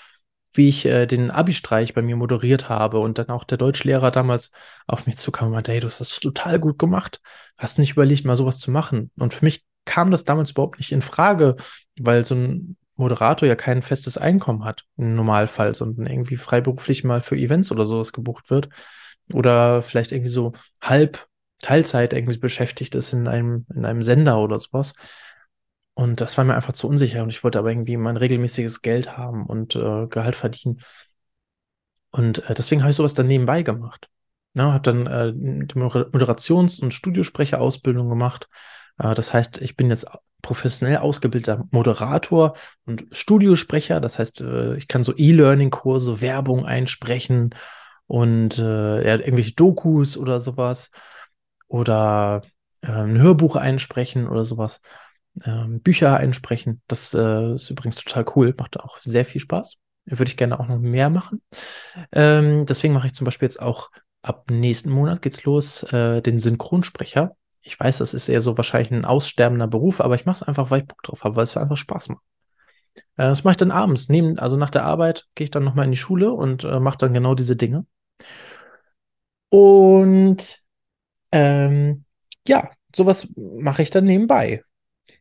wie 0.55 0.71
ich 0.71 0.87
äh, 0.87 1.05
den 1.05 1.31
Abi-Streich 1.31 1.93
bei 1.93 2.01
mir 2.01 2.17
moderiert 2.17 2.71
habe 2.71 3.01
und 3.01 3.19
dann 3.19 3.29
auch 3.29 3.45
der 3.45 3.59
Deutschlehrer 3.59 4.11
damals 4.11 4.51
auf 4.87 5.05
mich 5.05 5.19
zukam 5.19 5.49
und 5.49 5.53
meinte, 5.53 5.73
hey, 5.73 5.81
du 5.81 5.89
hast 5.89 6.01
das 6.01 6.09
total 6.09 6.59
gut 6.59 6.79
gemacht. 6.79 7.21
Hast 7.59 7.77
du 7.77 7.83
nicht 7.83 7.93
überlegt, 7.93 8.25
mal 8.25 8.37
sowas 8.37 8.61
zu 8.61 8.71
machen? 8.71 9.11
Und 9.19 9.35
für 9.35 9.45
mich 9.45 9.63
kam 9.85 10.11
das 10.11 10.25
damals 10.25 10.53
überhaupt 10.53 10.79
nicht 10.79 10.93
in 10.93 11.03
Frage, 11.03 11.57
weil 11.99 12.25
so 12.25 12.35
ein 12.35 12.79
Moderator 12.97 13.49
ja 13.49 13.57
kein 13.57 13.83
festes 13.83 14.19
Einkommen 14.19 14.65
hat, 14.65 14.85
im 14.97 15.15
Normalfall, 15.15 15.75
sondern 15.75 16.07
irgendwie 16.07 16.37
freiberuflich 16.37 17.05
mal 17.05 17.21
für 17.21 17.37
Events 17.37 17.73
oder 17.73 17.87
sowas 17.87 18.13
gebucht 18.13 18.51
wird. 18.51 18.69
Oder 19.33 19.83
vielleicht 19.83 20.13
irgendwie 20.13 20.31
so 20.31 20.53
halb 20.81 21.27
Teilzeit 21.61 22.13
irgendwie 22.13 22.39
beschäftigt 22.39 22.95
ist 22.95 23.13
in 23.13 23.29
einem, 23.29 23.67
in 23.75 23.85
einem 23.85 24.03
Sender 24.03 24.41
oder 24.41 24.59
sowas. 24.59 24.93
Und 25.95 26.21
das 26.21 26.37
war 26.37 26.45
mir 26.45 26.55
einfach 26.55 26.73
zu 26.73 26.89
unsicher 26.89 27.23
und 27.23 27.31
ich 27.31 27.45
wollte 27.45 27.59
aber 27.59 27.71
irgendwie 27.71 27.97
mein 27.97 28.17
regelmäßiges 28.17 28.83
Geld 28.83 29.17
haben 29.17 29.47
und 29.47 29.77
äh, 29.77 30.07
Gehalt 30.07 30.35
verdienen. 30.35 30.81
Und 32.11 32.49
äh, 32.49 32.55
deswegen 32.55 32.83
habe 32.83 32.91
ich 32.91 32.97
sowas 32.97 33.15
dann 33.15 33.27
nebenbei 33.27 33.63
gemacht. 33.63 34.09
Ja, 34.55 34.73
habe 34.73 34.83
dann 34.83 35.07
äh, 35.07 35.33
die 35.35 35.75
Moderations- 35.75 36.83
und 36.83 36.93
Studiosprecherausbildung 36.93 38.09
gemacht. 38.09 38.49
Äh, 38.99 39.15
das 39.15 39.33
heißt, 39.33 39.63
ich 39.63 39.77
bin 39.77 39.91
jetzt 39.91 40.07
professionell 40.43 40.99
ausgebildeter 40.99 41.65
Moderator 41.71 42.57
und 42.85 43.07
Studiosprecher. 43.13 44.01
Das 44.01 44.19
heißt, 44.19 44.41
äh, 44.43 44.77
ich 44.77 44.89
kann 44.89 45.05
so 45.05 45.15
E-Learning-Kurse, 45.17 46.21
Werbung 46.21 46.67
einsprechen 46.67 47.55
und 48.07 48.59
äh, 48.59 49.07
ja, 49.07 49.15
irgendwelche 49.17 49.55
Dokus 49.55 50.19
oder 50.19 50.41
sowas 50.41 50.91
oder 51.69 52.43
äh, 52.83 52.91
ein 52.91 53.19
Hörbuch 53.19 53.57
einsprechen 53.57 54.29
oder 54.29 54.45
sowas 54.45 54.81
ähm, 55.45 55.81
Bücher 55.81 56.17
einsprechen. 56.19 56.83
Das 56.89 57.15
ist 57.15 57.71
übrigens 57.71 57.97
total 57.97 58.27
cool, 58.37 58.55
macht 58.59 58.79
auch 58.79 58.99
sehr 58.99 59.25
viel 59.25 59.41
Spaß. 59.41 59.79
Würde 60.05 60.29
ich 60.29 60.37
gerne 60.37 60.59
auch 60.59 60.67
noch 60.67 60.79
mehr 60.79 61.09
machen. 61.09 61.41
Ähm, 62.11 62.67
deswegen 62.67 62.93
mache 62.93 63.07
ich 63.07 63.15
zum 63.15 63.25
Beispiel 63.25 63.47
jetzt 63.47 63.63
auch 63.63 63.91
ab 64.21 64.51
nächsten 64.51 64.91
Monat 64.91 65.23
geht's 65.23 65.45
los, 65.45 65.87
den 65.91 66.39
Synchronsprecher. 66.39 67.35
Ich 67.63 67.79
weiß, 67.79 67.99
das 67.99 68.15
ist 68.15 68.29
eher 68.29 68.41
so 68.41 68.57
wahrscheinlich 68.57 68.91
ein 68.91 69.05
aussterbender 69.05 69.69
Beruf, 69.69 70.01
aber 70.01 70.15
ich 70.17 70.27
mache 70.27 70.37
es 70.37 70.43
einfach, 70.43 70.71
weil 70.71 70.81
ich 70.83 70.87
Bock 70.89 71.03
drauf 71.03 71.25
habe, 71.25 71.37
weil 71.37 71.45
es 71.45 71.57
einfach 71.57 71.77
Spaß 71.77 72.09
macht. 72.11 72.23
Äh, 73.17 73.29
das 73.29 73.45
mache 73.45 73.53
ich 73.53 73.57
dann 73.59 73.71
abends. 73.71 74.09
Neben, 74.09 74.39
also 74.39 74.57
nach 74.57 74.71
der 74.71 74.85
Arbeit 74.85 75.27
gehe 75.35 75.45
ich 75.45 75.51
dann 75.51 75.65
nochmal 75.65 75.87
in 75.87 75.93
die 75.93 75.99
Schule 75.99 76.33
und 76.33 76.65
äh, 76.65 76.81
mache 76.81 76.99
dann 76.99 77.13
genau 77.13 77.35
diese 77.35 77.57
Dinge. 77.57 77.87
Und 79.51 80.61
ähm, 81.33 82.05
ja, 82.47 82.71
sowas 82.95 83.29
mache 83.37 83.83
ich 83.83 83.91
dann 83.91 84.05
nebenbei. 84.05 84.65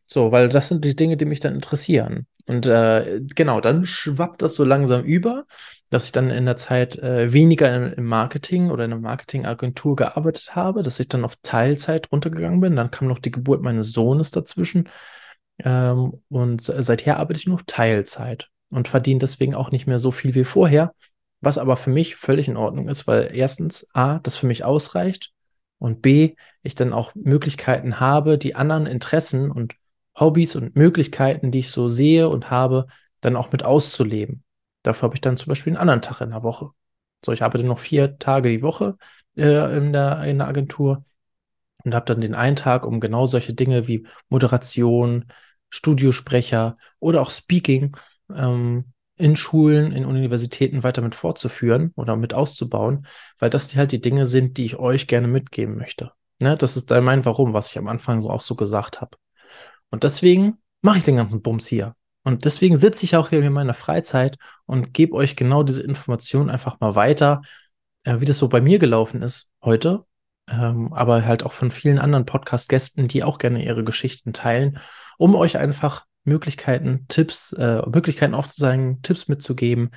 So, 0.06 0.32
weil 0.32 0.48
das 0.48 0.68
sind 0.68 0.84
die 0.84 0.96
Dinge, 0.96 1.16
die 1.16 1.24
mich 1.24 1.40
dann 1.40 1.54
interessieren. 1.54 2.26
Und 2.46 2.66
äh, 2.66 3.20
genau, 3.34 3.60
dann 3.60 3.86
schwappt 3.86 4.42
das 4.42 4.54
so 4.54 4.64
langsam 4.64 5.04
über, 5.04 5.46
dass 5.92 6.06
ich 6.06 6.12
dann 6.12 6.30
in 6.30 6.46
der 6.46 6.56
Zeit 6.56 6.96
äh, 6.96 7.34
weniger 7.34 7.92
im, 7.92 8.06
Marketing 8.06 8.70
oder 8.70 8.86
in 8.86 8.94
einer 8.94 9.02
Marketingagentur 9.02 9.94
gearbeitet 9.94 10.56
habe, 10.56 10.82
dass 10.82 10.98
ich 10.98 11.08
dann 11.08 11.22
auf 11.22 11.36
Teilzeit 11.42 12.10
runtergegangen 12.10 12.60
bin. 12.62 12.76
Dann 12.76 12.90
kam 12.90 13.08
noch 13.08 13.18
die 13.18 13.30
Geburt 13.30 13.60
meines 13.60 13.92
Sohnes 13.92 14.30
dazwischen. 14.30 14.88
Ähm, 15.58 16.22
und 16.30 16.62
seither 16.62 17.18
arbeite 17.18 17.38
ich 17.38 17.46
nur 17.46 17.60
Teilzeit 17.66 18.48
und 18.70 18.88
verdiene 18.88 19.18
deswegen 19.18 19.54
auch 19.54 19.70
nicht 19.70 19.86
mehr 19.86 19.98
so 19.98 20.10
viel 20.10 20.34
wie 20.34 20.44
vorher, 20.44 20.94
was 21.42 21.58
aber 21.58 21.76
für 21.76 21.90
mich 21.90 22.16
völlig 22.16 22.48
in 22.48 22.56
Ordnung 22.56 22.88
ist, 22.88 23.06
weil 23.06 23.30
erstens 23.34 23.86
A, 23.92 24.18
das 24.20 24.36
für 24.36 24.46
mich 24.46 24.64
ausreicht 24.64 25.30
und 25.78 26.00
B, 26.00 26.36
ich 26.62 26.74
dann 26.74 26.94
auch 26.94 27.14
Möglichkeiten 27.14 28.00
habe, 28.00 28.38
die 28.38 28.54
anderen 28.54 28.86
Interessen 28.86 29.50
und 29.50 29.74
Hobbys 30.18 30.56
und 30.56 30.74
Möglichkeiten, 30.74 31.50
die 31.50 31.58
ich 31.58 31.70
so 31.70 31.90
sehe 31.90 32.30
und 32.30 32.50
habe, 32.50 32.86
dann 33.20 33.36
auch 33.36 33.52
mit 33.52 33.62
auszuleben. 33.62 34.41
Dafür 34.82 35.04
habe 35.04 35.14
ich 35.14 35.20
dann 35.20 35.36
zum 35.36 35.48
Beispiel 35.48 35.72
einen 35.72 35.80
anderen 35.80 36.02
Tag 36.02 36.20
in 36.20 36.30
der 36.30 36.42
Woche. 36.42 36.70
So, 37.24 37.32
ich 37.32 37.42
arbeite 37.42 37.64
noch 37.64 37.78
vier 37.78 38.18
Tage 38.18 38.48
die 38.48 38.62
Woche 38.62 38.96
äh, 39.36 39.76
in, 39.76 39.92
der, 39.92 40.22
in 40.24 40.38
der 40.38 40.48
Agentur 40.48 41.04
und 41.84 41.94
habe 41.94 42.06
dann 42.06 42.20
den 42.20 42.34
einen 42.34 42.56
Tag, 42.56 42.86
um 42.86 43.00
genau 43.00 43.26
solche 43.26 43.54
Dinge 43.54 43.86
wie 43.86 44.06
Moderation, 44.28 45.26
Studiosprecher 45.70 46.76
oder 46.98 47.22
auch 47.22 47.30
Speaking 47.30 47.96
ähm, 48.34 48.92
in 49.16 49.36
Schulen, 49.36 49.92
in 49.92 50.04
Universitäten 50.04 50.82
weiter 50.82 51.02
mit 51.02 51.14
fortzuführen 51.14 51.92
oder 51.96 52.16
mit 52.16 52.34
auszubauen, 52.34 53.06
weil 53.38 53.50
das 53.50 53.74
halt 53.76 53.92
die 53.92 54.00
Dinge 54.00 54.26
sind, 54.26 54.56
die 54.56 54.64
ich 54.64 54.76
euch 54.76 55.06
gerne 55.06 55.28
mitgeben 55.28 55.76
möchte. 55.76 56.12
Ne? 56.40 56.56
Das 56.56 56.76
ist 56.76 56.90
mein 56.90 57.24
Warum, 57.24 57.52
was 57.54 57.70
ich 57.70 57.78
am 57.78 57.88
Anfang 57.88 58.20
so 58.20 58.30
auch 58.30 58.40
so 58.40 58.56
gesagt 58.56 59.00
habe. 59.00 59.16
Und 59.90 60.04
deswegen 60.04 60.58
mache 60.80 60.98
ich 60.98 61.04
den 61.04 61.16
ganzen 61.16 61.42
Bums 61.42 61.66
hier. 61.66 61.94
Und 62.24 62.44
deswegen 62.44 62.76
sitze 62.76 63.04
ich 63.04 63.16
auch 63.16 63.30
hier 63.30 63.42
in 63.42 63.52
meiner 63.52 63.74
Freizeit 63.74 64.38
und 64.66 64.94
gebe 64.94 65.14
euch 65.14 65.36
genau 65.36 65.62
diese 65.62 65.82
Informationen 65.82 66.50
einfach 66.50 66.78
mal 66.80 66.94
weiter, 66.94 67.42
äh, 68.04 68.20
wie 68.20 68.24
das 68.24 68.38
so 68.38 68.48
bei 68.48 68.60
mir 68.60 68.78
gelaufen 68.78 69.22
ist 69.22 69.48
heute, 69.62 70.04
ähm, 70.50 70.92
aber 70.92 71.24
halt 71.24 71.44
auch 71.44 71.52
von 71.52 71.70
vielen 71.70 71.98
anderen 71.98 72.26
Podcast-Gästen, 72.26 73.08
die 73.08 73.24
auch 73.24 73.38
gerne 73.38 73.64
ihre 73.64 73.84
Geschichten 73.84 74.32
teilen, 74.32 74.78
um 75.18 75.34
euch 75.34 75.56
einfach 75.56 76.06
Möglichkeiten, 76.24 77.06
Tipps, 77.08 77.52
äh, 77.52 77.82
Möglichkeiten 77.86 78.34
aufzuzeigen, 78.34 79.02
Tipps 79.02 79.28
mitzugeben, 79.28 79.90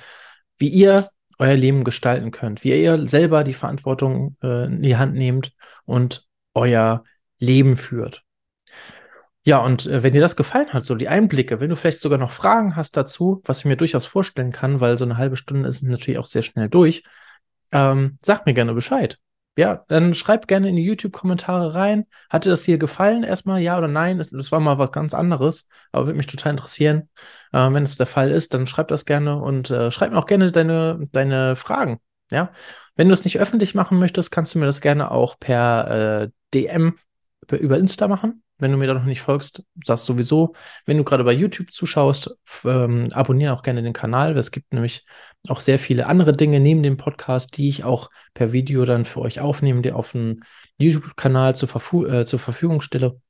wie 0.58 0.68
ihr 0.68 1.08
euer 1.38 1.54
Leben 1.54 1.84
gestalten 1.84 2.30
könnt, 2.30 2.64
wie 2.64 2.80
ihr 2.82 3.06
selber 3.06 3.44
die 3.44 3.54
Verantwortung 3.54 4.36
äh, 4.42 4.66
in 4.66 4.82
die 4.82 4.96
Hand 4.96 5.14
nehmt 5.14 5.52
und 5.84 6.26
euer 6.54 7.04
Leben 7.38 7.76
führt. 7.76 8.25
Ja, 9.46 9.58
und 9.58 9.86
äh, 9.86 10.02
wenn 10.02 10.12
dir 10.12 10.20
das 10.20 10.34
gefallen 10.34 10.72
hat, 10.72 10.84
so 10.84 10.96
die 10.96 11.08
Einblicke, 11.08 11.60
wenn 11.60 11.70
du 11.70 11.76
vielleicht 11.76 12.00
sogar 12.00 12.18
noch 12.18 12.32
Fragen 12.32 12.74
hast 12.74 12.96
dazu, 12.96 13.42
was 13.44 13.60
ich 13.60 13.64
mir 13.64 13.76
durchaus 13.76 14.04
vorstellen 14.04 14.50
kann, 14.50 14.80
weil 14.80 14.98
so 14.98 15.04
eine 15.04 15.18
halbe 15.18 15.36
Stunde 15.36 15.68
ist 15.68 15.82
natürlich 15.84 16.18
auch 16.18 16.26
sehr 16.26 16.42
schnell 16.42 16.68
durch, 16.68 17.04
ähm, 17.70 18.18
sag 18.22 18.44
mir 18.44 18.54
gerne 18.54 18.74
Bescheid. 18.74 19.18
Ja, 19.56 19.84
dann 19.86 20.14
schreib 20.14 20.48
gerne 20.48 20.68
in 20.68 20.74
die 20.74 20.84
YouTube-Kommentare 20.84 21.74
rein. 21.74 22.06
Hat 22.28 22.44
dir 22.44 22.50
das 22.50 22.64
hier 22.64 22.76
gefallen 22.76 23.22
erstmal, 23.22 23.60
ja 23.60 23.78
oder 23.78 23.86
nein? 23.86 24.18
Das, 24.18 24.32
war 24.50 24.58
mal 24.58 24.78
was 24.78 24.90
ganz 24.90 25.14
anderes, 25.14 25.68
aber 25.92 26.06
würde 26.06 26.16
mich 26.16 26.26
total 26.26 26.50
interessieren. 26.50 27.08
Äh, 27.52 27.72
wenn 27.72 27.84
es 27.84 27.96
der 27.96 28.06
Fall 28.06 28.32
ist, 28.32 28.52
dann 28.52 28.66
schreib 28.66 28.88
das 28.88 29.04
gerne 29.04 29.40
und 29.40 29.70
äh, 29.70 29.92
schreib 29.92 30.10
mir 30.10 30.18
auch 30.18 30.26
gerne 30.26 30.50
deine, 30.50 31.04
deine 31.12 31.54
Fragen. 31.54 32.00
Ja, 32.32 32.50
wenn 32.96 33.06
du 33.06 33.14
es 33.14 33.24
nicht 33.24 33.38
öffentlich 33.38 33.76
machen 33.76 34.00
möchtest, 34.00 34.32
kannst 34.32 34.56
du 34.56 34.58
mir 34.58 34.66
das 34.66 34.80
gerne 34.80 35.12
auch 35.12 35.38
per 35.38 36.22
äh, 36.24 36.28
DM 36.52 36.96
über 37.52 37.78
Insta 37.78 38.08
machen. 38.08 38.42
Wenn 38.58 38.72
du 38.72 38.78
mir 38.78 38.86
da 38.86 38.94
noch 38.94 39.04
nicht 39.04 39.20
folgst, 39.20 39.62
sagst 39.84 40.06
sowieso. 40.06 40.54
Wenn 40.86 40.96
du 40.96 41.04
gerade 41.04 41.24
bei 41.24 41.32
YouTube 41.32 41.72
zuschaust, 41.72 42.36
ähm, 42.64 43.08
abonniere 43.12 43.52
auch 43.52 43.62
gerne 43.62 43.82
den 43.82 43.92
Kanal. 43.92 44.36
Es 44.36 44.50
gibt 44.50 44.72
nämlich 44.72 45.04
auch 45.48 45.60
sehr 45.60 45.78
viele 45.78 46.06
andere 46.06 46.34
Dinge 46.34 46.60
neben 46.60 46.82
dem 46.82 46.96
Podcast, 46.96 47.56
die 47.58 47.68
ich 47.68 47.84
auch 47.84 48.10
per 48.34 48.52
Video 48.52 48.84
dann 48.84 49.04
für 49.04 49.20
euch 49.20 49.40
aufnehme, 49.40 49.82
die 49.82 49.92
auf 49.92 50.12
dem 50.12 50.42
YouTube-Kanal 50.78 51.54
zur, 51.54 51.68
äh, 52.08 52.24
zur, 52.24 52.38
Verfügung 52.38 52.80
stelle. 52.80 53.20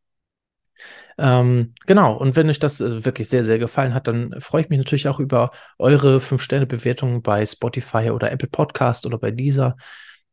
Ähm, 1.19 1.75
genau, 1.87 2.15
und 2.17 2.37
wenn 2.37 2.51
euch 2.51 2.59
das 2.59 2.81
äh, 2.81 3.05
wirklich 3.05 3.29
sehr, 3.29 3.43
sehr 3.43 3.59
gefallen 3.59 3.95
hat, 3.95 4.07
dann 4.07 4.35
freue 4.41 4.63
ich 4.63 4.69
mich 4.69 4.79
natürlich 4.79 5.09
auch 5.09 5.19
über 5.19 5.51
eure 5.79 6.21
5-Sterne-Bewertungen 6.21 7.23
bei 7.23 7.45
Spotify 7.47 8.11
oder 8.11 8.31
Apple 8.31 8.49
Podcast 8.49 9.07
oder 9.07 9.19
bei 9.19 9.31
dieser 9.31 9.77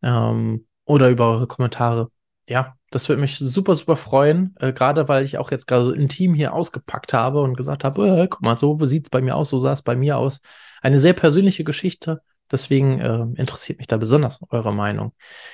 ähm, 0.02 0.68
oder 0.86 1.10
über 1.10 1.30
eure 1.30 1.48
Kommentare. 1.48 2.10
Ja, 2.48 2.76
das 2.94 3.10
würde 3.10 3.22
mich 3.22 3.38
super, 3.38 3.76
super 3.76 3.96
freuen, 3.96 4.56
äh, 4.60 4.72
gerade 4.72 5.08
weil 5.08 5.26
ich 5.26 5.40
auch 5.40 5.50
jetzt 5.50 5.66
gerade 5.66 5.86
so 5.86 5.92
intim 5.92 6.36
hier 6.36 6.54
ausgepackt 6.54 7.14
habe 7.14 7.42
und 7.42 7.58
gesagt 7.58 7.84
habe, 7.84 8.08
äh, 8.08 8.28
guck 8.28 8.42
mal, 8.42 8.56
so 8.56 8.78
sieht 8.86 9.06
es 9.06 9.10
bei 9.10 9.22
mir 9.22 9.36
aus, 9.36 9.50
so 9.50 9.58
sah 9.58 9.74
es 9.74 9.82
bei 9.82 9.96
mir 9.96 10.18
aus. 10.18 10.42
Eine 10.82 11.00
sehr 11.00 11.14
persönliche 11.14 11.64
Geschichte. 11.64 12.22
Deswegen 12.52 13.00
äh, 13.00 13.26
interessiert 13.40 13.80
mich 13.80 13.88
da 13.88 13.98
besonders 13.98 14.42
eure 14.50 14.72
Meinung. 14.72 15.14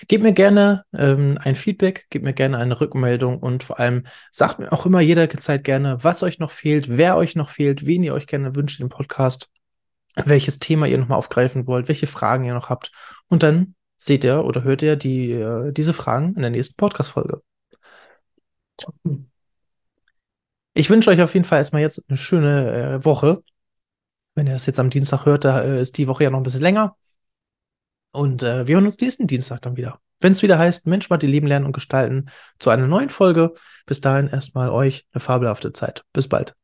Gebt 0.10 0.22
mir 0.22 0.34
gerne 0.34 0.84
ähm, 0.94 1.38
ein 1.42 1.56
Feedback, 1.56 2.08
gebt 2.10 2.26
mir 2.26 2.34
gerne 2.34 2.58
eine 2.58 2.82
Rückmeldung 2.82 3.40
und 3.40 3.64
vor 3.64 3.80
allem 3.80 4.04
sagt 4.32 4.60
mir 4.60 4.74
auch 4.74 4.86
immer 4.86 5.00
jederzeit 5.00 5.64
gerne, 5.64 6.04
was 6.04 6.24
euch 6.24 6.40
noch 6.40 6.52
fehlt, 6.52 6.98
wer 6.98 7.16
euch 7.16 7.38
noch 7.38 7.50
fehlt, 7.50 7.86
wen 7.86 8.04
ihr 8.04 8.14
euch 8.14 8.28
gerne 8.28 8.54
wünscht 8.54 8.82
im 8.82 8.90
Podcast, 8.90 9.50
welches 10.16 10.60
Thema 10.60 10.88
ihr 10.88 10.98
nochmal 10.98 11.20
aufgreifen 11.20 11.68
wollt, 11.68 11.88
welche 11.88 12.08
Fragen 12.08 12.44
ihr 12.44 12.54
noch 12.54 12.70
habt. 12.70 12.92
Und 13.30 13.44
dann 13.44 13.76
seht 14.00 14.24
ihr 14.24 14.44
oder 14.44 14.64
hört 14.64 14.82
ihr 14.82 14.96
die, 14.96 15.32
äh, 15.32 15.72
diese 15.72 15.94
Fragen 15.94 16.34
in 16.36 16.42
der 16.42 16.52
nächsten 16.52 16.76
Podcast-Folge. 16.76 17.42
Ich 20.74 20.90
wünsche 20.90 21.10
euch 21.12 21.22
auf 21.22 21.34
jeden 21.34 21.46
Fall 21.46 21.60
erstmal 21.60 21.82
jetzt 21.82 22.04
eine 22.08 22.18
schöne 22.18 22.96
äh, 23.02 23.06
Woche. 23.06 23.44
Wenn 24.36 24.48
ihr 24.48 24.54
das 24.54 24.66
jetzt 24.66 24.80
am 24.80 24.90
Dienstag 24.90 25.26
hört, 25.26 25.44
da 25.44 25.62
äh, 25.62 25.82
ist 25.82 25.98
die 25.98 26.08
Woche 26.08 26.24
ja 26.24 26.30
noch 26.30 26.40
ein 26.40 26.44
bisschen 26.44 26.62
länger. 26.62 26.96
Und 28.12 28.42
äh, 28.42 28.66
wir 28.66 28.76
hören 28.76 28.86
uns 28.86 29.00
nächsten 29.00 29.28
Dienstag 29.28 29.62
dann 29.62 29.76
wieder. 29.76 30.00
Wenn 30.22 30.32
es 30.32 30.42
wieder 30.42 30.58
heißt, 30.58 30.88
Mensch, 30.88 31.10
mal 31.10 31.18
die 31.18 31.28
Leben 31.28 31.48
lernen 31.48 31.66
und 31.66 31.74
gestalten, 31.74 32.30
zu 32.58 32.70
einer 32.70 32.88
neuen 32.88 33.10
Folge. 33.10 33.54
Bis 33.86 34.02
dahin 34.02 34.28
erstmal 34.28 34.70
euch 34.70 35.06
eine 35.12 35.22
fabelhafte 35.22 35.74
Zeit. 35.74 36.06
Bis 36.14 36.28
bald. 36.28 36.56